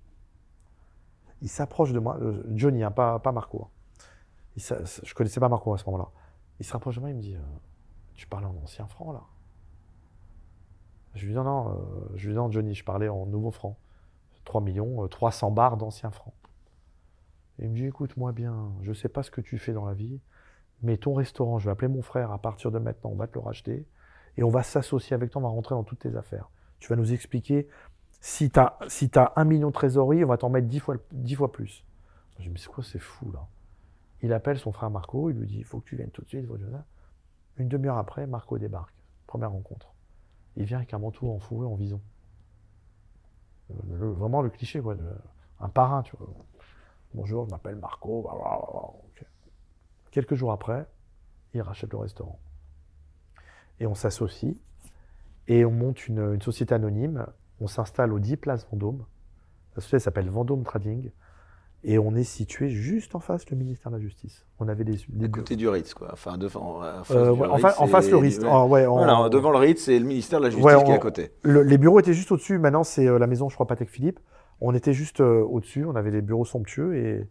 Il 1.41 1.49
s'approche 1.49 1.91
de 1.91 1.99
moi, 1.99 2.17
Johnny, 2.49 2.83
hein, 2.83 2.91
pas, 2.91 3.19
pas 3.19 3.31
Marco. 3.31 3.63
hein. 3.65 4.03
Il 4.55 4.63
je 4.63 5.13
connaissais 5.13 5.39
pas 5.39 5.49
Marco 5.49 5.73
à 5.73 5.77
ce 5.77 5.85
moment-là. 5.87 6.09
Il 6.59 6.65
se 6.65 6.73
rapproche 6.73 6.95
de 6.95 7.01
moi, 7.01 7.09
il 7.09 7.15
me 7.15 7.21
dit, 7.21 7.35
euh, 7.35 7.39
tu 8.15 8.27
parles 8.27 8.45
en 8.45 8.55
ancien 8.63 8.87
franc 8.87 9.11
là 9.11 9.23
Je 11.13 11.25
lui 11.25 11.33
dis, 11.33 11.35
non, 11.35 11.43
non, 11.43 11.69
euh, 11.69 12.11
je 12.15 12.27
lui 12.27 12.33
dis, 12.33 12.37
non, 12.37 12.51
Johnny, 12.51 12.73
je 12.73 12.83
parlais 12.83 13.09
en 13.09 13.25
nouveau 13.25 13.51
franc. 13.51 13.77
3 14.45 14.61
millions, 14.61 15.03
euh, 15.03 15.07
300 15.07 15.51
barres 15.51 15.77
d'anciens 15.77 16.11
francs. 16.11 16.33
Il 17.59 17.69
me 17.69 17.75
dit, 17.75 17.85
écoute-moi 17.85 18.31
bien, 18.31 18.71
je 18.81 18.93
sais 18.93 19.09
pas 19.09 19.23
ce 19.23 19.31
que 19.31 19.41
tu 19.41 19.57
fais 19.57 19.73
dans 19.73 19.85
la 19.85 19.93
vie, 19.93 20.19
mais 20.83 20.97
ton 20.97 21.13
restaurant, 21.13 21.59
je 21.59 21.65
vais 21.65 21.71
appeler 21.71 21.87
mon 21.87 22.01
frère, 22.01 22.31
à 22.31 22.37
partir 22.39 22.71
de 22.71 22.79
maintenant, 22.79 23.11
on 23.11 23.15
va 23.15 23.27
te 23.27 23.33
le 23.33 23.39
racheter, 23.39 23.85
et 24.37 24.43
on 24.43 24.49
va 24.49 24.63
s'associer 24.63 25.15
avec 25.15 25.31
toi, 25.31 25.41
on 25.41 25.43
va 25.43 25.49
rentrer 25.49 25.75
dans 25.75 25.83
toutes 25.83 25.99
tes 25.99 26.15
affaires. 26.15 26.49
Tu 26.79 26.89
vas 26.89 26.95
nous 26.95 27.13
expliquer, 27.13 27.67
si 28.21 28.49
tu 28.51 28.59
as, 28.59 28.77
si 28.87 29.09
un 29.35 29.43
million 29.43 29.67
de 29.67 29.73
trésorerie, 29.73 30.23
on 30.23 30.27
va 30.27 30.37
t'en 30.37 30.49
mettre 30.49 30.67
10 30.67 30.79
fois, 30.79 30.95
10 31.11 31.35
fois 31.35 31.51
plus. 31.51 31.83
Je 32.33 32.39
me 32.39 32.43
dis, 32.43 32.49
mais 32.49 32.59
c'est 32.59 32.69
quoi, 32.69 32.83
c'est 32.83 32.99
fou 32.99 33.31
là? 33.31 33.47
Il 34.21 34.33
appelle 34.33 34.57
son 34.57 34.71
frère 34.71 34.89
Marco, 34.89 35.29
il 35.29 35.37
lui 35.37 35.47
dit, 35.47 35.57
il 35.59 35.63
faut 35.65 35.79
que 35.79 35.85
tu 35.85 35.95
viennes 35.95 36.09
tout 36.11 36.21
de 36.23 36.27
suite. 36.27 36.47
Une 37.57 37.67
demi-heure 37.67 37.97
après, 37.97 38.25
Marco 38.27 38.57
débarque. 38.57 38.93
Première 39.27 39.51
rencontre. 39.51 39.93
Il 40.55 40.65
vient 40.65 40.77
avec 40.77 40.93
un 40.93 40.99
manteau 40.99 41.31
en 41.31 41.39
fourrure 41.39 41.69
en 41.71 41.75
vison. 41.75 42.01
Le- 43.89 44.11
vraiment 44.11 44.41
le 44.41 44.49
cliché, 44.49 44.79
quoi. 44.81 44.95
un 45.59 45.69
parrain. 45.69 46.03
Bonjour, 47.13 47.45
je 47.45 47.51
m'appelle 47.51 47.75
Marco. 47.75 48.27
Quelques 50.11 50.35
jours 50.35 50.51
après, 50.51 50.87
il 51.53 51.61
rachète 51.61 51.91
le 51.91 51.97
restaurant. 51.99 52.39
Et 53.79 53.85
on 53.85 53.93
s'associe. 53.95 54.55
Et 55.47 55.63
on 55.65 55.71
monte 55.71 56.07
une, 56.07 56.33
une 56.33 56.41
société 56.41 56.73
anonyme. 56.73 57.25
On 57.59 57.67
s'installe 57.67 58.13
au 58.13 58.19
10 58.19 58.37
Place 58.37 58.67
Vendôme. 58.71 59.05
La 59.75 59.81
société 59.81 59.99
s'appelle 59.99 60.29
Vendôme 60.29 60.63
Trading. 60.63 61.11
Et 61.89 61.97
on 61.97 62.15
est 62.15 62.23
situé 62.25 62.69
juste 62.69 63.15
en 63.15 63.19
face 63.21 63.49
le 63.49 63.55
ministère 63.55 63.91
de 63.91 63.95
la 63.97 64.01
Justice. 64.01 64.45
On 64.59 64.67
avait 64.67 64.83
des, 64.83 64.97
des 65.07 65.25
À 65.25 65.29
côté 65.29 65.55
du 65.55 65.69
Ritz, 65.69 65.93
quoi. 65.93 66.09
Enfin, 66.11 66.37
devant, 66.37 66.79
en 66.81 67.03
face, 67.03 67.11
euh, 67.15 67.31
du 67.33 67.39
ouais, 67.39 67.47
en, 67.47 67.53
Ritz 67.55 67.65
en 67.79 67.87
face 67.87 68.09
le 68.09 68.17
Ritz. 68.17 68.39
ouais. 68.39 68.47
Ah, 68.51 68.65
ouais, 68.65 68.85
en- 68.85 68.97
Voilà, 68.97 69.29
devant 69.29 69.51
le 69.51 69.57
Ritz, 69.57 69.83
c'est 69.85 69.97
le 69.97 70.05
ministère 70.05 70.39
de 70.39 70.45
la 70.45 70.49
Justice 70.49 70.83
qui 70.83 70.91
est 70.91 70.95
à 70.95 70.97
côté. 70.99 71.31
Le- 71.43 71.63
les 71.63 71.77
bureaux 71.77 71.99
étaient 71.99 72.13
juste 72.13 72.31
au-dessus. 72.31 72.57
Maintenant, 72.59 72.83
c'est 72.83 73.07
euh, 73.07 73.17
la 73.17 73.27
maison, 73.27 73.47
je 73.47 73.55
crois, 73.55 73.67
Patek 73.67 73.89
Philippe. 73.89 74.19
On 74.59 74.73
était 74.75 74.91
juste 74.93 75.21
euh, 75.21 75.41
au-dessus. 75.43 75.85
On 75.85 75.95
avait 75.95 76.11
des 76.11 76.21
bureaux 76.21 76.43
somptueux 76.43 76.95
et, 76.97 77.29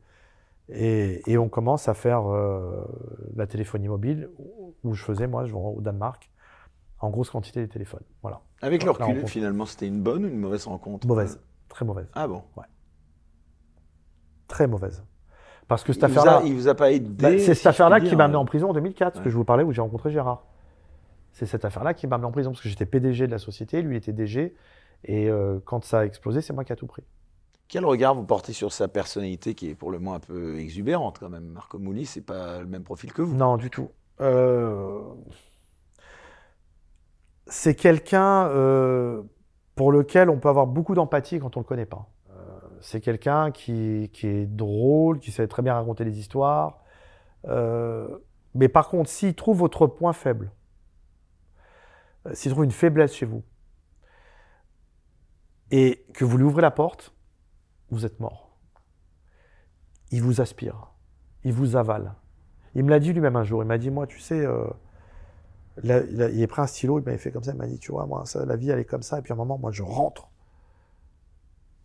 et, 0.70 1.22
et 1.30 1.36
on 1.38 1.48
commence 1.50 1.88
à 1.88 1.94
faire 1.94 2.26
euh, 2.32 2.82
la 3.36 3.46
téléphonie 3.46 3.88
mobile 3.88 4.30
où 4.84 4.94
je 4.94 5.04
faisais, 5.04 5.26
moi, 5.26 5.44
je 5.44 5.52
vends 5.52 5.68
au 5.76 5.80
Danemark, 5.82 6.30
en 7.00 7.10
grosse 7.10 7.28
quantité 7.30 7.60
des 7.60 7.68
téléphones. 7.68 8.04
Voilà. 8.22 8.40
Avec 8.62 8.84
le 8.84 8.90
recul, 8.92 9.04
rencontre. 9.04 9.28
finalement, 9.28 9.66
c'était 9.66 9.86
une 9.86 10.00
bonne 10.02 10.24
ou 10.24 10.28
une 10.28 10.38
mauvaise 10.38 10.64
rencontre? 10.66 11.06
Mauvaise. 11.06 11.40
Très 11.68 11.84
mauvaise. 11.84 12.06
Ah 12.14 12.26
bon? 12.26 12.42
Très 14.48 14.66
mauvaise. 14.66 15.02
Parce 15.68 15.82
que 15.82 15.92
cette 15.92 16.04
affaire-là. 16.04 16.42
il 16.44 16.54
vous 16.54 16.68
a 16.68 16.74
pas 16.74 16.92
aidé 16.92 17.08
Bah, 17.08 17.30
c'est 17.32 17.38
si 17.38 17.54
cette 17.56 17.66
affaire-là 17.66 18.00
qui 18.00 18.14
m'a 18.14 18.24
amené 18.24 18.36
euh, 18.36 18.40
en 18.40 18.44
prison 18.44 18.70
en 18.70 18.72
2004, 18.72 19.16
ce 19.16 19.20
que 19.22 19.30
je 19.30 19.36
vous 19.36 19.44
parlais, 19.44 19.64
où 19.64 19.72
j'ai 19.72 19.80
rencontré 19.80 20.10
Gérard. 20.10 20.44
C'est 21.32 21.46
cette 21.46 21.64
affaire-là 21.64 21.92
qui 21.92 22.06
m'a 22.06 22.14
amené 22.16 22.28
en 22.28 22.32
prison, 22.32 22.50
parce 22.52 22.62
que 22.62 22.68
j'étais 22.68 22.86
PDG 22.86 23.26
de 23.26 23.32
la 23.32 23.38
société, 23.38 23.82
lui 23.82 23.96
était 23.96 24.12
DG, 24.12 24.54
et 25.04 25.28
euh, 25.28 25.58
quand 25.64 25.84
ça 25.84 26.00
a 26.00 26.04
explosé, 26.04 26.40
c'est 26.40 26.52
moi 26.52 26.64
qui 26.64 26.72
a 26.72 26.76
tout 26.76 26.86
pris. 26.86 27.02
Quel 27.68 27.84
regard 27.84 28.14
vous 28.14 28.22
portez 28.22 28.52
sur 28.52 28.72
sa 28.72 28.86
personnalité 28.86 29.54
qui 29.54 29.68
est 29.70 29.74
pour 29.74 29.90
le 29.90 29.98
moins 29.98 30.14
un 30.16 30.20
peu 30.20 30.56
exubérante 30.58 31.18
quand 31.18 31.28
même? 31.28 31.46
Marco 31.46 31.78
Mouli, 31.80 32.06
c'est 32.06 32.20
pas 32.24 32.60
le 32.60 32.66
même 32.66 32.84
profil 32.84 33.12
que 33.12 33.22
vous. 33.22 33.34
Non, 33.34 33.56
du 33.56 33.70
tout. 33.70 33.90
Euh, 34.20 35.00
C'est 37.48 37.74
quelqu'un 37.74 38.46
euh, 38.48 39.22
pour 39.74 39.90
lequel 39.92 40.30
on 40.30 40.38
peut 40.38 40.48
avoir 40.48 40.66
beaucoup 40.66 40.94
d'empathie 40.94 41.38
quand 41.40 41.56
on 41.56 41.60
ne 41.60 41.64
le 41.64 41.68
connaît 41.68 41.86
pas. 41.86 42.08
C'est 42.86 43.00
quelqu'un 43.00 43.50
qui, 43.50 44.08
est 44.22 44.46
drôle, 44.46 45.18
qui 45.18 45.32
sait 45.32 45.48
très 45.48 45.60
bien 45.60 45.74
raconter 45.74 46.04
des 46.04 46.20
histoires. 46.20 46.84
Euh, 47.46 48.06
mais 48.54 48.68
par 48.68 48.88
contre, 48.88 49.10
s'il 49.10 49.34
trouve 49.34 49.58
votre 49.58 49.88
point 49.88 50.12
faible, 50.12 50.52
euh, 52.26 52.30
s'il 52.32 52.52
trouve 52.52 52.62
une 52.62 52.70
faiblesse 52.70 53.12
chez 53.12 53.26
vous, 53.26 53.42
et 55.72 56.06
que 56.14 56.24
vous 56.24 56.38
lui 56.38 56.44
ouvrez 56.44 56.62
la 56.62 56.70
porte, 56.70 57.12
vous 57.90 58.06
êtes 58.06 58.20
mort. 58.20 58.56
Il 60.12 60.22
vous 60.22 60.40
aspire, 60.40 60.92
il 61.42 61.52
vous 61.52 61.74
avale. 61.74 62.14
Il 62.76 62.84
me 62.84 62.90
l'a 62.90 63.00
dit 63.00 63.12
lui-même 63.12 63.34
un 63.34 63.42
jour. 63.42 63.64
Il 63.64 63.66
m'a 63.66 63.78
dit, 63.78 63.90
moi, 63.90 64.06
tu 64.06 64.20
sais, 64.20 64.46
euh, 64.46 64.64
il, 65.82 65.90
a 65.90 66.46
pris 66.46 66.62
un 66.62 66.68
stylo, 66.68 67.00
il 67.00 67.04
m'avait 67.04 67.18
fait 67.18 67.32
comme 67.32 67.42
ça. 67.42 67.50
Il 67.50 67.58
m'a 67.58 67.66
dit, 67.66 67.80
tu 67.80 67.90
vois, 67.90 68.06
moi, 68.06 68.22
la 68.46 68.54
vie, 68.54 68.70
elle 68.70 68.78
est 68.78 68.84
comme 68.84 69.02
ça. 69.02 69.18
Et 69.18 69.22
puis 69.22 69.32
à 69.32 69.34
un 69.34 69.38
moment, 69.38 69.58
moi, 69.58 69.72
je 69.72 69.82
rentre. 69.82 70.28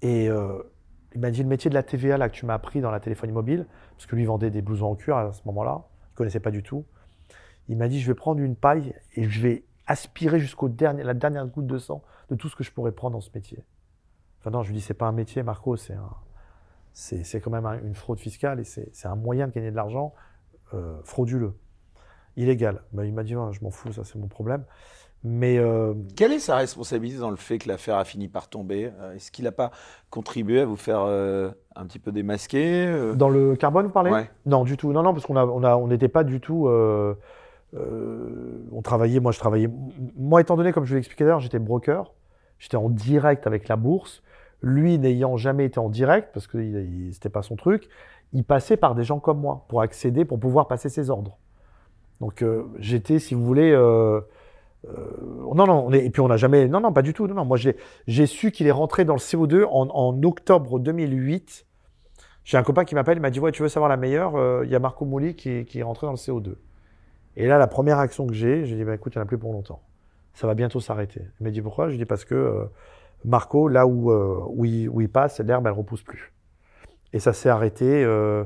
Et 0.03 0.29
il 1.13 1.19
m'a 1.21 1.31
dit, 1.31 1.41
le 1.43 1.49
métier 1.49 1.69
de 1.69 1.75
la 1.75 1.83
TVA, 1.83 2.17
là, 2.17 2.29
que 2.29 2.33
tu 2.35 2.45
m'as 2.45 2.53
appris 2.53 2.81
dans 2.81 2.91
la 2.91 2.99
téléphonie 2.99 3.33
mobile, 3.33 3.65
parce 3.95 4.05
que 4.05 4.15
lui 4.15 4.25
vendait 4.25 4.49
des 4.49 4.61
blousons 4.61 4.91
en 4.91 4.95
cuir 4.95 5.17
à 5.17 5.33
ce 5.33 5.41
moment-là, 5.45 5.83
il 6.11 6.15
connaissait 6.15 6.39
pas 6.39 6.51
du 6.51 6.63
tout. 6.63 6.85
Il 7.67 7.77
m'a 7.77 7.87
dit, 7.87 7.99
je 7.99 8.07
vais 8.07 8.15
prendre 8.15 8.39
une 8.41 8.55
paille 8.55 8.95
et 9.15 9.29
je 9.29 9.41
vais 9.41 9.63
aspirer 9.87 10.39
jusqu'au 10.39 10.69
dernier, 10.69 11.03
la 11.03 11.13
dernière 11.13 11.45
goutte 11.47 11.67
de 11.67 11.77
sang 11.77 12.01
de 12.29 12.35
tout 12.35 12.47
ce 12.49 12.55
que 12.55 12.63
je 12.63 12.71
pourrais 12.71 12.91
prendre 12.91 13.13
dans 13.13 13.21
ce 13.21 13.29
métier. 13.35 13.59
Enfin 14.39 14.51
non, 14.51 14.63
je 14.63 14.69
lui 14.69 14.75
dis, 14.77 14.81
c'est 14.81 14.93
pas 14.93 15.07
un 15.07 15.11
métier, 15.11 15.43
Marco, 15.43 15.75
c'est 15.75 15.93
un, 15.93 16.09
c'est, 16.93 17.23
c'est 17.23 17.41
quand 17.41 17.51
même 17.51 17.65
un- 17.65 17.79
une 17.81 17.95
fraude 17.95 18.19
fiscale 18.19 18.59
et 18.59 18.63
c'est, 18.63 18.89
c'est 18.93 19.07
un 19.07 19.15
moyen 19.15 19.47
de 19.47 19.53
gagner 19.53 19.71
de 19.71 19.75
l'argent 19.75 20.13
euh, 20.73 20.97
frauduleux, 21.03 21.53
illégal. 22.37 22.81
Ben, 22.93 23.03
il 23.03 23.13
m'a 23.13 23.23
dit, 23.23 23.33
je 23.33 23.63
m'en 23.63 23.69
fous, 23.71 23.91
ça 23.93 24.03
c'est 24.03 24.17
mon 24.17 24.27
problème. 24.27 24.63
Mais 25.23 25.59
euh, 25.59 25.93
Quelle 26.15 26.31
est 26.31 26.39
sa 26.39 26.55
responsabilité 26.55 27.19
dans 27.19 27.29
le 27.29 27.35
fait 27.35 27.59
que 27.59 27.67
l'affaire 27.67 27.97
a 27.97 28.05
fini 28.05 28.27
par 28.27 28.49
tomber? 28.49 28.91
Euh, 28.99 29.13
Est-ce 29.13 29.31
qu'il 29.31 29.45
n'a 29.45 29.51
pas 29.51 29.71
contribué 30.09 30.61
à 30.61 30.65
vous 30.65 30.75
faire 30.75 31.01
euh, 31.01 31.51
un 31.75 31.85
petit 31.85 31.99
peu 31.99 32.11
démasquer 32.11 32.87
euh? 32.87 33.13
Dans 33.13 33.29
le 33.29 33.55
carbone, 33.55 33.85
vous 33.85 33.91
parlez? 33.91 34.11
Ouais. 34.11 34.29
Non, 34.47 34.63
du 34.63 34.77
tout. 34.77 34.91
Non, 34.91 35.03
non, 35.03 35.13
parce 35.13 35.25
qu'on 35.25 35.35
a, 35.35 35.45
on 35.45 35.63
a, 35.63 35.75
on 35.75 35.87
n'était 35.87 36.07
pas 36.07 36.23
du 36.23 36.39
tout. 36.39 36.67
on 36.67 37.15
travaillait, 38.83 39.19
moi 39.19 39.31
je 39.31 39.39
travaillais. 39.39 39.69
Moi, 40.15 40.41
étant 40.41 40.57
donné, 40.57 40.71
comme 40.71 40.85
je 40.85 40.89
vous 40.89 40.95
l'expliquais 40.95 41.23
d'ailleurs, 41.23 41.39
j'étais 41.39 41.59
broker. 41.59 42.13
J'étais 42.57 42.77
en 42.77 42.89
direct 42.89 43.45
avec 43.45 43.67
la 43.67 43.75
bourse. 43.75 44.23
Lui, 44.63 44.97
n'ayant 44.97 45.37
jamais 45.37 45.65
été 45.65 45.79
en 45.79 45.89
direct, 45.89 46.29
parce 46.33 46.47
que 46.47 46.57
c'était 47.11 47.29
pas 47.29 47.41
son 47.41 47.55
truc, 47.55 47.89
il 48.33 48.43
passait 48.43 48.77
par 48.77 48.93
des 48.93 49.03
gens 49.03 49.19
comme 49.19 49.39
moi 49.39 49.65
pour 49.67 49.81
accéder, 49.81 50.25
pour 50.25 50.39
pouvoir 50.39 50.67
passer 50.67 50.89
ses 50.89 51.11
ordres. 51.11 51.37
Donc 52.21 52.43
j'étais, 52.79 53.19
si 53.19 53.35
vous 53.35 53.45
voulez. 53.45 53.71
Euh, 54.87 55.53
non, 55.53 55.65
non, 55.67 55.85
on 55.87 55.93
est, 55.93 56.05
et 56.05 56.09
puis 56.09 56.21
on 56.21 56.27
n'a 56.27 56.37
jamais. 56.37 56.67
Non, 56.67 56.79
non, 56.79 56.91
pas 56.91 57.01
du 57.01 57.13
tout. 57.13 57.27
Non, 57.27 57.35
non, 57.35 57.45
moi 57.45 57.57
j'ai, 57.57 58.25
su 58.25 58.51
qu'il 58.51 58.67
est 58.67 58.71
rentré 58.71 59.05
dans 59.05 59.13
le 59.13 59.19
CO2 59.19 59.65
en, 59.65 60.23
octobre 60.23 60.79
2008. 60.79 61.65
J'ai 62.43 62.57
un 62.57 62.63
copain 62.63 62.85
qui 62.85 62.95
m'appelle, 62.95 63.17
il 63.17 63.21
m'a 63.21 63.29
dit 63.29 63.39
Ouais, 63.39 63.51
tu 63.51 63.61
veux 63.61 63.69
savoir 63.69 63.89
la 63.89 63.97
meilleure 63.97 64.35
Euh, 64.35 64.63
Il 64.65 64.71
y 64.71 64.75
a 64.75 64.79
Marco 64.79 65.05
Mouli 65.05 65.35
qui, 65.35 65.65
qui 65.65 65.79
est 65.79 65.83
rentré 65.83 66.07
dans 66.07 66.13
le 66.13 66.17
CO2. 66.17 66.55
Et 67.37 67.47
là, 67.47 67.57
la 67.57 67.67
première 67.67 67.99
action 67.99 68.25
que 68.25 68.33
j'ai, 68.33 68.65
j'ai 68.65 68.75
dit 68.75 68.83
bah, 68.83 68.95
Écoute, 68.95 69.13
il 69.15 69.19
n'y 69.19 69.21
en 69.21 69.25
a 69.25 69.27
plus 69.27 69.37
pour 69.37 69.53
longtemps. 69.53 69.81
Ça 70.33 70.47
va 70.47 70.55
bientôt 70.55 70.79
s'arrêter. 70.79 71.21
Il 71.39 71.43
m'a 71.43 71.51
dit 71.51 71.61
Pourquoi? 71.61 71.87
Je 71.87 71.91
lui 71.91 71.97
dit 71.99 72.05
Parce 72.05 72.25
que 72.25 72.35
euh, 72.35 72.65
Marco, 73.23 73.67
là 73.67 73.85
où, 73.85 74.11
où, 74.11 74.65
il, 74.65 74.89
où 74.89 75.01
il 75.01 75.09
passe, 75.09 75.39
l'herbe, 75.39 75.67
elle 75.67 75.73
repousse 75.73 76.01
plus. 76.01 76.33
Et 77.13 77.19
ça 77.19 77.33
s'est 77.33 77.49
arrêté. 77.49 78.03
euh, 78.03 78.43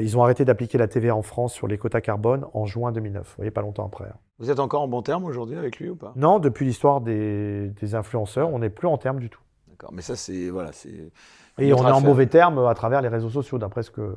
ils 0.00 0.16
ont 0.16 0.22
arrêté 0.22 0.44
d'appliquer 0.44 0.78
la 0.78 0.88
TVA 0.88 1.14
en 1.14 1.22
France 1.22 1.52
sur 1.52 1.66
les 1.66 1.78
quotas 1.78 2.00
carbone 2.00 2.46
en 2.54 2.66
juin 2.66 2.92
2009. 2.92 3.26
Vous 3.26 3.34
voyez, 3.36 3.50
pas 3.50 3.62
longtemps 3.62 3.86
après. 3.86 4.06
Vous 4.38 4.50
êtes 4.50 4.60
encore 4.60 4.82
en 4.82 4.88
bon 4.88 5.02
terme 5.02 5.24
aujourd'hui 5.24 5.56
avec 5.56 5.78
lui 5.78 5.90
ou 5.90 5.96
pas? 5.96 6.12
Non, 6.16 6.38
depuis 6.38 6.64
l'histoire 6.66 7.00
des, 7.00 7.70
des 7.80 7.94
influenceurs, 7.94 8.52
on 8.52 8.58
n'est 8.58 8.70
plus 8.70 8.88
en 8.88 8.98
termes 8.98 9.18
du 9.18 9.30
tout. 9.30 9.40
D'accord, 9.68 9.92
mais 9.92 10.02
ça 10.02 10.16
c'est 10.16 10.50
voilà, 10.50 10.72
c'est. 10.72 11.12
Et 11.58 11.72
on 11.72 11.86
est 11.86 11.90
en 11.90 12.00
mauvais 12.00 12.26
termes 12.26 12.66
à 12.66 12.74
travers 12.74 13.02
les 13.02 13.08
réseaux 13.08 13.30
sociaux, 13.30 13.58
d'après 13.58 13.82
ce 13.82 13.90
que, 13.90 14.14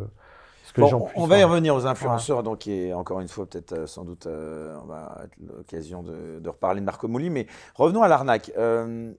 ce 0.64 0.74
que 0.74 0.82
Bon, 0.82 1.08
on 1.16 1.26
va 1.26 1.40
y 1.40 1.44
revenir 1.44 1.76
aux 1.76 1.86
influenceurs, 1.86 2.44
donc 2.44 2.68
et 2.68 2.94
encore 2.94 3.20
une 3.20 3.28
fois 3.28 3.46
peut-être 3.48 3.74
euh, 3.74 3.88
sans 3.88 4.04
doute 4.04 4.28
euh, 4.28 4.76
on 4.84 4.86
va 4.86 5.22
être 5.24 5.36
l'occasion 5.56 6.04
de, 6.04 6.40
de 6.40 6.50
reparler 6.50 6.82
de 6.82 6.86
Marco 6.86 7.08
Mouli, 7.08 7.30
mais 7.30 7.48
revenons 7.76 8.04
à 8.04 8.08
l'arnaque. 8.08 8.52
Euh, 8.58 9.12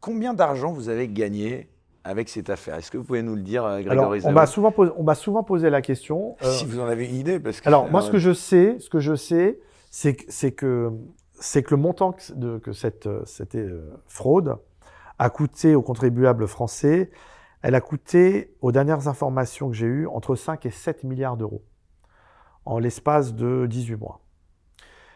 combien 0.00 0.34
d'argent 0.34 0.72
vous 0.72 0.88
avez 0.88 1.08
gagné 1.08 1.68
avec 2.04 2.28
cette 2.28 2.50
affaire 2.50 2.76
Est-ce 2.76 2.90
que 2.90 2.98
vous 2.98 3.04
pouvez 3.04 3.22
nous 3.22 3.34
le 3.36 3.42
dire, 3.42 3.64
euh, 3.64 3.76
Alors, 3.76 3.84
Grégory 4.10 4.18
on 4.20 4.22
Zaou 4.22 4.32
m'a 4.32 4.46
souvent, 4.46 4.70
posé- 4.70 4.92
on 4.96 5.02
m'a 5.02 5.14
souvent 5.14 5.42
posé 5.42 5.70
la 5.70 5.82
question. 5.82 6.36
euh, 6.42 6.50
Si 6.50 6.64
vous 6.64 6.80
en 6.80 6.86
avez 6.86 7.08
une 7.08 7.14
idée, 7.16 7.38
parce 7.40 7.60
que 7.60 7.68
alors, 7.68 7.90
moi, 7.90 8.02
ce 8.02 8.10
que 8.10 8.18
je 8.18 8.32
sais, 8.32 8.76
ce 8.80 8.88
que 8.90 8.98
je 9.00 9.14
sais, 9.14 9.60
c'est 9.90 10.14
que, 10.14 10.90
c'est 11.34 11.62
que, 11.62 11.70
le 11.74 11.76
montant 11.80 12.12
que, 12.12 12.32
de, 12.34 12.58
que 12.58 12.72
cette, 12.72 13.06
euh, 13.06 13.22
cette 13.26 13.54
euh, 13.54 13.90
fraude 14.06 14.56
a 15.18 15.30
coûté 15.30 15.74
aux 15.74 15.82
contribuables 15.82 16.46
français 16.48 17.10
Elle 17.62 17.74
a 17.76 17.80
coûté, 17.80 18.54
aux 18.60 18.72
dernières 18.72 19.06
informations 19.06 19.68
que 19.68 19.74
j'ai 19.74 19.86
eues, 19.86 20.06
entre 20.08 20.34
5 20.34 20.66
et 20.66 20.70
7 20.70 21.04
milliards 21.04 21.36
d'euros 21.36 21.62
en 22.64 22.78
l'espace 22.80 23.34
de 23.34 23.66
18 23.66 23.96
mois. 23.96 24.20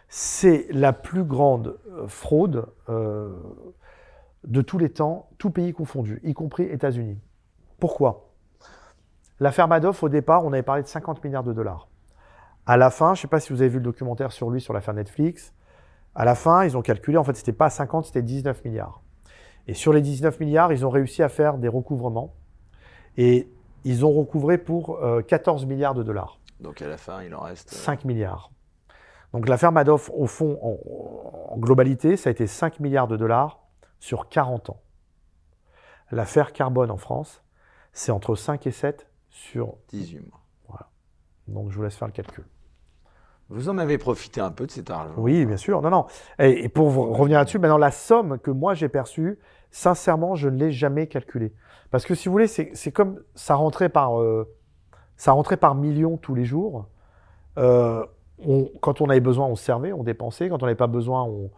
C'est 0.08 0.66
la 0.70 0.92
plus 0.92 1.24
grande 1.24 1.78
euh, 1.90 2.06
fraude 2.06 2.66
de 4.46 4.62
tous 4.62 4.78
les 4.78 4.90
temps, 4.90 5.28
tous 5.38 5.50
pays 5.50 5.72
confondus, 5.72 6.20
y 6.24 6.32
compris 6.34 6.64
États-Unis. 6.64 7.18
Pourquoi? 7.78 8.30
L'affaire 9.38 9.68
Madoff, 9.68 10.02
au 10.02 10.08
départ, 10.08 10.44
on 10.44 10.52
avait 10.52 10.62
parlé 10.62 10.82
de 10.82 10.88
50 10.88 11.22
milliards 11.22 11.44
de 11.44 11.52
dollars. 11.52 11.88
À 12.64 12.76
la 12.76 12.90
fin, 12.90 13.14
je 13.14 13.20
ne 13.20 13.22
sais 13.22 13.28
pas 13.28 13.40
si 13.40 13.52
vous 13.52 13.60
avez 13.60 13.68
vu 13.68 13.78
le 13.78 13.84
documentaire 13.84 14.32
sur 14.32 14.50
lui 14.50 14.60
sur 14.60 14.72
l'affaire 14.72 14.94
Netflix, 14.94 15.52
à 16.14 16.24
la 16.24 16.34
fin, 16.34 16.64
ils 16.64 16.76
ont 16.76 16.82
calculé, 16.82 17.18
en 17.18 17.24
fait, 17.24 17.36
c'était 17.36 17.52
pas 17.52 17.68
50, 17.68 18.06
c'était 18.06 18.22
19 18.22 18.64
milliards. 18.64 19.02
Et 19.68 19.74
sur 19.74 19.92
les 19.92 20.00
19 20.00 20.40
milliards, 20.40 20.72
ils 20.72 20.86
ont 20.86 20.90
réussi 20.90 21.22
à 21.22 21.28
faire 21.28 21.58
des 21.58 21.68
recouvrements. 21.68 22.34
Et 23.18 23.50
ils 23.84 24.04
ont 24.04 24.12
recouvré 24.12 24.56
pour 24.56 24.98
14 25.26 25.62
euh, 25.62 25.66
milliards 25.66 25.94
de 25.94 26.02
dollars. 26.02 26.40
Donc 26.60 26.80
à 26.80 26.88
la 26.88 26.96
fin, 26.96 27.22
il 27.22 27.34
en 27.34 27.40
reste. 27.40 27.70
5 27.70 28.00
euh, 28.00 28.08
milliards. 28.08 28.50
Donc 29.34 29.48
l'affaire 29.48 29.72
Madoff, 29.72 30.10
au 30.14 30.26
fond, 30.26 30.58
en, 30.62 31.58
globalité, 31.58 32.16
ça 32.16 32.30
a 32.30 32.32
été 32.32 32.46
5 32.46 32.80
milliards 32.80 33.08
de 33.08 33.16
dollars 33.16 33.60
sur 33.98 34.28
40 34.28 34.70
ans. 34.70 34.80
L'affaire 36.10 36.52
Carbone 36.52 36.90
en 36.90 36.96
France, 36.96 37.42
c'est 37.92 38.12
entre 38.12 38.34
5 38.34 38.66
et 38.66 38.70
7 38.70 39.08
sur 39.30 39.74
18 39.88 40.20
mois. 40.20 40.40
Voilà. 40.68 40.88
Donc 41.48 41.70
je 41.70 41.76
vous 41.76 41.82
laisse 41.82 41.96
faire 41.96 42.08
le 42.08 42.12
calcul. 42.12 42.44
Vous 43.48 43.68
en 43.68 43.78
avez 43.78 43.96
profité 43.96 44.40
un 44.40 44.50
peu 44.50 44.66
de 44.66 44.72
cet 44.72 44.90
argent 44.90 45.14
Oui, 45.16 45.46
bien 45.46 45.56
sûr. 45.56 45.80
Non, 45.80 45.90
non. 45.90 46.06
Et, 46.40 46.68
pour 46.68 46.92
revenir 46.92 47.38
là-dessus, 47.38 47.60
maintenant, 47.60 47.78
la 47.78 47.92
somme 47.92 48.38
que 48.38 48.50
moi 48.50 48.74
j'ai 48.74 48.88
perçue, 48.88 49.38
sincèrement, 49.70 50.34
je 50.34 50.48
ne 50.48 50.56
l'ai 50.56 50.72
jamais 50.72 51.06
calculée. 51.06 51.52
Parce 51.90 52.04
que 52.04 52.14
si 52.14 52.28
vous 52.28 52.32
voulez, 52.32 52.48
c'est 52.48 52.92
comme 52.92 53.22
ça 53.34 53.54
rentrait 53.54 53.88
par, 53.88 54.20
euh, 54.20 54.52
ça 55.16 55.32
rentrait 55.32 55.56
par 55.56 55.76
millions 55.76 56.16
tous 56.16 56.34
les 56.34 56.44
jours. 56.44 56.88
Euh, 57.58 58.04
quand 58.80 59.00
on 59.00 59.08
avait 59.08 59.20
besoin, 59.20 59.46
on 59.46 59.54
servait, 59.54 59.92
on 59.92 60.02
dépensait. 60.02 60.48
Quand 60.48 60.62
on 60.62 60.66
n'avait 60.66 60.74
pas 60.74 60.88
besoin, 60.88 61.22
on, 61.22 61.50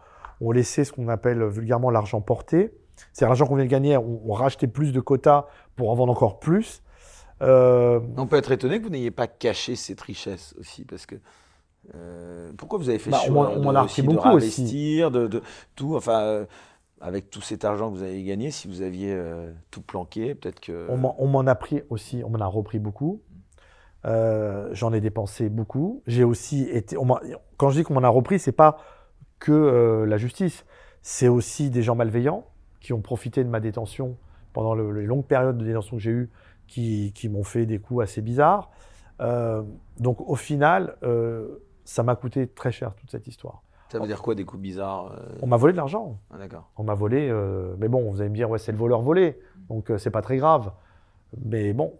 laissait 0.51 0.83
ce 0.83 0.91
qu'on 0.91 1.07
appelle 1.07 1.43
vulgairement 1.45 1.89
l'argent 1.89 2.21
porté. 2.21 2.71
C'est 3.13 3.25
l'argent 3.25 3.45
qu'on 3.45 3.55
vient 3.55 3.65
de 3.65 3.69
gagner, 3.69 3.97
on, 3.97 4.33
rachetait 4.33 4.67
plus 4.67 4.91
de 4.91 4.99
quotas 4.99 5.47
pour 5.75 5.89
en 5.89 5.95
vendre 5.95 6.11
encore 6.11 6.39
plus. 6.39 6.81
Euh, 7.41 7.99
on 8.17 8.27
peut 8.27 8.35
être 8.35 8.51
étonné 8.51 8.79
que 8.79 8.83
vous 8.83 8.89
n'ayez 8.89 9.11
pas 9.11 9.27
caché 9.27 9.75
cette 9.75 10.01
richesse 10.01 10.53
aussi, 10.59 10.83
parce 10.83 11.05
que 11.05 11.15
euh, 11.95 12.51
pourquoi 12.57 12.77
vous 12.77 12.89
avez 12.89 12.99
fait 12.99 13.09
bah, 13.09 13.19
choix 13.25 13.51
on, 13.55 13.71
de, 13.71 13.77
a 13.77 13.83
aussi 13.83 14.01
beaucoup 14.01 14.37
de, 14.37 15.41
tout, 15.75 15.95
enfin, 15.95 16.21
euh, 16.21 16.45
avec 16.99 17.29
tout 17.29 17.41
cet 17.41 17.63
argent 17.63 17.89
que 17.89 17.97
vous 17.97 18.03
avez 18.03 18.21
gagné, 18.23 18.51
si 18.51 18.67
vous 18.67 18.81
aviez 18.81 19.17
tout 19.71 19.81
planqué, 19.81 20.35
peut-être 20.35 20.59
que. 20.59 20.87
On 20.89 21.27
m'en 21.27 21.47
a 21.47 21.55
pris 21.55 21.81
aussi, 21.89 22.21
on 22.25 22.29
m'en 22.29 22.39
a 22.39 22.47
repris 22.47 22.79
beaucoup. 22.79 23.21
J'en 24.03 24.93
ai 24.93 24.99
dépensé 24.99 25.49
beaucoup. 25.49 26.03
J'ai 26.07 26.25
aussi 26.25 26.63
été. 26.63 26.97
quand 27.57 27.69
je 27.69 27.79
dis 27.79 27.83
qu'on 27.83 27.93
m'en 27.93 28.03
a 28.03 28.09
repris, 28.09 28.39
c'est 28.39 28.51
pas 28.51 28.77
que 29.39 30.05
la 30.07 30.17
justice, 30.17 30.65
c'est 31.01 31.27
aussi 31.27 31.69
des 31.69 31.81
gens 31.81 31.95
malveillants 31.95 32.45
qui 32.79 32.93
ont 32.93 33.01
profité 33.01 33.43
de 33.43 33.49
ma 33.49 33.59
détention 33.59 34.17
pendant 34.53 34.73
les 34.73 35.05
longues 35.05 35.25
périodes 35.25 35.57
de 35.57 35.65
détention 35.65 35.97
que 35.97 36.01
j'ai 36.01 36.11
eues, 36.11 36.29
qui, 36.67 37.13
qui 37.13 37.29
m'ont 37.29 37.43
fait 37.43 37.65
des 37.65 37.79
coups 37.79 38.03
assez 38.03 38.21
bizarres. 38.21 38.69
donc 39.99 40.21
au 40.21 40.35
final, 40.35 40.97
ça 41.85 42.03
m'a 42.03 42.15
coûté 42.15 42.47
très 42.47 42.71
cher 42.71 42.93
toute 42.95 43.09
cette 43.09 43.27
histoire. 43.27 43.63
Ça 43.91 43.97
veut 43.97 44.05
dire 44.05 44.21
quoi 44.21 44.35
des 44.35 44.45
coups 44.45 44.61
bizarres 44.61 45.13
euh? 45.13 45.39
On 45.41 45.47
m'a 45.47 45.57
volé 45.57 45.73
de 45.73 45.77
l'argent. 45.77 46.19
Ah, 46.29 46.37
d'accord. 46.37 46.69
On 46.77 46.83
m'a 46.83 46.93
volé, 46.93 47.27
euh, 47.27 47.75
mais 47.79 47.87
bon, 47.87 48.11
vous 48.11 48.21
allez 48.21 48.29
me 48.29 48.35
dire, 48.35 48.49
ouais, 48.49 48.59
c'est 48.59 48.71
le 48.71 48.77
voleur 48.77 49.01
volé, 49.01 49.39
donc 49.67 49.89
euh, 49.89 49.97
c'est 49.97 50.11
pas 50.11 50.21
très 50.21 50.37
grave. 50.37 50.71
Mais 51.43 51.73
bon, 51.73 51.93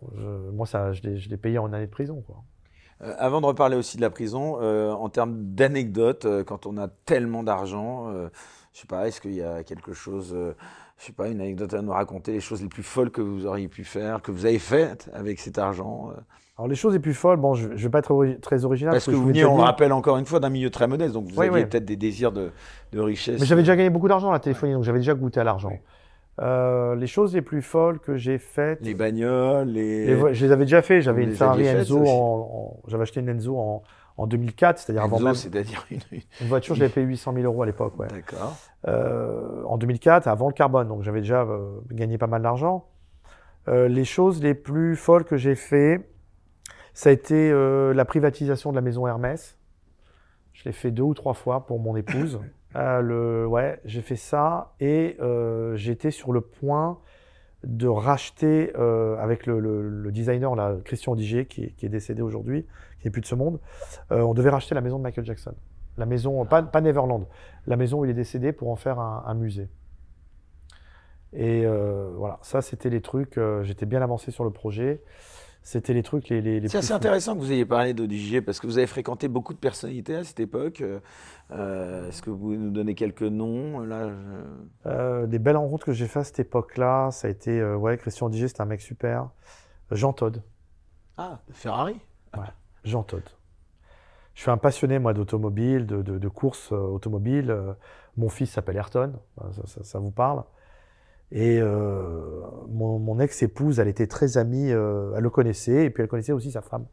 moi, 0.54 0.66
ça, 0.66 0.92
je 0.92 1.02
l'ai 1.04 1.38
payé 1.38 1.60
en 1.60 1.72
année 1.72 1.86
de 1.86 1.92
prison. 1.92 2.24
Quoi. 2.26 2.44
Avant 3.00 3.42
de 3.42 3.46
reparler 3.46 3.78
aussi 3.78 3.98
de 3.98 4.02
la 4.02 4.10
prison, 4.10 4.60
en 4.60 5.10
termes 5.10 5.54
d'anecdotes, 5.54 6.28
quand 6.46 6.66
on 6.66 6.78
a 6.78 6.88
tellement 7.06 7.44
d'argent, 7.44 8.12
je 8.74 8.80
sais 8.80 8.88
pas, 8.88 9.08
est-ce 9.08 9.22
qu'il 9.22 9.34
y 9.34 9.42
a 9.42 9.64
quelque 9.64 9.94
chose, 9.94 10.36
je 10.36 11.06
sais 11.06 11.14
pas, 11.14 11.30
une 11.30 11.40
anecdote 11.40 11.74
à 11.74 11.82
nous 11.82 11.92
raconter, 11.92 12.34
les 12.34 12.42
choses 12.42 12.62
les 12.62 12.68
plus 12.68 12.84
folles 12.84 13.12
que 13.12 13.22
vous 13.22 13.46
auriez 13.46 13.68
pu 13.68 13.84
faire, 13.84 14.22
que 14.22 14.32
vous 14.32 14.46
avez 14.46 14.60
faites 14.60 15.10
avec 15.14 15.40
cet 15.40 15.58
argent 15.58 16.12
alors 16.60 16.68
les 16.68 16.76
choses 16.76 16.92
les 16.92 17.00
plus 17.00 17.14
folles, 17.14 17.38
bon, 17.38 17.54
je 17.54 17.70
ne 17.70 17.76
vais 17.76 17.88
pas 17.88 18.00
être 18.00 18.38
très 18.42 18.66
original. 18.66 18.92
Parce, 18.92 19.06
que, 19.06 19.12
vous 19.12 19.28
venez, 19.28 19.46
on 19.46 19.56
le 19.56 19.64
rappelle 19.64 19.94
encore 19.94 20.18
une 20.18 20.26
fois, 20.26 20.42
d'un 20.42 20.50
milieu 20.50 20.70
très 20.70 20.88
modeste, 20.88 21.14
donc 21.14 21.32
vous 21.32 21.42
aviez 21.42 21.66
peut-être 21.66 21.86
des 21.86 21.96
désirs 21.96 22.34
de, 22.34 22.52
richesse. 22.94 23.40
Mais 23.40 23.46
j'avais 23.46 23.62
déjà 23.62 23.78
gagné 23.78 23.90
beaucoup 23.90 24.10
d'argent 24.10 24.30
à 24.30 24.34
la 24.34 24.40
téléphonie, 24.40 24.74
donc 24.74 24.84
j'avais 24.84 25.00
déjà 25.00 25.14
goûté 25.14 25.40
à 25.40 25.46
l'argent. 25.46 25.72
Euh, 26.42 26.96
les 26.96 27.08
choses 27.08 27.34
les 27.34 27.42
plus 27.42 27.62
folles 27.62 28.00
que 28.00 28.18
j'ai 28.18 28.38
faites. 28.38 28.80
Les 28.82 28.94
bagnoles, 28.94 29.68
les... 29.68 30.34
Je 30.34 30.46
les 30.46 30.52
avais 30.52 30.66
déjà 30.66 30.82
fait. 30.82 31.02
J'avais 31.02 31.24
une 31.24 31.34
Ferrari 31.34 31.66
Enzo, 31.66 32.04
en, 32.08 32.80
j'avais 32.88 33.04
acheté 33.04 33.20
une 33.20 33.30
Enzo 33.30 33.58
en, 33.58 33.84
en 34.18 34.28
2004, 34.28 34.80
c'est-à-dire 34.80 35.04
avant 35.04 35.20
même. 35.20 35.34
c'est-à-dire 35.34 35.86
une... 35.92 36.00
une 36.12 36.48
voiture, 36.48 36.76
je 36.76 36.80
l'avais 36.80 36.94
payé 36.94 37.06
800 37.06 37.34
000 37.34 37.46
euros 37.46 37.64
à 37.64 37.66
l'époque, 37.66 38.00
ouais. 38.00 38.08
D'accord. 38.08 38.56
Euh, 38.88 39.64
en 39.66 39.78
2004, 39.78 40.28
avant 40.28 40.48
le 40.48 40.54
carbone, 40.54 40.88
donc 40.88 41.04
j'avais 41.04 41.22
déjà 41.22 41.42
euh, 41.42 41.80
gagné 41.92 42.18
pas 42.18 42.28
mal 42.28 42.42
d'argent. 42.42 42.86
les 43.68 44.06
choses 44.06 44.42
les 44.42 44.54
plus 44.54 44.96
folles 44.96 45.26
que 45.26 45.36
j'ai 45.38 45.56
fait, 45.56 46.10
ça 46.94 47.10
a 47.10 47.14
été 47.14 47.50
euh, 47.50 47.94
la 47.94 48.04
privatisation 48.04 48.72
de 48.72 48.76
la 48.76 48.82
maison 48.82 49.08
Hermès. 49.08 49.58
Je 50.52 50.66
l'ai 50.66 50.74
fait 50.74 50.92
deux 50.92 51.04
ou 51.04 51.14
trois 51.14 51.34
fois 51.34 51.66
pour 51.66 51.80
mon 51.80 51.96
épouse. 51.96 52.42
Euh, 52.76 53.02
le, 53.02 53.48
ouais, 53.48 53.80
j'ai 53.86 54.02
fait 54.02 54.16
ça 54.16 54.74
et 54.80 55.18
euh, 55.20 55.76
j'étais 55.76 56.12
sur 56.12 56.32
le 56.32 56.42
point 56.42 57.00
de 57.64 57.88
racheter 57.88 58.74
avec 59.20 59.46
le, 59.46 60.10
designer 60.12 60.56
là, 60.56 60.78
Christian 60.86 61.14
Digier 61.14 61.46
qui, 61.46 61.76
est 61.82 61.90
décédé 61.90 62.22
aujourd'hui, 62.22 62.66
qui 63.02 63.08
n'est 63.08 63.12
plus 63.12 63.20
de 63.20 63.26
ce 63.26 63.36
monde. 63.36 63.60
on 64.12 64.34
devait 64.34 64.50
racheter 64.50 64.76
la 64.76 64.82
maison 64.82 64.98
de 64.98 65.04
Michael 65.04 65.26
Jackson, 65.26 65.54
la 65.98 66.06
maison 66.06 66.46
pas, 66.46 66.62
Neverland, 66.80 67.28
la 67.68 67.76
maison 67.76 68.00
où 68.00 68.06
il 68.06 68.12
est 68.12 68.14
décédé 68.14 68.54
pour 68.54 68.72
en 68.72 68.78
faire 68.78 69.00
un, 69.00 69.34
musée. 69.34 69.68
Et 71.34 71.66
voilà, 71.66 72.40
ça 72.44 72.62
c'était 72.62 72.90
les 72.90 73.02
trucs. 73.02 73.38
J'étais 73.64 73.86
bien 73.86 74.02
avancé 74.02 74.32
sur 74.32 74.46
le 74.46 74.52
projet. 74.52 75.02
C'était 75.62 75.94
les 75.94 76.04
trucs 76.04 76.30
les, 76.30 76.42
les, 76.42 76.68
C'est 76.68 76.78
assez 76.78 76.94
intéressant 76.94 77.36
que 77.36 77.40
vous 77.40 77.52
ayez 77.52 77.66
parlé 77.66 77.94
d'ODJ 77.94 78.42
parce 78.42 78.60
que 78.60 78.66
vous 78.66 78.78
avez 78.78 78.88
fréquenté 78.88 79.28
beaucoup 79.28 79.54
de 79.54 79.60
personnalités 79.60 80.16
à 80.16 80.24
cette 80.24 80.40
époque. 80.40 80.84
Euh, 81.52 82.08
est-ce 82.08 82.22
que 82.22 82.30
vous 82.30 82.38
pouvez 82.38 82.58
nous 82.58 82.72
donner 82.72 82.96
quelques 82.96 83.24
noms 83.24 83.80
là 83.80 84.10
euh, 84.86 85.28
Des 85.28 85.40
belles 85.40 85.58
rencontres 85.58 85.86
que 85.86 85.94
j'ai 85.94 86.08
faites 86.08 86.22
à 86.22 86.24
cette 86.24 86.40
époque-là, 86.40 87.12
ça 87.12 87.28
a 87.28 87.32
été 87.32 87.60
euh, 87.60 87.76
ouais, 87.76 87.98
Christian 87.98 88.30
Digier, 88.30 88.48
c'était 88.48 88.62
un 88.62 88.66
mec 88.66 88.82
super. 88.82 89.30
Jean 89.92 90.14
Todd. 90.14 90.44
Ah, 91.18 91.40
Ferrari 91.52 92.00
Ouais, 92.38 92.46
Jean 92.84 93.04
Todd. 93.04 93.24
Je 94.36 94.42
suis 94.42 94.52
un 94.52 94.58
passionné, 94.58 95.00
moi, 95.00 95.14
d'automobile, 95.14 95.86
de, 95.86 96.02
de, 96.02 96.18
de 96.18 96.28
courses 96.30 96.72
automobiles. 96.72 97.54
Mon 98.16 98.30
fils 98.30 98.52
s'appelle 98.52 98.78
Ayrton, 98.78 99.14
ça, 99.66 99.84
ça, 99.84 100.00
vous 100.00 100.12
parle. 100.12 100.44
Et 101.32 101.60
euh, 101.62 102.42
mon, 102.70 103.20
ex-épouse, 103.20 103.80
elle 103.80 103.88
était 103.88 104.08
très 104.08 104.38
amie, 104.38 104.72
euh, 104.72 105.14
elle 105.16 105.24
le 105.24 105.30
connaissait, 105.30 105.86
et 105.86 105.90
puis 105.90 106.02
elle 106.02 106.10
connaissait 106.10 106.32
aussi 106.32 106.52
sa 106.52 106.62
femme, 106.62 106.86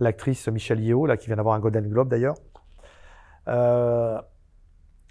l'actrice 0.00 0.48
Michelle 0.48 0.80
Yeo, 0.80 1.06
là, 1.06 1.16
qui 1.16 1.26
vient 1.26 1.36
d'avoir 1.36 1.54
un 1.54 1.60
Golden 1.60 1.88
Globe 1.88 2.08
d'ailleurs. 2.08 2.34
Euh, 3.48 4.20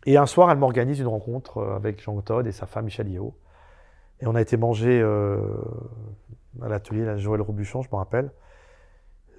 et 0.05 0.17
un 0.17 0.25
soir, 0.25 0.51
elle 0.51 0.57
m'organise 0.57 0.99
une 0.99 1.07
rencontre 1.07 1.63
avec 1.63 2.01
Jean 2.01 2.21
Todd 2.21 2.45
et 2.47 2.51
sa 2.51 2.65
femme 2.65 2.85
Michelle 2.85 3.09
Yeo. 3.09 3.37
Et 4.19 4.27
on 4.27 4.35
a 4.35 4.41
été 4.41 4.57
manger 4.57 5.01
à 6.61 6.67
l'atelier, 6.67 7.05
la 7.05 7.17
Joël 7.17 7.41
Robuchon, 7.41 7.81
je 7.81 7.89
me 7.91 7.97
rappelle. 7.97 8.31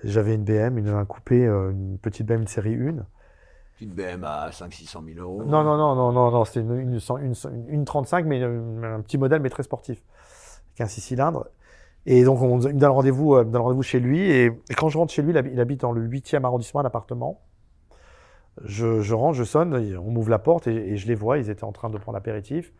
J'avais 0.03 0.35
une 0.35 0.45
BM, 0.45 0.77
une, 0.79 0.89
un 0.89 1.05
coupé, 1.05 1.47
une 1.47 1.99
petite 1.99 2.27
BM, 2.27 2.47
série 2.47 2.75
1. 2.75 3.07
Une 3.81 3.91
BM 3.91 4.25
à 4.25 4.51
500-600 4.51 5.15
000 5.15 5.21
euros 5.21 5.45
Non, 5.45 5.63
non, 5.63 5.77
non, 5.77 5.95
non, 5.95 6.13
non, 6.13 6.31
non 6.31 6.45
c'était 6.45 6.61
une, 6.61 6.99
une, 6.99 7.35
une, 7.69 7.85
35, 7.85 8.25
mais 8.25 8.43
un 8.43 9.01
petit 9.03 9.19
modèle, 9.19 9.41
mais 9.43 9.51
très 9.51 9.65
sportif, 9.65 10.03
avec 10.71 10.81
un 10.81 10.87
6 10.87 11.01
cylindres. 11.01 11.47
Et 12.07 12.23
donc, 12.25 12.41
on, 12.41 12.61
il 12.61 12.75
me 12.75 12.81
donne 12.81 12.91
rendez-vous 12.91 13.35
euh, 13.35 13.45
rendez 13.53 13.83
chez 13.83 14.01
lui. 14.01 14.31
Et, 14.31 14.53
quand 14.77 14.89
je 14.89 14.97
rentre 14.97 15.13
chez 15.13 15.23
lui, 15.23 15.33
il 15.33 15.61
habite 15.61 15.81
dans 15.81 15.93
le 15.93 16.09
8e 16.09 16.45
arrondissement, 16.45 16.81
un 16.81 16.85
appartement. 16.85 17.43
Je, 18.65 19.13
rentre, 19.13 19.37
je 19.37 19.45
sonne, 19.45 19.75
on 19.99 20.11
m'ouvre 20.11 20.31
la 20.31 20.39
porte 20.39 20.67
et, 20.67 20.97
je 20.97 21.07
les 21.07 21.15
vois. 21.15 21.39
Ils 21.39 21.51
étaient 21.51 21.65
en 21.65 21.73
train 21.73 21.91
de 21.91 21.99
prendre 21.99 22.17
l'apéritif. 22.17 22.73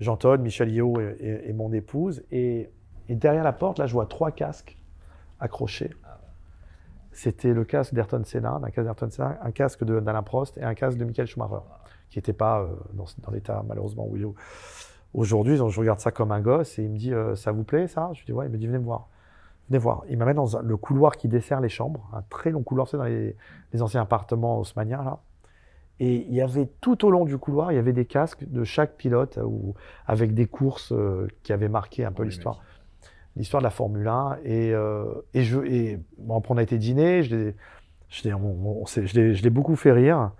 Jean-Todd, 0.00 0.42
Michel 0.42 0.70
Yeo 0.70 1.00
et, 1.00 1.52
mon 1.54 1.72
épouse. 1.72 2.24
Et, 2.30 2.68
derrière 3.08 3.44
la 3.44 3.52
porte, 3.52 3.78
là, 3.78 3.86
je 3.86 3.92
vois 3.92 4.06
trois 4.06 4.32
casques 4.32 4.76
accrochés 5.38 5.90
c'était 7.16 7.54
le 7.54 7.64
casque 7.64 7.94
d'Ayrton 7.94 8.22
Senna, 8.24 8.60
un 8.62 8.70
casque 8.70 8.82
d'Ayrton 8.82 9.10
Senna, 9.10 9.38
un 9.42 9.50
casque 9.50 9.84
d'Alain 9.84 10.22
Prost 10.22 10.58
et 10.58 10.62
un 10.62 10.74
casque 10.74 10.98
de 10.98 11.04
Michael 11.06 11.26
Schumacher, 11.26 11.64
qui 12.10 12.18
n'était 12.18 12.34
pas 12.34 12.60
euh, 12.60 12.66
dans, 12.92 13.06
l'état 13.32 13.64
malheureusement 13.66 14.06
où 14.06 14.18
il 14.18 14.22
est 14.22 14.26
aujourd'hui. 15.14 15.56
Donc 15.56 15.70
je 15.70 15.80
regarde 15.80 15.98
ça 15.98 16.10
comme 16.10 16.30
un 16.30 16.40
gosse 16.40 16.78
et 16.78 16.82
il 16.82 16.90
me 16.90 16.98
dit 16.98 17.14
euh, 17.14 17.34
ça 17.34 17.52
vous 17.52 17.64
plaît 17.64 17.88
ça? 17.88 18.10
Je 18.12 18.18
lui 18.18 18.26
dis 18.26 18.32
ouais. 18.32 18.46
Il 18.46 18.52
me 18.52 18.58
dit 18.58 18.66
venez 18.66 18.78
me 18.78 18.84
voir, 18.84 19.08
venez 19.70 19.78
voir. 19.78 20.02
Il 20.10 20.18
m'amène 20.18 20.36
dans 20.36 20.60
le 20.60 20.76
couloir 20.76 21.16
qui 21.16 21.26
dessert 21.26 21.62
les 21.62 21.70
chambres, 21.70 22.06
un 22.12 22.20
très 22.28 22.50
long 22.50 22.62
couloir, 22.62 22.86
c'est 22.86 22.98
dans 22.98 23.04
les, 23.04 23.34
anciens 23.80 24.02
appartements 24.02 24.60
haussmanniens 24.60 25.02
là. 25.02 25.20
Et 25.98 26.16
il 26.16 26.34
y 26.34 26.42
avait 26.42 26.66
tout 26.82 27.06
au 27.06 27.10
long 27.10 27.24
du 27.24 27.38
couloir, 27.38 27.72
il 27.72 27.76
y 27.76 27.78
avait 27.78 27.94
des 27.94 28.04
casques 28.04 28.44
de 28.46 28.62
chaque 28.64 28.98
pilote 28.98 29.38
ou 29.42 29.74
avec 30.06 30.34
des 30.34 30.44
courses 30.44 30.92
euh, 30.92 31.28
qui 31.42 31.54
avaient 31.54 31.70
marqué 31.70 32.04
un 32.04 32.12
peu 32.12 32.24
l'histoire. 32.24 32.60
L'histoire 33.36 33.60
de 33.60 33.64
la 33.64 33.70
Formule 33.70 34.08
1. 34.08 34.38
Et, 34.44 34.72
euh, 34.72 35.04
et, 35.34 35.42
je, 35.42 35.60
et 35.60 36.00
bon, 36.18 36.42
on 36.48 36.56
a 36.56 36.62
été 36.62 36.78
dîner, 36.78 37.22
je 37.22 37.52
l'ai, 38.24 39.50
beaucoup 39.50 39.76
fait 39.76 39.92
rire. 39.92 40.32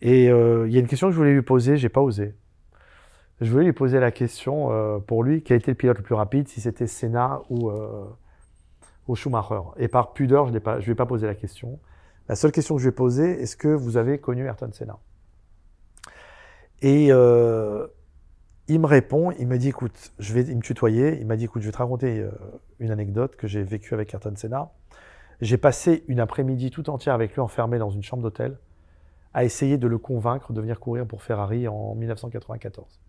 Et 0.00 0.30
euh, 0.30 0.66
il 0.66 0.72
y 0.72 0.76
a 0.76 0.80
une 0.80 0.86
question 0.86 1.08
que 1.08 1.12
je 1.12 1.18
voulais 1.18 1.32
lui 1.32 1.42
poser, 1.42 1.76
j'ai 1.76 1.88
pas 1.88 2.00
osé. 2.00 2.34
Je 3.40 3.50
voulais 3.50 3.64
lui 3.64 3.72
poser 3.72 4.00
la 4.00 4.10
question 4.10 4.70
euh, 4.70 4.98
pour 4.98 5.24
lui, 5.24 5.42
quel 5.42 5.58
était 5.58 5.70
le 5.70 5.76
pilote 5.76 5.96
le 5.96 6.02
plus 6.02 6.14
rapide, 6.14 6.48
si 6.48 6.60
c'était 6.60 6.86
Senna 6.86 7.40
ou, 7.48 7.70
euh, 7.70 8.04
ou 9.08 9.16
Schumacher. 9.16 9.60
Et 9.78 9.88
par 9.88 10.12
pudeur, 10.12 10.46
je 10.46 10.52
ne 10.52 10.58
lui 10.58 10.92
ai 10.92 10.94
pas 10.94 11.06
posé 11.06 11.26
la 11.26 11.34
question. 11.34 11.78
La 12.28 12.36
seule 12.36 12.52
question 12.52 12.76
que 12.76 12.82
je 12.82 12.86
lui 12.86 12.92
ai 12.92 12.94
posée, 12.94 13.42
est-ce 13.42 13.56
que 13.56 13.68
vous 13.68 13.96
avez 13.96 14.18
connu 14.18 14.44
Ayrton 14.44 14.70
Senna? 14.72 14.98
Et 16.82 17.10
il 18.70 18.80
me 18.80 18.86
répond, 18.86 19.30
il 19.32 19.46
me 19.48 19.58
dit, 19.58 19.68
écoute, 19.68 20.12
je 20.18 20.32
vais, 20.32 20.42
il 20.42 20.56
me 20.56 20.62
tutoyait, 20.62 21.18
il 21.20 21.26
m'a 21.26 21.36
dit, 21.36 21.44
écoute, 21.44 21.60
je 21.62 21.66
vais 21.66 21.72
te 21.72 21.78
raconter 21.78 22.20
euh, 22.20 22.30
une 22.78 22.90
anecdote 22.90 23.36
que 23.36 23.46
j'ai 23.46 23.62
vécue 23.62 23.94
avec 23.94 24.12
Ayrton 24.14 24.32
Senna. 24.36 24.70
J'ai 25.40 25.56
passé 25.58 26.04
une 26.08 26.20
après-midi 26.20 26.70
tout 26.70 26.88
entière 26.90 27.14
avec 27.14 27.32
lui 27.34 27.40
enfermé 27.40 27.78
dans 27.78 27.90
une 27.90 28.02
chambre 28.02 28.22
d'hôtel 28.22 28.58
à 29.34 29.44
essayer 29.44 29.76
de 29.78 29.86
le 29.88 29.98
convaincre 29.98 30.52
de 30.52 30.60
venir 30.60 30.78
courir 30.80 31.06
pour 31.06 31.22
Ferrari 31.22 31.66
en 31.68 31.94
1994. 31.94 33.00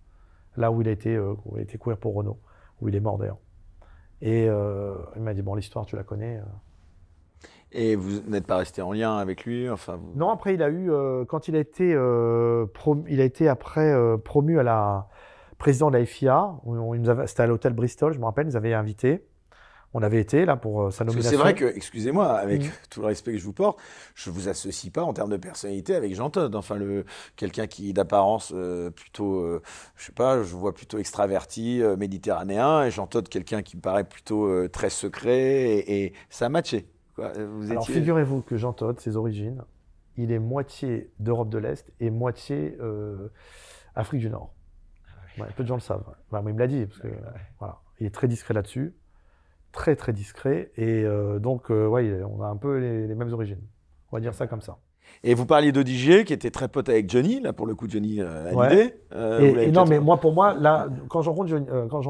Là 0.58 0.72
où 0.72 0.82
il 0.82 0.88
a 0.88 0.92
été, 0.92 1.16
euh, 1.16 1.34
où 1.46 1.58
il 1.58 1.60
a 1.60 1.64
été 1.64 1.78
courir 1.78 1.98
pour 1.98 2.14
Renault, 2.16 2.40
où 2.82 2.90
il 2.90 2.96
est 2.96 3.00
mort 3.00 3.18
d'ailleurs. 3.18 3.40
Et 4.22 4.48
euh, 4.50 4.96
il 5.16 5.22
m'a 5.22 5.34
dit, 5.34 5.42
bon, 5.42 5.56
l'histoire, 5.56 5.86
tu 5.86 5.96
la 5.96 6.04
connais. 6.04 6.40
Et 7.72 7.96
vous 7.96 8.22
n'êtes 8.28 8.46
pas 8.46 8.58
resté 8.58 8.82
en 8.82 8.92
lien 8.92 9.16
avec 9.18 9.46
lui 9.46 9.70
enfin, 9.70 9.96
vous- 9.96 10.12
Non, 10.16 10.30
après, 10.30 10.54
il 10.54 10.62
a 10.62 10.70
eu, 10.70 10.92
euh, 10.92 11.24
quand 11.26 11.48
il 11.48 11.56
a 11.56 11.60
été, 11.60 11.94
euh, 11.94 12.66
prom- 12.74 13.06
il 13.10 13.22
a 13.22 13.24
été 13.24 13.48
après 13.48 13.94
promu 14.24 14.60
à 14.60 14.64
la 14.64 15.08
président 15.62 15.90
de 15.92 15.98
la 15.98 16.06
FIA, 16.06 16.56
c'était 17.28 17.44
à 17.44 17.48
l'hôtel 17.48 17.74
Bristol, 17.74 18.14
je 18.14 18.20
me 18.20 18.26
rappelle, 18.26 18.46
ils 18.48 18.50
nous 18.50 18.56
avaient 18.58 18.74
invités. 18.74 19.26
On 19.94 20.02
avait 20.04 20.22
été 20.22 20.46
là 20.46 20.56
pour 20.56 20.84
euh, 20.84 20.90
sa 20.92 21.04
nomination. 21.04 21.30
c'est 21.32 21.36
vrai 21.36 21.54
que, 21.54 21.66
excusez-moi, 21.66 22.32
avec 22.38 22.62
Mhm. 22.64 22.70
tout 22.90 23.02
le 23.02 23.08
respect 23.08 23.34
que 23.34 23.38
je 23.38 23.44
vous 23.44 23.52
porte, 23.52 23.78
je 24.16 24.30
vous 24.30 24.48
associe 24.48 24.92
pas 24.92 25.04
en 25.04 25.12
termes 25.14 25.30
de 25.32 25.36
personnalité 25.38 25.96
avec 25.96 26.16
Jean 26.16 26.30
Todt. 26.30 26.56
Enfin, 26.56 26.78
le 26.78 27.04
quelqu'un 27.36 27.68
qui 27.68 27.92
d'apparence 27.92 28.54
euh, 28.56 28.90
plutôt, 28.90 29.40
euh, 29.42 29.62
je 29.98 30.06
sais 30.06 30.14
pas, 30.14 30.42
je 30.44 30.56
vois 30.56 30.74
plutôt 30.74 30.98
extraverti, 30.98 31.84
euh, 31.84 31.98
méditerranéen, 31.98 32.86
et 32.86 32.90
Jean 32.92 33.06
Todt 33.06 33.28
quelqu'un 33.30 33.64
qui 33.64 33.76
me 33.76 33.82
paraît 33.82 34.06
plutôt 34.06 34.68
très 34.70 34.90
secret, 34.90 35.40
et, 35.80 36.06
et 36.06 36.14
ça 36.30 36.46
a 36.46 36.50
matché. 36.50 36.88
quoi. 37.16 37.34
Vous 37.34 37.70
Alors 37.70 37.84
étiez- 37.84 37.96
figurez-vous 37.96 38.42
que 38.44 38.56
Jean 38.56 38.72
Todt, 38.72 39.02
ses 39.02 39.18
origines, 39.18 39.62
il 40.16 40.32
est 40.32 40.40
moitié 40.40 41.12
d'Europe 41.20 41.50
de 41.50 41.58
l'Est 41.58 41.92
et 42.00 42.10
moitié 42.12 42.78
Afrique 43.96 44.22
du 44.22 44.30
Nord. 44.30 44.54
Ouais, 45.38 45.48
peu 45.56 45.64
de 45.64 45.68
gens 45.68 45.76
le 45.76 45.82
savent. 45.82 46.04
ouais. 46.08 46.14
Bah, 46.32 46.42
moi, 46.42 46.52
il 46.52 46.56
me 46.56 46.60
l'a 46.60 46.68
dit, 46.68 46.86
parce 46.86 47.00
que 47.00 47.08
voilà, 47.60 47.78
il 48.00 48.06
est 48.08 48.14
très 48.14 48.28
discret 48.28 48.54
là-dessus, 48.54 48.94
très 49.72 49.96
très 49.96 50.14
discret, 50.14 50.72
et 50.76 51.04
euh, 51.04 51.40
donc 51.40 51.72
euh, 51.72 51.88
ouais, 51.88 52.22
on 52.24 52.42
a 52.42 52.48
un 52.48 52.58
peu 52.58 52.78
les, 52.78 53.08
les 53.08 53.16
mêmes 53.16 53.32
origines. 53.34 53.62
On 54.12 54.18
va 54.18 54.22
dire 54.22 54.34
ça 54.34 54.48
comme 54.48 54.62
ça. 54.62 54.78
Et 55.24 55.34
vous 55.34 55.46
parliez 55.46 55.72
d'Odigier, 55.72 56.26
qui 56.26 56.34
était 56.34 56.52
très 56.52 56.68
pote 56.68 56.90
avec 56.90 57.10
Johnny, 57.10 57.40
là 57.42 57.54
pour 57.54 57.66
le 57.68 57.76
coup 57.76 57.88
Johnny 57.90 58.22
euh, 58.22 58.52
Ouais. 58.52 58.52
Vous 58.52 58.62
l'avez 58.62 59.68
et 59.68 59.72
non, 59.72 59.86
mais 59.86 60.00
moi, 60.00 60.20
pour 60.20 60.34
moi, 60.34 60.54
là, 60.60 60.88
quand 61.10 61.22
je 61.22 61.30
rencontre, 61.30 61.50
Jean- 61.50 61.88
quand 61.90 62.02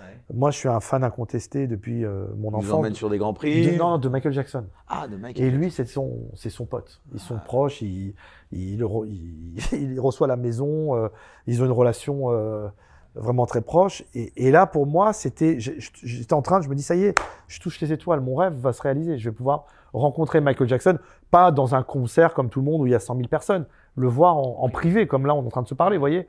Ouais. 0.00 0.09
Moi, 0.34 0.50
je 0.50 0.58
suis 0.58 0.68
un 0.68 0.80
fan 0.80 1.02
incontesté 1.04 1.66
depuis 1.66 2.04
euh, 2.04 2.26
mon 2.36 2.48
Il 2.50 2.52
vous 2.52 2.56
enfance. 2.58 2.72
emmène 2.72 2.94
sur 2.94 3.10
des 3.10 3.18
grands 3.18 3.34
prix. 3.34 3.72
De, 3.72 3.76
non, 3.78 3.98
de 3.98 4.08
Michael 4.08 4.32
Jackson. 4.32 4.64
Ah, 4.88 5.08
de 5.08 5.16
Mike. 5.16 5.38
Et 5.40 5.50
lui, 5.50 5.70
c'est 5.70 5.86
son, 5.86 6.28
c'est 6.34 6.50
son 6.50 6.66
pote. 6.66 7.00
Ils 7.12 7.20
sont 7.20 7.38
proches, 7.44 7.82
il, 7.82 8.14
il, 8.52 8.84
il, 9.06 9.54
il 9.72 10.00
reçoit 10.00 10.26
la 10.26 10.36
maison, 10.36 10.96
euh, 10.96 11.08
ils 11.46 11.62
ont 11.62 11.66
une 11.66 11.72
relation 11.72 12.30
euh, 12.32 12.68
vraiment 13.14 13.46
très 13.46 13.60
proche. 13.60 14.04
Et, 14.14 14.32
et 14.46 14.50
là, 14.50 14.66
pour 14.66 14.86
moi, 14.86 15.12
c'était, 15.12 15.58
j'étais 15.58 16.34
en 16.34 16.42
train, 16.42 16.60
je 16.60 16.68
me 16.68 16.74
dis, 16.74 16.82
ça 16.82 16.94
y 16.94 17.04
est, 17.04 17.18
je 17.48 17.60
touche 17.60 17.80
les 17.80 17.92
étoiles, 17.92 18.20
mon 18.20 18.36
rêve 18.36 18.54
va 18.54 18.72
se 18.72 18.82
réaliser. 18.82 19.18
Je 19.18 19.30
vais 19.30 19.34
pouvoir 19.34 19.66
rencontrer 19.92 20.40
Michael 20.40 20.68
Jackson, 20.68 20.98
pas 21.30 21.50
dans 21.50 21.74
un 21.74 21.82
concert 21.82 22.34
comme 22.34 22.48
tout 22.48 22.60
le 22.60 22.66
monde 22.66 22.80
où 22.82 22.86
il 22.86 22.92
y 22.92 22.94
a 22.94 23.00
100 23.00 23.16
000 23.16 23.28
personnes, 23.28 23.66
le 23.96 24.06
voir 24.06 24.36
en, 24.36 24.58
en 24.60 24.68
privé, 24.68 25.06
comme 25.06 25.26
là, 25.26 25.34
on 25.34 25.42
est 25.42 25.46
en 25.46 25.50
train 25.50 25.62
de 25.62 25.68
se 25.68 25.74
parler, 25.74 25.96
vous 25.96 26.02
voyez. 26.02 26.28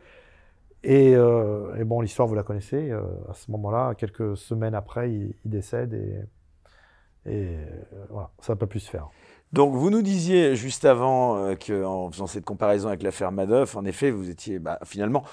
Et, 0.83 1.15
euh, 1.15 1.75
et 1.75 1.83
bon, 1.83 2.01
l'histoire, 2.01 2.27
vous 2.27 2.35
la 2.35 2.43
connaissez. 2.43 2.89
euh, 2.91 3.01
à 3.29 3.33
ce 3.33 3.51
moment-là, 3.51 3.93
quelques 3.95 4.35
semaines 4.37 4.73
après, 4.75 5.11
il, 5.11 5.35
il 5.45 5.51
décède 5.51 5.93
et, 5.93 6.21
et 7.31 7.55
euh, 7.55 7.65
voilà, 8.09 8.31
ça 8.39 8.53
n'a 8.53 8.57
pas 8.57 8.67
pu 8.67 8.79
se 8.79 8.89
faire. 8.89 9.09
Donc, 9.53 9.75
vous 9.75 9.89
nous 9.89 10.01
disiez 10.01 10.55
juste 10.55 10.85
avant 10.85 11.53
qu'en 11.55 12.09
faisant 12.09 12.25
cette 12.27 12.45
comparaison 12.45 12.87
avec 12.87 13.03
l'affaire 13.03 13.31
Madoff, 13.31 13.75
en 13.75 13.83
effet, 13.85 14.09
vous 14.09 14.29
étiez 14.29 14.59
bah, 14.59 14.79
finalement 14.85 15.23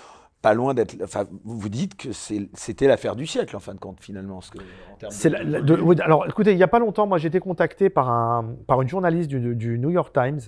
pas 0.43 0.55
loin 0.55 0.75
d'être. 0.75 0.97
Enfin, 1.03 1.25
vous 1.45 1.69
dites 1.69 1.97
que 1.97 2.09
c'était 2.13 2.87
l'affaire 2.89 3.17
du 3.17 3.27
siècle, 3.27 3.57
en 3.57 3.61
fin 3.61 3.75
de 3.75 3.79
compte, 3.81 4.01
finalement. 4.01 4.41
ce 4.41 4.51
que- 4.51 4.59
en 4.59 5.09
de- 5.09 5.29
la- 5.31 5.43
la- 5.45 5.61
de- 5.63 5.81
oui, 5.81 5.97
alors, 6.01 6.27
écoutez, 6.29 6.51
il 6.53 6.57
n'y 6.57 6.63
a 6.63 6.69
pas 6.69 6.79
longtemps, 6.81 7.07
moi, 7.07 7.19
j'ai 7.19 7.29
été 7.29 7.41
contacté 7.41 7.91
par, 7.91 8.11
un, 8.11 8.55
par 8.67 8.83
une 8.83 8.89
journaliste 8.89 9.29
du, 9.31 9.55
du 9.55 9.79
New 9.79 9.91
York 9.91 10.13
Times 10.13 10.41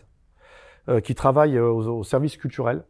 euh, 0.88 1.00
qui 1.00 1.14
travaille 1.14 1.56
euh, 1.56 1.68
au, 1.70 1.98
au 2.00 2.04
service 2.04 2.36
culturel. 2.36 2.82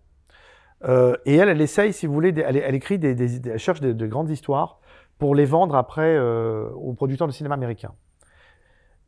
Euh, 0.84 1.16
et 1.26 1.36
elle, 1.36 1.48
elle 1.48 1.60
essaye, 1.60 1.92
si 1.92 2.06
vous 2.06 2.12
voulez, 2.14 2.34
elle, 2.44 2.56
elle 2.56 2.74
écrit 2.74 2.98
des, 2.98 3.14
des- 3.14 3.38
des- 3.38 3.50
elle 3.50 3.58
cherche 3.58 3.80
de, 3.80 3.92
de 3.92 4.06
grandes 4.06 4.30
histoires 4.30 4.78
pour 5.18 5.34
les 5.34 5.44
vendre 5.44 5.74
après 5.76 6.16
euh, 6.16 6.70
aux 6.70 6.94
producteurs 6.94 7.26
de 7.26 7.32
cinéma 7.32 7.54
américains. 7.54 7.92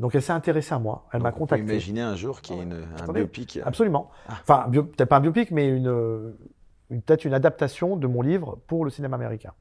Donc, 0.01 0.15
elle 0.15 0.23
s'est 0.23 0.33
intéressée 0.33 0.75
à 0.75 0.79
moi. 0.79 1.07
Elle 1.13 1.23
m'a 1.23 1.33
contacté. 1.33 1.65
imaginer 1.65 2.01
un 2.03 2.17
jour 2.17 2.41
qu'il 2.41 2.57
y 2.57 2.59
ait 2.59 2.63
une- 2.63 2.85
un 3.01 3.13
biopic. 3.13 3.61
Absolument. 3.65 4.11
Ah. 4.29 4.33
Enfin, 4.43 4.67
peut-être 4.71 5.05
pas 5.09 5.17
un 5.17 5.21
biopic, 5.21 5.51
mais 5.51 5.69
une, 5.69 5.89
euh, 5.89 6.33
une- 6.91 7.01
peut-être 7.03 7.25
une 7.25 7.35
adaptation 7.35 7.97
de 7.97 8.07
mon 8.07 8.21
livre 8.21 8.59
pour 8.67 8.85
le 8.85 8.91
cinéma 8.91 9.17
américain. 9.17 9.53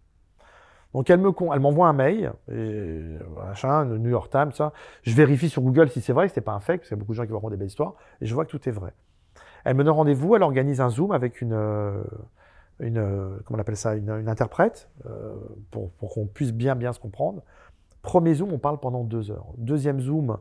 Donc 0.93 1.09
elle 1.09 1.21
me 1.21 1.31
elle 1.53 1.59
m'envoie 1.61 1.87
un 1.87 1.93
mail, 1.93 2.33
et, 2.51 2.99
machin, 3.37 3.85
le 3.85 3.97
New 3.97 4.09
York 4.09 4.29
Times, 4.29 4.51
ça. 4.51 4.73
Je 5.03 5.15
vérifie 5.15 5.47
sur 5.47 5.61
Google 5.61 5.89
si 5.89 6.01
c'est 6.01 6.11
vrai, 6.11 6.27
que 6.27 6.33
c'est 6.33 6.41
pas 6.41 6.51
un 6.51 6.59
fake, 6.59 6.79
parce 6.81 6.89
qu'il 6.89 6.97
y 6.97 6.99
a 6.99 7.01
beaucoup 7.01 7.13
de 7.13 7.17
gens 7.17 7.23
qui 7.23 7.29
vont 7.29 7.37
raconter 7.37 7.55
des 7.55 7.59
belles 7.59 7.69
histoires, 7.69 7.93
et 8.19 8.25
je 8.25 8.33
vois 8.33 8.43
que 8.43 8.51
tout 8.51 8.67
est 8.67 8.73
vrai. 8.73 8.91
Elle 9.65 9.75
me 9.75 9.83
donne 9.83 9.93
rendez-vous, 9.93 10.35
elle 10.35 10.43
organise 10.43 10.81
un 10.81 10.89
zoom 10.89 11.11
avec 11.11 11.41
une, 11.41 11.53
euh, 11.53 12.01
une 12.79 12.97
euh, 12.97 13.37
comment 13.45 13.57
on 13.57 13.61
appelle 13.61 13.77
ça, 13.77 13.95
une, 13.95 14.09
une 14.09 14.29
interprète, 14.29 14.89
euh, 15.05 15.35
pour, 15.71 15.91
pour 15.91 16.13
qu'on 16.13 16.25
puisse 16.25 16.51
bien 16.53 16.75
bien 16.75 16.93
se 16.93 16.99
comprendre. 16.99 17.41
Premier 18.01 18.33
zoom, 18.33 18.51
on 18.51 18.57
parle 18.59 18.79
pendant 18.79 19.03
deux 19.03 19.29
heures. 19.31 19.45
Deuxième 19.57 19.99
zoom, 19.99 20.37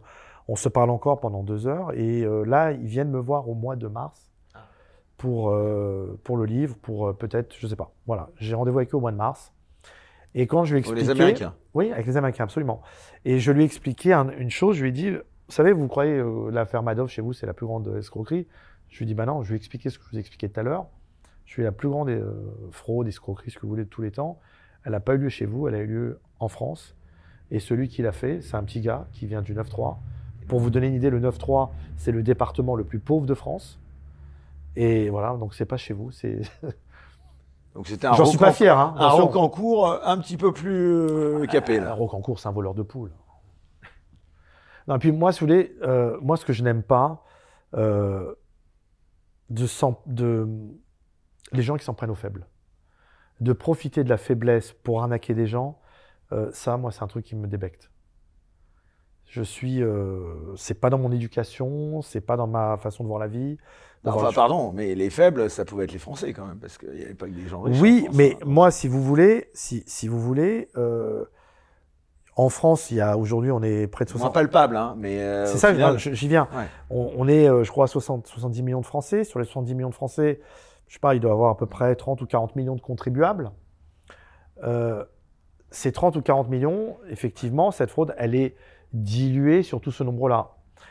on 0.49 0.57
se 0.57 0.69
parle 0.69 0.91
encore 0.91 1.21
pendant 1.21 1.43
deux 1.43 1.67
heures. 1.67 1.93
Et 1.95 2.23
euh, 2.25 2.45
là, 2.45 2.73
ils 2.73 2.87
viennent 2.87 3.11
me 3.11 3.21
voir 3.21 3.49
au 3.49 3.55
mois 3.55 3.77
de 3.77 3.87
mars 3.87 4.31
pour, 5.19 5.51
euh, 5.51 6.19
pour 6.25 6.39
le 6.39 6.47
livre, 6.47 6.77
pour 6.81 7.15
peut-être, 7.17 7.55
je 7.59 7.67
sais 7.67 7.77
pas. 7.77 7.93
Voilà, 8.07 8.31
j'ai 8.37 8.55
rendez-vous 8.55 8.79
avec 8.79 8.95
eux 8.95 8.97
au 8.97 9.01
mois 9.01 9.13
de 9.13 9.17
mars. 9.19 9.53
Et 10.35 10.47
quand 10.47 10.65
je 10.65 10.75
lui 10.75 10.81
ai 10.81 10.83
Pour 10.83 10.93
expliqué... 10.93 11.13
les 11.15 11.21
Américains. 11.21 11.55
Oui, 11.75 11.93
avec 11.93 12.07
les 12.07 12.17
Américains, 12.17 12.45
absolument. 12.45 12.81
Et 13.25 13.39
je 13.39 13.53
lui 13.53 13.63
ai 13.63 13.65
expliqué 13.65 14.13
un- 14.15 14.31
une 14.31 14.49
chose, 14.51 14.77
je 14.77 14.83
lui 14.83 14.89
ai 14.89 14.93
dit, 14.93 15.11
vous 15.11 15.21
savez, 15.49 15.73
vous 15.73 15.89
croyez 15.89 16.15
euh, 16.19 16.51
l'affaire 16.51 16.83
Madoff 16.83 17.11
chez 17.11 17.21
vous, 17.21 17.33
c'est 17.33 17.47
la 17.47 17.53
plus 17.53 17.67
grande 17.67 17.95
escroquerie 17.99 18.47
Je 18.91 18.99
lui 18.99 19.07
dit, 19.07 19.15
bah 19.15 19.27
non, 19.27 19.43
je 19.43 19.49
lui 19.49 19.55
ai 19.55 19.57
expliqué 19.57 19.89
ce 19.91 19.99
que 19.99 20.05
je 20.05 20.11
vous 20.11 20.17
ai 20.17 20.21
expliqué 20.21 20.49
tout 20.49 20.61
à 20.61 20.63
l'heure. 20.63 20.87
Je 21.47 21.53
suis 21.53 21.63
la 21.63 21.73
plus 21.73 21.89
grande 21.89 22.11
euh, 22.11 22.33
fraude, 22.71 23.09
escroquerie, 23.09 23.51
ce 23.51 23.57
que 23.57 23.63
vous 23.63 23.69
voulez 23.69 23.85
de 23.85 23.89
tous 23.89 24.03
les 24.03 24.11
temps. 24.11 24.39
Elle 24.85 24.93
n'a 24.93 25.01
pas 25.01 25.15
eu 25.15 25.19
lieu 25.19 25.29
chez 25.29 25.47
vous, 25.47 25.69
elle 25.69 25.75
a 25.75 25.79
eu 25.79 25.87
lieu 25.87 26.21
en 26.39 26.49
France. 26.49 26.95
Et 27.51 27.59
celui 27.59 27.89
qui 27.89 28.03
l'a 28.03 28.13
fait, 28.13 28.41
c'est 28.41 28.57
un 28.57 28.63
petit 28.63 28.81
gars 28.81 29.07
qui 29.13 29.27
vient 29.27 29.43
du 29.43 29.55
9-3. 29.55 29.97
Pour 30.49 30.61
vous 30.61 30.71
donner 30.71 30.89
une 30.89 30.95
idée, 30.95 31.11
le 31.11 31.21
9-3, 31.21 31.71
c'est 31.97 32.13
le 32.13 32.23
département 32.23 32.77
le 32.77 32.85
plus 32.85 32.99
pauvre 32.99 33.27
de 33.27 33.35
France. 33.35 33.81
Et 34.77 35.11
voilà, 35.11 35.37
donc 35.37 35.55
c'est 35.55 35.65
pas 35.65 35.77
chez 35.77 35.95
vous, 35.95 36.11
c'est. 36.11 36.41
Donc 37.75 37.87
c'était 37.87 38.09
un 38.09 38.15
J'en 38.15 38.25
suis 38.25 38.39
pas 38.39 38.53
fier, 38.53 38.77
hein. 38.77 38.95
Un 38.97 39.07
attention. 39.07 39.27
Rocancourt 39.27 40.01
un 40.05 40.19
petit 40.19 40.37
peu 40.37 40.53
plus 40.53 40.93
euh, 40.93 41.47
capé, 41.47 41.79
Un 41.79 41.85
là. 41.85 41.93
Rocancourt, 41.93 42.41
c'est 42.41 42.49
un 42.49 42.53
voleur 42.53 42.75
de 42.75 42.83
poules. 42.83 43.13
Non, 44.89 44.97
et 44.97 44.99
puis 44.99 45.13
moi, 45.13 45.31
si 45.31 45.39
vous 45.39 45.47
voulez, 45.47 45.77
euh, 45.83 46.19
moi, 46.21 46.37
ce 46.37 46.45
que 46.45 46.53
je 46.53 46.65
n'aime 46.65 46.83
pas, 46.83 47.25
euh, 47.75 48.35
de, 49.51 49.67
de 50.07 50.49
les 51.53 51.63
gens 51.63 51.77
qui 51.77 51.85
s'en 51.85 51.95
prennent 51.95 52.11
aux 52.11 52.15
faibles, 52.15 52.47
de 53.41 53.53
profiter 53.53 54.05
de 54.05 54.09
la 54.09 54.17
faiblesse 54.17 54.73
pour 54.73 55.01
arnaquer 55.03 55.35
des 55.35 55.47
gens, 55.47 55.79
euh, 56.33 56.51
ça, 56.53 56.77
moi, 56.77 56.93
c'est 56.93 57.03
un 57.03 57.09
truc 57.09 57.25
qui 57.25 57.37
me 57.37 57.47
débecte. 57.47 57.91
Je 59.27 59.43
suis, 59.43 59.83
euh, 59.83 60.57
c'est 60.57 60.81
pas 60.81 60.91
dans 60.91 60.99
mon 60.99 61.13
éducation, 61.13 62.03
c'est 62.03 62.21
pas 62.21 62.37
dans 62.37 62.49
ma 62.49 62.77
façon 62.79 63.05
de 63.05 63.09
voir 63.09 63.21
la 63.21 63.29
vie. 63.29 63.59
Non, 64.05 64.13
enfin, 64.13 64.33
pardon, 64.33 64.73
mais 64.73 64.95
les 64.95 65.11
faibles, 65.11 65.51
ça 65.51 65.65
pouvait 65.65 65.85
être 65.85 65.93
les 65.93 65.99
Français 65.99 66.33
quand 66.33 66.47
même, 66.47 66.59
parce 66.59 66.79
qu'il 66.79 66.91
n'y 66.91 67.03
avait 67.03 67.15
pas 67.15 67.27
que 67.27 67.33
des 67.33 67.47
gens 67.47 67.61
riches. 67.61 67.81
Oui, 67.81 68.03
France, 68.05 68.17
mais 68.17 68.37
hein. 68.41 68.45
moi, 68.45 68.71
si 68.71 68.89
vous 68.89 69.03
voulez, 69.03 69.51
si, 69.55 69.85
si 69.87 70.09
vous 70.09 70.21
voulez, 70.21 70.69
euh, 70.77 71.25
en 72.41 72.49
France, 72.49 72.91
il 72.91 72.97
y 72.97 73.01
a 73.01 73.17
aujourd'hui, 73.19 73.51
on 73.51 73.63
est 73.63 73.87
près 73.87 74.05
de 74.05 74.11
60. 74.11 74.27
Moins 74.27 74.33
palpable, 74.33 74.77
hein, 74.77 74.95
mais. 74.99 75.21
euh, 75.21 75.47
C'est 75.47 75.59
ça, 75.59 75.73
final- 75.73 75.99
j'y 75.99 76.29
viens. 76.29 76.49
Ouais. 76.57 76.65
On, 76.91 77.13
on 77.19 77.29
est, 77.29 77.49
euh, 77.49 77.65
je 77.65 77.71
crois, 77.71 77.85
à 77.85 77.89
60, 77.89 78.27
70 78.27 78.63
millions 78.63 78.81
de 78.81 78.87
Français. 78.87 79.25
Sur 79.25 79.39
les 79.39 79.45
70 79.45 79.75
millions 79.75 79.91
de 79.91 79.95
Français, 79.95 80.41
je 80.89 80.95
sais 80.95 81.01
pas, 81.01 81.15
il 81.15 81.21
doit 81.21 81.31
y 81.31 81.35
avoir 81.35 81.51
à 81.51 81.57
peu 81.57 81.67
près 81.67 81.95
30 81.97 82.23
ou 82.23 82.27
40 82.27 82.57
millions 82.57 82.77
de 82.77 82.81
contribuables. 82.81 83.51
Euh, 84.65 85.05
ces 85.71 85.93
30 85.93 86.17
ou 86.17 86.23
40 86.23 86.49
millions, 86.49 86.97
effectivement, 87.09 87.71
cette 87.71 87.91
fraude, 87.91 88.15
elle 88.19 88.35
est 88.35 88.57
diluée 88.93 89.63
sur 89.63 89.81
tout 89.81 89.93
ce 89.93 90.03
nombre-là. 90.03 90.51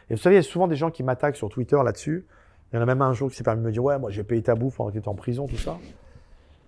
Et 0.09 0.15
vous 0.15 0.19
savez, 0.21 0.35
il 0.35 0.37
y 0.37 0.39
a 0.39 0.43
souvent 0.43 0.67
des 0.67 0.75
gens 0.75 0.89
qui 0.91 1.03
m'attaquent 1.03 1.35
sur 1.35 1.49
Twitter 1.49 1.77
là-dessus. 1.83 2.27
Il 2.71 2.75
y 2.75 2.79
en 2.79 2.81
a 2.81 2.85
même 2.85 3.01
un 3.01 3.13
jour 3.13 3.29
qui 3.29 3.35
s'est 3.35 3.43
permis 3.43 3.61
de 3.61 3.65
me 3.65 3.71
dire 3.71 3.83
Ouais, 3.83 3.97
moi 3.99 4.11
j'ai 4.11 4.23
payé 4.23 4.41
ta 4.43 4.55
bouffe 4.55 4.75
pendant 4.77 4.89
que 4.89 4.93
tu 4.93 4.99
étais 4.99 5.07
en 5.07 5.15
prison, 5.15 5.47
tout 5.47 5.57
ça. 5.57 5.77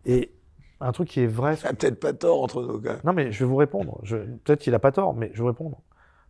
Et 0.05 0.31
un 0.81 0.91
truc 0.91 1.07
qui 1.07 1.21
est 1.21 1.27
vrai. 1.27 1.55
Il 1.63 1.67
a 1.67 1.73
peut-être 1.73 1.99
pas 1.99 2.13
tort 2.13 2.41
entre 2.43 2.61
nous, 2.63 2.79
gars. 2.79 2.97
Non, 3.03 3.13
mais 3.13 3.31
je 3.31 3.43
vais 3.43 3.49
vous 3.49 3.55
répondre. 3.57 3.99
Je- 4.03 4.17
Peut-être 4.43 4.59
qu'il 4.59 4.73
n'a 4.73 4.79
pas 4.79 4.91
tort, 4.91 5.13
mais 5.13 5.27
je 5.33 5.37
vais 5.37 5.41
vous 5.41 5.47
répondre. 5.47 5.77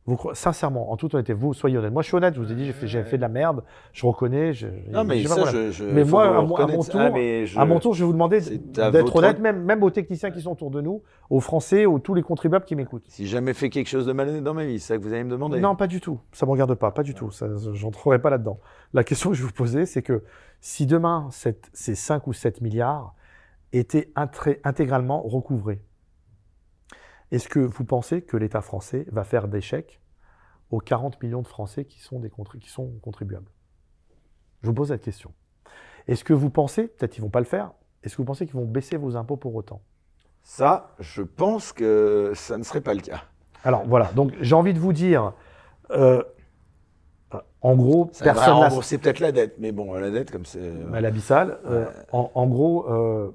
Vous, 0.07 0.17
sincèrement, 0.33 0.91
en 0.91 0.97
toute 0.97 1.13
honnêteté, 1.13 1.31
vous 1.33 1.53
soyez 1.53 1.77
honnête. 1.77 1.93
Moi, 1.93 2.01
je 2.01 2.07
suis 2.07 2.17
honnête. 2.17 2.33
Je 2.33 2.41
vous 2.41 2.51
ai 2.51 2.55
dit, 2.55 2.65
j'ai 2.65 2.73
fait, 2.73 2.87
j'ai 2.87 3.03
fait 3.03 3.17
de 3.17 3.21
la 3.21 3.29
merde. 3.29 3.63
Je 3.93 4.03
reconnais. 4.03 4.51
je- 4.51 4.65
Non, 4.89 5.03
mais 5.03 5.23
ça, 5.23 5.35
je, 5.51 5.71
je- 5.71 5.83
Mais 5.83 6.03
moi, 6.03 6.23
à 6.25 6.31
mon- 6.31 6.37
à 6.39 6.41
mon 6.41 6.47
reconnaître. 6.79 6.89
tour- 6.89 7.01
Ah, 7.01 7.45
je- 7.45 7.59
À 7.59 7.65
mon 7.65 7.79
tour, 7.79 7.93
je 7.93 7.99
vais 7.99 8.07
vous 8.07 8.13
demander 8.13 8.39
d'être 8.89 9.15
honnête, 9.15 9.39
même, 9.39 9.63
même 9.63 9.83
aux 9.83 9.91
techniciens 9.91 10.31
qui 10.31 10.41
sont 10.41 10.53
autour 10.53 10.71
de 10.71 10.81
nous, 10.81 11.03
aux 11.29 11.39
Français, 11.39 11.85
aux 11.85 11.99
tous 11.99 12.15
les 12.15 12.23
contribuables 12.23 12.65
qui 12.65 12.75
m'écoutent. 12.75 13.05
Si 13.09 13.25
j'ai 13.27 13.33
jamais 13.33 13.53
fait 13.53 13.69
quelque 13.69 13.87
chose 13.89 14.07
de 14.07 14.11
malhonnête 14.11 14.43
dans 14.43 14.55
ma 14.55 14.65
vie, 14.65 14.79
c'est 14.79 14.87
ça 14.95 14.97
que 14.97 15.03
vous 15.03 15.13
allez 15.13 15.23
me 15.23 15.29
demander. 15.29 15.59
Non, 15.59 15.75
pas 15.75 15.85
du 15.87 16.01
tout. 16.01 16.19
Ça 16.31 16.47
me 16.47 16.51
regarde 16.51 16.73
pas, 16.73 16.89
pas 16.89 17.03
du 17.03 17.13
tout. 17.13 17.29
Ça, 17.29 17.45
j'entrerai 17.73 18.19
pas 18.19 18.31
là-dedans. 18.31 18.57
La 18.95 19.03
question 19.03 19.29
que 19.29 19.35
je 19.35 19.43
vais 19.43 19.47
vous 19.49 19.53
poser, 19.53 19.85
c'est 19.85 20.01
que 20.01 20.23
si 20.61 20.87
demain 20.87 21.27
cette- 21.29 21.69
ces 21.73 21.93
5 21.93 22.25
ou 22.25 22.33
7 22.33 22.59
milliards 22.61 23.13
intré- 23.73 24.59
intégralement 24.63 25.21
recouvrés, 25.21 25.81
est-ce 27.31 27.47
que 27.47 27.59
vous 27.59 27.85
pensez 27.85 28.21
que 28.21 28.35
l'État 28.37 28.61
français 28.61 29.05
va 29.11 29.23
faire 29.23 29.47
des 29.47 29.61
chèques 29.61 30.01
aux 30.69 30.79
40 30.79 31.21
millions 31.23 31.41
de 31.41 31.47
Français 31.47 31.85
qui 31.85 31.99
sont, 32.01 32.19
des 32.19 32.29
contri- 32.29 32.59
qui 32.59 32.69
sont 32.69 32.91
contribuables? 33.01 33.49
Je 34.61 34.67
vous 34.67 34.73
pose 34.73 34.89
cette 34.89 35.01
question. 35.03 35.33
Est-ce 36.07 36.23
que 36.23 36.33
vous 36.33 36.49
pensez, 36.49 36.87
peut-être 36.87 37.11
qu'ils 37.13 37.23
vont 37.23 37.29
pas 37.29 37.39
le 37.39 37.45
faire, 37.45 37.71
est-ce 38.03 38.15
que 38.15 38.21
vous 38.21 38.25
pensez 38.25 38.45
qu'ils 38.45 38.55
vont 38.55 38.65
baisser 38.65 38.97
vos 38.97 39.15
impôts 39.15 39.37
pour 39.37 39.55
autant? 39.55 39.81
Ça, 40.43 40.95
je 40.99 41.21
pense 41.21 41.71
que 41.71 42.31
ça 42.35 42.57
ne 42.57 42.63
serait 42.63 42.81
pas 42.81 42.93
le 42.93 43.01
cas. 43.01 43.23
Alors 43.63 43.85
voilà, 43.85 44.11
donc 44.13 44.33
j'ai 44.41 44.55
envie 44.55 44.73
de 44.73 44.79
vous 44.79 44.91
dire, 44.91 45.33
euh, 45.91 46.23
en 47.61 47.75
gros, 47.75 48.09
Ça 48.11 48.25
va 48.25 48.33
personne 48.33 48.59
n'a 48.59 48.67
rembourser 48.67 48.97
peut-être 48.97 49.19
la 49.19 49.31
dette, 49.31 49.55
mais 49.59 49.71
bon, 49.71 49.93
la 49.93 50.09
dette, 50.09 50.31
comme 50.31 50.45
c'est. 50.45 50.71
à 50.93 50.99
l'abyssal. 50.99 51.59
Euh, 51.65 51.85
en, 52.11 52.31
en 52.33 52.47
gros, 52.47 52.89
euh, 52.91 53.31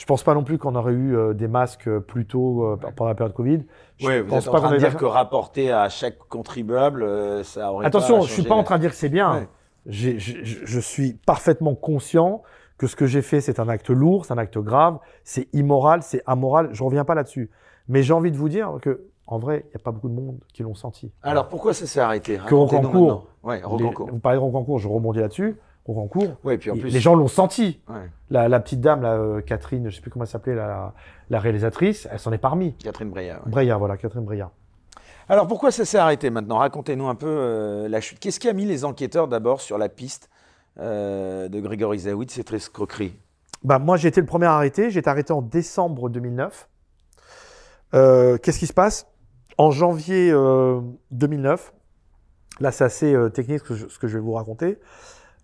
je 0.00 0.06
pense 0.06 0.22
pas 0.22 0.32
non 0.32 0.42
plus 0.44 0.56
qu'on 0.56 0.76
aurait 0.76 0.94
eu 0.94 1.14
euh, 1.14 1.34
des 1.34 1.46
masques 1.46 1.90
plus 2.00 2.24
tôt 2.24 2.64
euh, 2.64 2.76
pendant 2.96 3.10
la 3.10 3.14
période 3.14 3.34
Covid. 3.34 3.60
Je 3.98 4.06
Ouais, 4.06 4.22
vous 4.22 4.30
pense 4.30 4.44
êtes 4.44 4.48
en 4.48 4.52
pas 4.52 4.58
train 4.60 4.68
qu'on 4.68 4.74
de 4.74 4.78
dire 4.78 4.96
que 4.96 5.04
rapporter 5.04 5.70
à 5.70 5.90
chaque 5.90 6.16
contribuable, 6.30 7.02
euh, 7.02 7.44
ça 7.44 7.70
aurait 7.70 7.84
Attention, 7.84 8.20
pas 8.20 8.24
je 8.24 8.32
suis 8.32 8.42
pas 8.44 8.54
en 8.54 8.62
train 8.62 8.76
de 8.76 8.80
dire 8.80 8.92
que 8.92 8.96
c'est 8.96 9.10
bien. 9.10 9.34
Ouais. 9.34 9.48
J'ai- 9.84 10.18
Je, 10.18 10.80
suis 10.80 11.12
parfaitement 11.12 11.74
conscient 11.74 12.42
que 12.78 12.86
ce 12.86 12.96
que 12.96 13.04
j'ai 13.04 13.20
fait, 13.20 13.42
c'est 13.42 13.60
un 13.60 13.68
acte 13.68 13.90
lourd, 13.90 14.24
c'est 14.24 14.32
un 14.32 14.38
acte 14.38 14.56
grave, 14.56 15.00
c'est 15.22 15.48
immoral, 15.52 16.02
c'est 16.02 16.22
amoral. 16.24 16.70
Je 16.72 16.82
reviens 16.82 17.04
pas 17.04 17.14
là-dessus. 17.14 17.50
Mais 17.86 18.02
j'ai 18.02 18.14
envie 18.14 18.30
de 18.30 18.38
vous 18.38 18.48
dire 18.48 18.78
que, 18.80 19.02
en 19.26 19.38
vrai, 19.38 19.64
il 19.66 19.76
n'y 19.76 19.82
a 19.82 19.84
pas 19.84 19.90
beaucoup 19.90 20.08
de 20.08 20.14
monde 20.14 20.38
qui 20.54 20.62
l'ont 20.62 20.74
senti. 20.74 21.12
Alors 21.22 21.46
pourquoi 21.48 21.74
ça 21.74 21.84
s'est 21.84 22.00
arrêté? 22.00 22.40
Que 22.46 22.54
maintenant. 22.54 23.24
Ouais, 23.42 23.60
Les- 23.78 23.84
vous 24.10 24.18
parlez 24.18 24.38
de 24.38 24.42
Rocancourt, 24.42 24.78
je 24.78 24.88
rebondis 24.88 25.18
là-dessus. 25.20 25.56
Rocancourt, 25.86 26.36
Ouais, 26.44 26.58
puis 26.58 26.70
en 26.70 26.76
plus. 26.76 26.90
les 26.90 27.00
gens 27.00 27.14
l'ont 27.14 27.26
senti. 27.28 27.80
Ouais, 27.88 28.10
La, 28.30 28.48
la 28.48 28.60
petite 28.60 28.80
dame, 28.80 29.02
là, 29.02 29.14
euh, 29.14 29.40
Catherine, 29.40 29.88
je 29.90 29.96
sais 29.96 30.00
plus 30.02 30.10
comment 30.10 30.24
elle 30.24 30.30
s'appelait, 30.30 30.54
la, 30.54 30.92
la 31.30 31.40
réalisatrice, 31.40 32.06
elle 32.10 32.18
s'en 32.18 32.32
est 32.32 32.38
parmi. 32.38 32.74
Catherine 32.76 33.10
Breillat. 33.10 33.40
ouais. 33.44 33.50
Breillat, 33.50 33.76
voilà, 33.78 33.96
Catherine 33.96 34.24
Breillat. 34.24 34.50
Alors 35.28 35.46
pourquoi 35.46 35.70
ça 35.70 35.84
s'est 35.84 35.98
arrêté 35.98 36.28
maintenant? 36.30 36.58
Racontez-nous 36.58 37.06
un 37.08 37.14
peu 37.14 37.28
euh, 37.28 37.88
la 37.88 38.00
chute. 38.00 38.18
Qu'est-ce 38.18 38.40
qui 38.40 38.48
a 38.48 38.52
mis 38.52 38.64
les 38.66 38.84
enquêteurs 38.84 39.28
d'abord 39.28 39.60
sur 39.60 39.78
la 39.78 39.88
piste 39.88 40.28
euh, 40.78 41.48
de 41.48 41.60
Grégory 41.60 42.00
Zaoui 42.00 42.26
de 42.26 42.30
cette 42.32 42.52
escroquerie? 42.52 43.14
Bah, 43.62 43.78
moi, 43.78 43.96
j'ai 43.96 44.08
été 44.08 44.20
le 44.20 44.26
premier 44.26 44.46
arrêté. 44.46 44.90
J'ai 44.90 44.98
été 45.00 45.08
arrêté 45.08 45.32
en 45.32 45.40
décembre 45.42 46.08
2009. 46.10 46.68
Euh, 47.94 48.38
Qu'est-ce 48.38 48.58
qui 48.58 48.66
se 48.66 48.72
passe? 48.72 49.06
En 49.58 49.70
janvier 49.70 50.30
euh, 50.32 50.80
2009, 51.10 51.74
là, 52.60 52.72
c'est 52.72 52.84
assez 52.84 53.14
technique 53.34 53.58
ce 53.60 53.64
que, 53.64 53.74
je, 53.74 53.86
ce 53.88 53.98
que 53.98 54.08
je 54.08 54.14
vais 54.18 54.24
vous 54.24 54.32
raconter. 54.32 54.78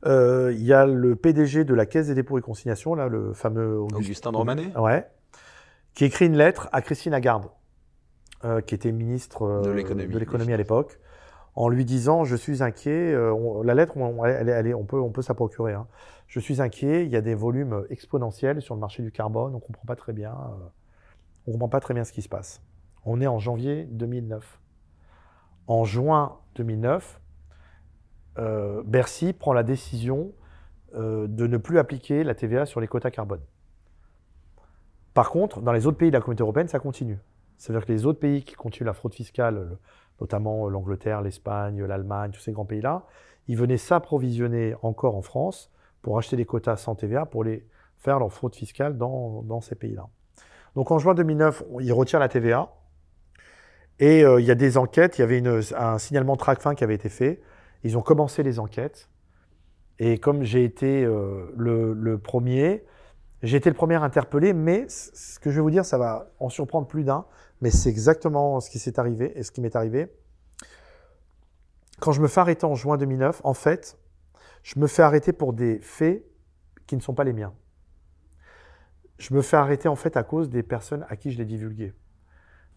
Euh, 0.04 0.52
Il 0.54 0.62
y 0.62 0.72
a 0.72 0.86
le 0.86 1.16
PDG 1.16 1.64
de 1.64 1.74
la 1.74 1.86
Caisse 1.86 2.08
des 2.08 2.14
dépôts 2.14 2.38
et 2.38 2.42
consignations, 2.42 2.94
là, 2.94 3.08
le 3.08 3.32
fameux 3.32 3.78
Auguste- 3.80 3.96
Augustin 4.00 4.32
de 4.32 4.36
Romanet 4.36 4.76
Ouais. 4.76 5.06
Qui 5.94 6.04
écrit 6.04 6.26
une 6.26 6.36
lettre 6.36 6.68
à 6.72 6.82
Christine 6.82 7.12
Lagarde, 7.12 7.46
euh, 8.44 8.60
qui 8.60 8.74
était 8.74 8.92
ministre 8.92 9.42
euh, 9.42 9.62
De 9.62 9.70
l'économie, 10.18 10.52
à 10.52 10.56
l'époque, 10.58 11.00
en 11.54 11.68
lui 11.70 11.84
disant 11.86 12.24
Je 12.24 12.36
suis 12.36 12.62
inquiet. 12.62 13.16
on- 13.16 13.62
la 13.62 13.74
lettre, 13.74 13.96
on, 13.96 14.22
elle, 14.24 14.48
est- 14.48 14.52
elle 14.52 14.66
est- 14.66 14.74
on 14.74 14.84
peut, 14.84 15.00
on 15.00 15.10
peut 15.10 15.22
se 15.22 15.28
la 15.30 15.34
procurer. 15.34 15.72
hein. 15.72 15.86
Je 16.26 16.38
suis 16.40 16.60
inquiet. 16.60 17.04
Il 17.06 17.10
y 17.10 17.16
a 17.16 17.20
des 17.22 17.34
volumes 17.34 17.84
exponentiels 17.88 18.60
sur 18.60 18.74
le 18.74 18.80
marché 18.80 19.02
du 19.02 19.10
carbone. 19.12 19.54
On 19.54 19.60
comprend 19.60 19.84
pas 19.86 19.96
très 19.96 20.12
bien. 20.12 20.34
on 21.48 21.52
comprend 21.52 21.68
pas 21.68 21.78
très 21.80 21.94
bien 21.94 22.02
ce 22.04 22.12
qui 22.12 22.22
se 22.22 22.28
passe. 22.28 22.60
On 23.04 23.20
est 23.20 23.26
en 23.28 23.38
janvier 23.38 23.84
2009. 23.84 24.60
En 25.68 25.84
juin 25.84 26.38
2009, 26.56 27.20
euh, 28.38 28.82
Bercy 28.84 29.32
prend 29.32 29.52
la 29.52 29.62
décision 29.62 30.32
euh, 30.94 31.26
de 31.28 31.46
ne 31.46 31.56
plus 31.56 31.78
appliquer 31.78 32.24
la 32.24 32.34
TVA 32.34 32.66
sur 32.66 32.80
les 32.80 32.88
quotas 32.88 33.10
carbone. 33.10 33.40
Par 35.14 35.30
contre, 35.30 35.60
dans 35.60 35.72
les 35.72 35.86
autres 35.86 35.96
pays 35.96 36.10
de 36.10 36.14
la 36.16 36.20
communauté 36.20 36.42
européenne, 36.42 36.68
ça 36.68 36.78
continue. 36.78 37.18
C'est-à-dire 37.56 37.86
que 37.86 37.92
les 37.92 38.04
autres 38.06 38.20
pays 38.20 38.44
qui 38.44 38.54
continuent 38.54 38.86
la 38.86 38.92
fraude 38.92 39.14
fiscale, 39.14 39.54
le- 39.54 39.78
notamment 40.20 40.68
l'Angleterre, 40.68 41.22
l'Espagne, 41.22 41.82
l'Allemagne, 41.84 42.30
tous 42.32 42.40
ces 42.40 42.52
grands 42.52 42.64
pays-là, 42.66 43.04
ils 43.48 43.56
venaient 43.56 43.76
s'approvisionner 43.78 44.74
encore 44.82 45.16
en 45.16 45.22
France 45.22 45.70
pour 46.02 46.18
acheter 46.18 46.36
des 46.36 46.44
quotas 46.44 46.76
sans 46.76 46.94
TVA 46.94 47.26
pour 47.26 47.44
les 47.44 47.66
faire 47.96 48.18
leur 48.18 48.32
fraude 48.32 48.54
fiscale 48.54 48.98
dans, 48.98 49.60
ces 49.60 49.74
pays-là. 49.74 50.06
Donc 50.74 50.90
en 50.90 50.98
juin 50.98 51.14
2009, 51.14 51.62
on- 51.70 51.80
ils 51.80 51.92
retirent 51.92 52.20
la 52.20 52.28
TVA 52.28 52.70
et 53.98 54.22
euh, 54.24 54.40
il 54.40 54.46
y 54.46 54.50
a 54.50 54.54
des 54.54 54.76
enquêtes. 54.76 55.18
Il 55.18 55.22
y 55.22 55.24
avait 55.24 55.42
un 55.74 55.98
signalement 55.98 56.36
TRACFIN 56.36 56.74
qui 56.74 56.84
avait 56.84 56.94
été 56.94 57.08
fait. 57.08 57.40
Ils 57.86 57.96
ont 57.96 58.02
commencé 58.02 58.42
les 58.42 58.58
enquêtes. 58.58 59.08
Et 60.00 60.18
comme 60.18 60.42
j'ai 60.42 60.64
été 60.64 61.04
euh, 61.04 61.46
le, 61.56 61.92
le 61.92 62.18
premier, 62.18 62.84
j'ai 63.42 63.56
été 63.56 63.70
le 63.70 63.76
premier 63.76 63.94
interpellé, 63.94 64.52
mais 64.52 64.86
ce 64.88 65.38
que 65.38 65.50
je 65.50 65.56
vais 65.56 65.62
vous 65.62 65.70
dire, 65.70 65.84
ça 65.84 65.96
va 65.96 66.32
en 66.40 66.48
surprendre 66.48 66.88
plus 66.88 67.04
d'un, 67.04 67.26
mais 67.60 67.70
c'est 67.70 67.88
exactement 67.88 68.58
ce 68.60 68.70
qui 68.70 68.80
s'est 68.80 68.98
arrivé 68.98 69.38
et 69.38 69.44
ce 69.44 69.52
qui 69.52 69.60
m'est 69.60 69.76
arrivé. 69.76 70.08
Quand 72.00 72.10
je 72.10 72.20
me 72.20 72.26
fais 72.26 72.40
arrêter 72.40 72.66
en 72.66 72.74
juin 72.74 72.96
2009, 72.98 73.40
en 73.44 73.54
fait, 73.54 73.96
je 74.64 74.80
me 74.80 74.88
fais 74.88 75.02
arrêter 75.02 75.32
pour 75.32 75.52
des 75.52 75.78
faits 75.78 76.26
qui 76.88 76.96
ne 76.96 77.00
sont 77.00 77.14
pas 77.14 77.24
les 77.24 77.32
miens. 77.32 77.54
Je 79.18 79.32
me 79.32 79.42
fais 79.42 79.56
arrêter 79.56 79.88
en 79.88 79.96
fait 79.96 80.16
à 80.16 80.24
cause 80.24 80.50
des 80.50 80.64
personnes 80.64 81.06
à 81.08 81.16
qui 81.16 81.30
je 81.30 81.38
l'ai 81.38 81.44
divulgué. 81.46 81.94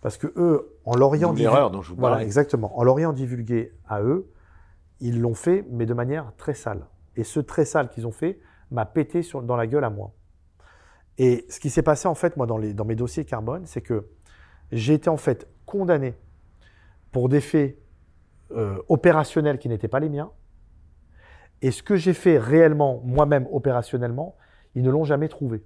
Parce 0.02 0.18
que 0.18 0.28
eux, 0.38 0.78
en 0.86 0.96
l'Orient 0.96 1.32
Double 1.32 1.42
erreur 1.42 1.72
dont 1.72 1.82
je 1.82 1.90
vous 1.90 2.00
voilà, 2.00 2.18
parlais. 2.18 2.26
exactement. 2.28 2.78
En 2.78 2.84
l'Orient 2.84 3.12
divulgué 3.12 3.74
à 3.88 4.02
eux, 4.02 4.32
ils 5.00 5.22
l'ont 5.22 5.34
fait, 5.34 5.66
mais 5.70 5.86
de 5.86 5.94
manière 5.94 6.34
très 6.38 6.54
sale. 6.54 6.86
Et 7.16 7.24
ce 7.24 7.40
très 7.40 7.66
sale 7.66 7.90
qu'ils 7.90 8.08
ont 8.08 8.12
fait 8.12 8.40
m'a 8.72 8.86
pété 8.86 9.22
dans 9.44 9.56
la 9.56 9.68
gueule 9.68 9.84
à 9.84 9.90
moi. 9.90 10.14
Et 11.18 11.46
ce 11.50 11.60
qui 11.60 11.70
s'est 11.70 11.84
passé 11.84 12.08
en 12.08 12.16
fait, 12.16 12.38
moi, 12.38 12.46
dans, 12.46 12.86
mes 12.86 12.96
dossiers 12.96 13.26
carbone, 13.26 13.66
c'est 13.66 13.82
que 13.82 14.08
j'ai 14.72 14.94
été 14.94 15.10
en 15.10 15.18
fait 15.18 15.48
condamné 15.66 16.16
pour 17.12 17.28
des 17.28 17.42
faits 17.42 17.78
euh, 18.52 18.82
opérationnels 18.88 19.58
qui 19.58 19.68
n'étaient 19.68 19.88
pas 19.88 20.00
les 20.00 20.10
miens. 20.10 20.32
Et 21.62 21.72
ce 21.72 21.84
que 21.84 21.96
j'ai 21.96 22.14
fait 22.14 22.38
réellement, 22.38 23.02
moi-même, 23.04 23.48
opérationnellement, 23.52 24.36
ils 24.76 24.84
ne 24.84 24.90
l'ont 24.90 25.04
jamais 25.04 25.28
trouvé. 25.28 25.64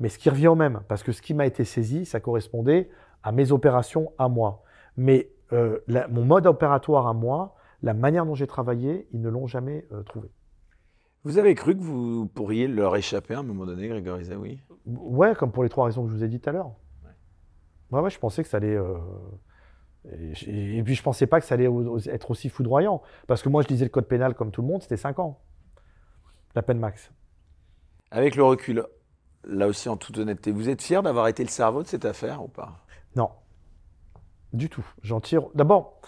Mais 0.00 0.08
ce 0.08 0.18
qui 0.18 0.30
revient 0.30 0.48
au 0.48 0.54
même, 0.54 0.80
parce 0.88 1.02
que 1.02 1.12
ce 1.12 1.20
qui 1.20 1.34
m'a 1.34 1.46
été 1.46 1.64
saisi, 1.64 2.06
ça 2.06 2.20
correspondait 2.20 2.88
à 3.22 3.32
mes 3.32 3.52
opérations 3.52 4.12
à 4.18 4.28
moi. 4.28 4.62
Mais 4.96 5.30
euh, 5.52 5.80
mon 6.10 6.24
mode 6.24 6.46
opératoire 6.46 7.06
à 7.06 7.12
moi, 7.12 7.55
la 7.86 7.94
manière 7.94 8.26
dont 8.26 8.34
j'ai 8.34 8.46
travaillé, 8.48 9.06
ils 9.12 9.20
ne 9.20 9.28
l'ont 9.28 9.46
jamais 9.46 9.86
euh, 9.92 10.02
trouvé. 10.02 10.28
Vous 11.22 11.38
avez 11.38 11.54
cru 11.54 11.76
que 11.76 11.82
vous 11.82 12.26
pourriez 12.26 12.66
leur 12.68 12.94
échapper 12.96 13.34
à 13.34 13.38
un 13.38 13.42
moment 13.42 13.64
donné, 13.64 13.88
Grégory 13.88 14.24
Zaoui 14.24 14.60
Ouais, 14.84 15.34
comme 15.34 15.52
pour 15.52 15.62
les 15.62 15.68
trois 15.68 15.86
raisons 15.86 16.04
que 16.04 16.10
je 16.10 16.16
vous 16.16 16.24
ai 16.24 16.28
dit 16.28 16.40
tout 16.40 16.50
à 16.50 16.52
l'heure. 16.52 16.72
Ouais, 17.92 18.00
ouais, 18.00 18.10
je 18.10 18.18
pensais 18.18 18.42
que 18.42 18.48
ça 18.48 18.56
allait. 18.56 18.76
euh, 18.76 18.98
Et, 20.04 20.82
puis 20.84 20.94
je 20.96 21.02
pensais 21.02 21.26
pas 21.26 21.40
que 21.40 21.46
ça 21.46 21.54
allait 21.54 21.68
être 22.06 22.30
aussi 22.30 22.48
foudroyant. 22.48 23.02
Parce 23.28 23.42
que 23.42 23.48
moi, 23.48 23.62
je 23.62 23.68
lisais 23.68 23.84
le 23.84 23.90
code 23.90 24.06
pénal 24.08 24.34
comme 24.34 24.50
tout 24.50 24.62
le 24.62 24.68
monde, 24.68 24.82
c'était 24.82 24.96
5 24.96 25.18
ans. 25.20 25.40
La 26.56 26.62
peine 26.62 26.78
max. 26.78 27.12
Avec 28.10 28.34
le 28.34 28.42
recul, 28.44 28.84
là 29.44 29.66
aussi 29.68 29.88
en 29.88 29.96
toute 29.96 30.18
honnêteté, 30.18 30.50
vous 30.50 30.68
êtes 30.68 30.82
fier 30.82 31.02
d'avoir 31.02 31.28
été 31.28 31.42
le 31.44 31.50
cerveau 31.50 31.82
de 31.82 31.88
cette 31.88 32.04
affaire 32.04 32.42
ou 32.42 32.48
pas? 32.48 32.84
Non. 33.14 33.30
Du 34.52 34.68
tout. 34.68 34.86
J'en 35.02 35.20
tire. 35.20 35.42
D'abord, 35.54 36.00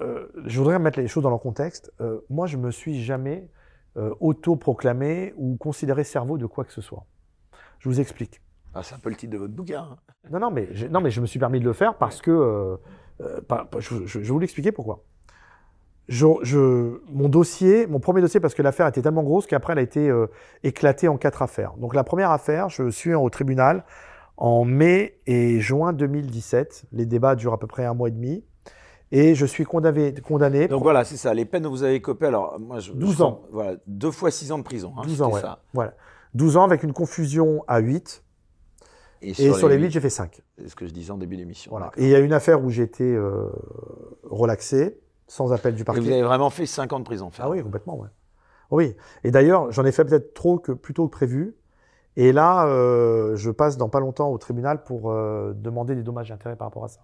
euh, 0.00 0.26
je 0.46 0.58
voudrais 0.58 0.78
mettre 0.78 0.98
les 1.00 1.08
choses 1.08 1.22
dans 1.22 1.30
leur 1.30 1.40
contexte. 1.40 1.92
Euh, 2.00 2.20
moi, 2.30 2.46
je 2.46 2.56
me 2.56 2.70
suis 2.70 3.02
jamais 3.02 3.48
euh, 3.96 4.14
auto-proclamé 4.20 5.32
ou 5.36 5.56
considéré 5.56 6.04
cerveau 6.04 6.38
de 6.38 6.46
quoi 6.46 6.64
que 6.64 6.72
ce 6.72 6.80
soit. 6.80 7.04
Je 7.78 7.88
vous 7.88 8.00
explique. 8.00 8.40
ah, 8.74 8.82
C'est 8.82 8.94
un 8.94 8.98
peu 8.98 9.10
le 9.10 9.16
titre 9.16 9.32
de 9.32 9.38
votre 9.38 9.52
bouquin. 9.54 9.82
hein. 9.92 9.96
Non, 10.30 10.38
non, 10.40 10.50
mais 10.50 10.68
je, 10.72 10.86
non, 10.86 11.00
mais 11.00 11.10
je 11.10 11.20
me 11.20 11.26
suis 11.26 11.38
permis 11.38 11.60
de 11.60 11.64
le 11.64 11.72
faire 11.72 11.96
parce 11.98 12.22
que. 12.22 12.30
euh, 12.30 13.40
pas- 13.48 13.64
pas- 13.66 13.80
je, 13.80 13.94
vais 14.18 14.24
vous 14.28 14.38
l'expliquer 14.38 14.72
pourquoi. 14.72 15.04
Je, 16.08 16.26
je- 16.42 17.00
mon 17.10 17.28
dossier, 17.28 17.86
mon 17.86 18.00
premier 18.00 18.20
dossier, 18.20 18.40
parce 18.40 18.54
que 18.54 18.62
l'affaire 18.62 18.86
était 18.88 19.02
tellement 19.02 19.22
grosse 19.22 19.46
qu'après 19.46 19.72
elle 19.74 19.78
a 19.78 19.82
été 19.82 20.12
éclatée 20.64 21.06
en 21.08 21.16
quatre 21.16 21.42
affaires. 21.42 21.74
Donc 21.76 21.94
la 21.94 22.02
première 22.04 22.30
affaire, 22.32 22.68
je 22.68 22.90
suis 22.90 23.14
au 23.14 23.30
tribunal 23.30 23.84
en 24.36 24.64
mai 24.64 25.20
et 25.26 25.60
juin 25.60 25.92
2017. 25.92 26.86
Les 26.92 27.06
débats 27.06 27.36
durent 27.36 27.52
à 27.52 27.58
peu 27.58 27.68
près 27.68 27.84
un 27.84 27.94
mois 27.94 28.08
et 28.08 28.12
demi. 28.12 28.44
Et 29.14 29.34
je 29.34 29.44
suis 29.46 29.64
condamné. 29.64 30.14
condamné 30.14 30.68
Donc 30.68 30.82
voilà, 30.82 31.04
c'est 31.04 31.18
ça. 31.18 31.34
Les 31.34 31.44
peines 31.44 31.62
dont 31.64 31.70
vous 31.70 31.82
avez 31.82 32.00
copé, 32.00 32.26
alors 32.26 32.58
moi, 32.58 32.78
je, 32.80 32.92
12 32.92 33.18
je- 33.18 33.22
ans. 33.22 33.42
Voilà, 33.52 33.76
deux 33.86 34.10
fois 34.10 34.30
six 34.30 34.50
ans 34.52 34.58
de 34.58 34.62
prison. 34.64 34.94
hein, 34.96 35.02
12 35.04 35.20
ans, 35.22 35.26
c'était 35.26 35.34
ouais. 35.36 35.40
ça. 35.42 35.62
Voilà. 35.74 35.92
12 36.34 36.56
ans 36.56 36.64
avec 36.64 36.82
une 36.82 36.94
confusion 36.94 37.62
à 37.68 37.78
8. 37.78 38.24
Et 39.20 39.34
sur, 39.34 39.68
les 39.68 39.76
8, 39.76 39.90
j'ai 39.90 40.00
fait 40.00 40.10
5. 40.10 40.40
C'est 40.58 40.68
ce 40.68 40.74
que 40.74 40.86
je 40.86 40.92
disais 40.92 41.12
en 41.12 41.18
début 41.18 41.36
d'émission. 41.36 41.70
Voilà. 41.70 41.92
Et 41.96 42.04
il 42.04 42.08
y 42.08 42.14
a 42.14 42.18
une 42.18 42.32
affaire 42.32 42.64
où 42.64 42.70
j'ai 42.70 42.82
été 42.82 43.04
euh, 43.04 43.50
relaxé, 44.24 44.98
sans 45.28 45.52
appel 45.52 45.74
du 45.74 45.84
parquet. 45.84 46.00
Et 46.00 46.04
vous 46.04 46.10
avez 46.10 46.22
vraiment 46.22 46.50
fait 46.50 46.66
5 46.66 46.92
ans 46.92 46.98
de 46.98 47.04
prison 47.04 47.30
ferme 47.30 47.48
Ah 47.48 47.50
oui, 47.52 47.62
complètement, 47.62 47.96
ouais. 47.98 48.08
Oui. 48.70 48.96
Et 49.22 49.30
d'ailleurs, 49.30 49.70
j'en 49.70 49.84
ai 49.84 49.92
fait 49.92 50.04
peut-être 50.04 50.34
trop 50.34 50.58
que 50.58 50.72
plus 50.72 50.94
tôt 50.94 51.06
que 51.06 51.12
prévu. 51.12 51.54
Et 52.16 52.32
là, 52.32 52.66
euh, 52.66 53.36
je 53.36 53.50
passe 53.50 53.76
dans 53.76 53.88
pas 53.88 54.00
longtemps 54.00 54.30
au 54.30 54.38
tribunal 54.38 54.82
pour 54.82 55.10
euh, 55.12 55.52
demander 55.54 55.94
des 55.94 56.02
dommages 56.02 56.30
et 56.30 56.34
intérêts 56.34 56.56
par 56.56 56.66
rapport 56.68 56.84
à 56.84 56.88
ça. 56.88 57.00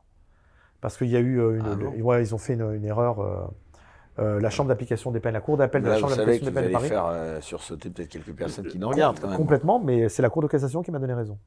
Parce 0.80 0.96
qu'il 0.96 1.08
y 1.08 1.16
a 1.16 1.20
eu 1.20 1.38
une, 1.56 1.64
ah 1.66 2.02
ouais, 2.02 2.22
ils 2.22 2.34
ont 2.34 2.38
fait 2.38 2.54
une, 2.54 2.72
une 2.74 2.84
erreur. 2.84 3.20
Euh, 4.18 4.40
la 4.40 4.50
chambre 4.50 4.68
d'application 4.68 5.12
des 5.12 5.20
peines, 5.20 5.34
la 5.34 5.40
cour 5.40 5.56
d'appel 5.56 5.82
de 5.82 5.88
la 5.88 5.98
chambre 5.98 6.16
d'application 6.16 6.46
des 6.46 6.52
peines 6.52 6.66
de 6.66 6.72
Paris. 6.72 6.88
faire 6.88 7.06
euh, 7.06 7.40
sursauter 7.40 7.88
peut-être 7.88 8.08
quelques 8.08 8.32
personnes 8.32 8.66
qui 8.66 8.78
nous 8.78 8.88
regardent 8.88 9.20
quand 9.20 9.28
même. 9.28 9.36
Complètement, 9.36 9.78
mais 9.78 10.08
c'est 10.08 10.22
la 10.22 10.30
cour 10.30 10.42
de 10.42 10.48
cassation 10.48 10.82
qui 10.82 10.90
m'a 10.90 10.98
donné 10.98 11.14
raison. 11.14 11.38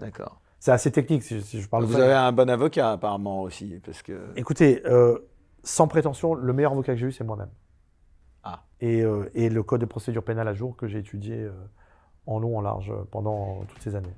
D'accord. 0.00 0.40
C'est 0.58 0.72
assez 0.72 0.90
technique 0.90 1.22
si, 1.22 1.40
je 1.40 1.68
parle. 1.68 1.84
Vous 1.84 1.96
avez 1.96 2.14
un 2.14 2.32
bon 2.32 2.50
avocat 2.50 2.92
apparemment 2.92 3.42
aussi, 3.42 3.80
parce 3.84 4.02
que. 4.02 4.18
Écoutez, 4.34 4.82
euh, 4.86 5.16
sans 5.62 5.86
prétention, 5.86 6.34
le 6.34 6.52
meilleur 6.52 6.72
avocat 6.72 6.94
que 6.94 6.98
j'ai 6.98 7.06
eu, 7.06 7.12
c'est 7.12 7.24
moi-même. 7.24 7.50
Ah. 8.42 8.64
Et, 8.80 9.04
et, 9.34 9.48
le 9.48 9.62
code 9.62 9.80
de 9.80 9.86
procédure 9.86 10.24
pénale 10.24 10.48
à 10.48 10.54
jour 10.54 10.76
que 10.76 10.88
j'ai 10.88 10.98
étudié 10.98 11.48
en 12.26 12.40
long, 12.40 12.58
en 12.58 12.62
large 12.62 12.92
pendant 13.12 13.64
toutes 13.68 13.82
ces 13.82 13.94
années. 13.94 14.14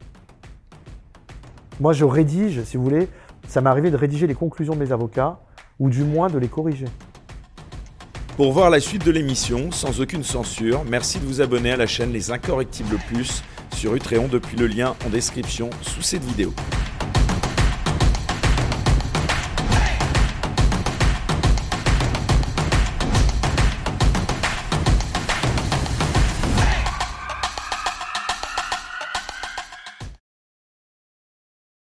Moi, 1.80 1.92
je 1.92 2.04
rédige, 2.06 2.62
si 2.62 2.78
vous 2.78 2.84
voulez, 2.84 3.08
ça 3.48 3.60
m'est 3.60 3.70
arrivé 3.70 3.90
de 3.90 3.96
rédiger 3.96 4.26
les 4.26 4.34
conclusions 4.34 4.74
de 4.74 4.78
mes 4.78 4.92
avocats, 4.92 5.40
ou 5.78 5.90
du 5.90 6.04
moins 6.04 6.28
de 6.28 6.38
les 6.38 6.48
corriger. 6.48 6.86
Pour 8.36 8.52
voir 8.52 8.70
la 8.70 8.80
suite 8.80 9.04
de 9.04 9.10
l'émission, 9.10 9.70
sans 9.70 10.00
aucune 10.00 10.24
censure, 10.24 10.84
merci 10.88 11.18
de 11.18 11.26
vous 11.26 11.40
abonner 11.40 11.72
à 11.72 11.76
la 11.76 11.86
chaîne 11.86 12.12
Les 12.12 12.30
Incorrectibles 12.30 12.96
Plus 13.08 13.42
sur 13.74 13.94
Utréon 13.94 14.28
depuis 14.28 14.56
le 14.56 14.66
lien 14.66 14.94
en 15.06 15.10
description 15.10 15.70
sous 15.82 16.02
cette 16.02 16.24
vidéo. 16.24 16.52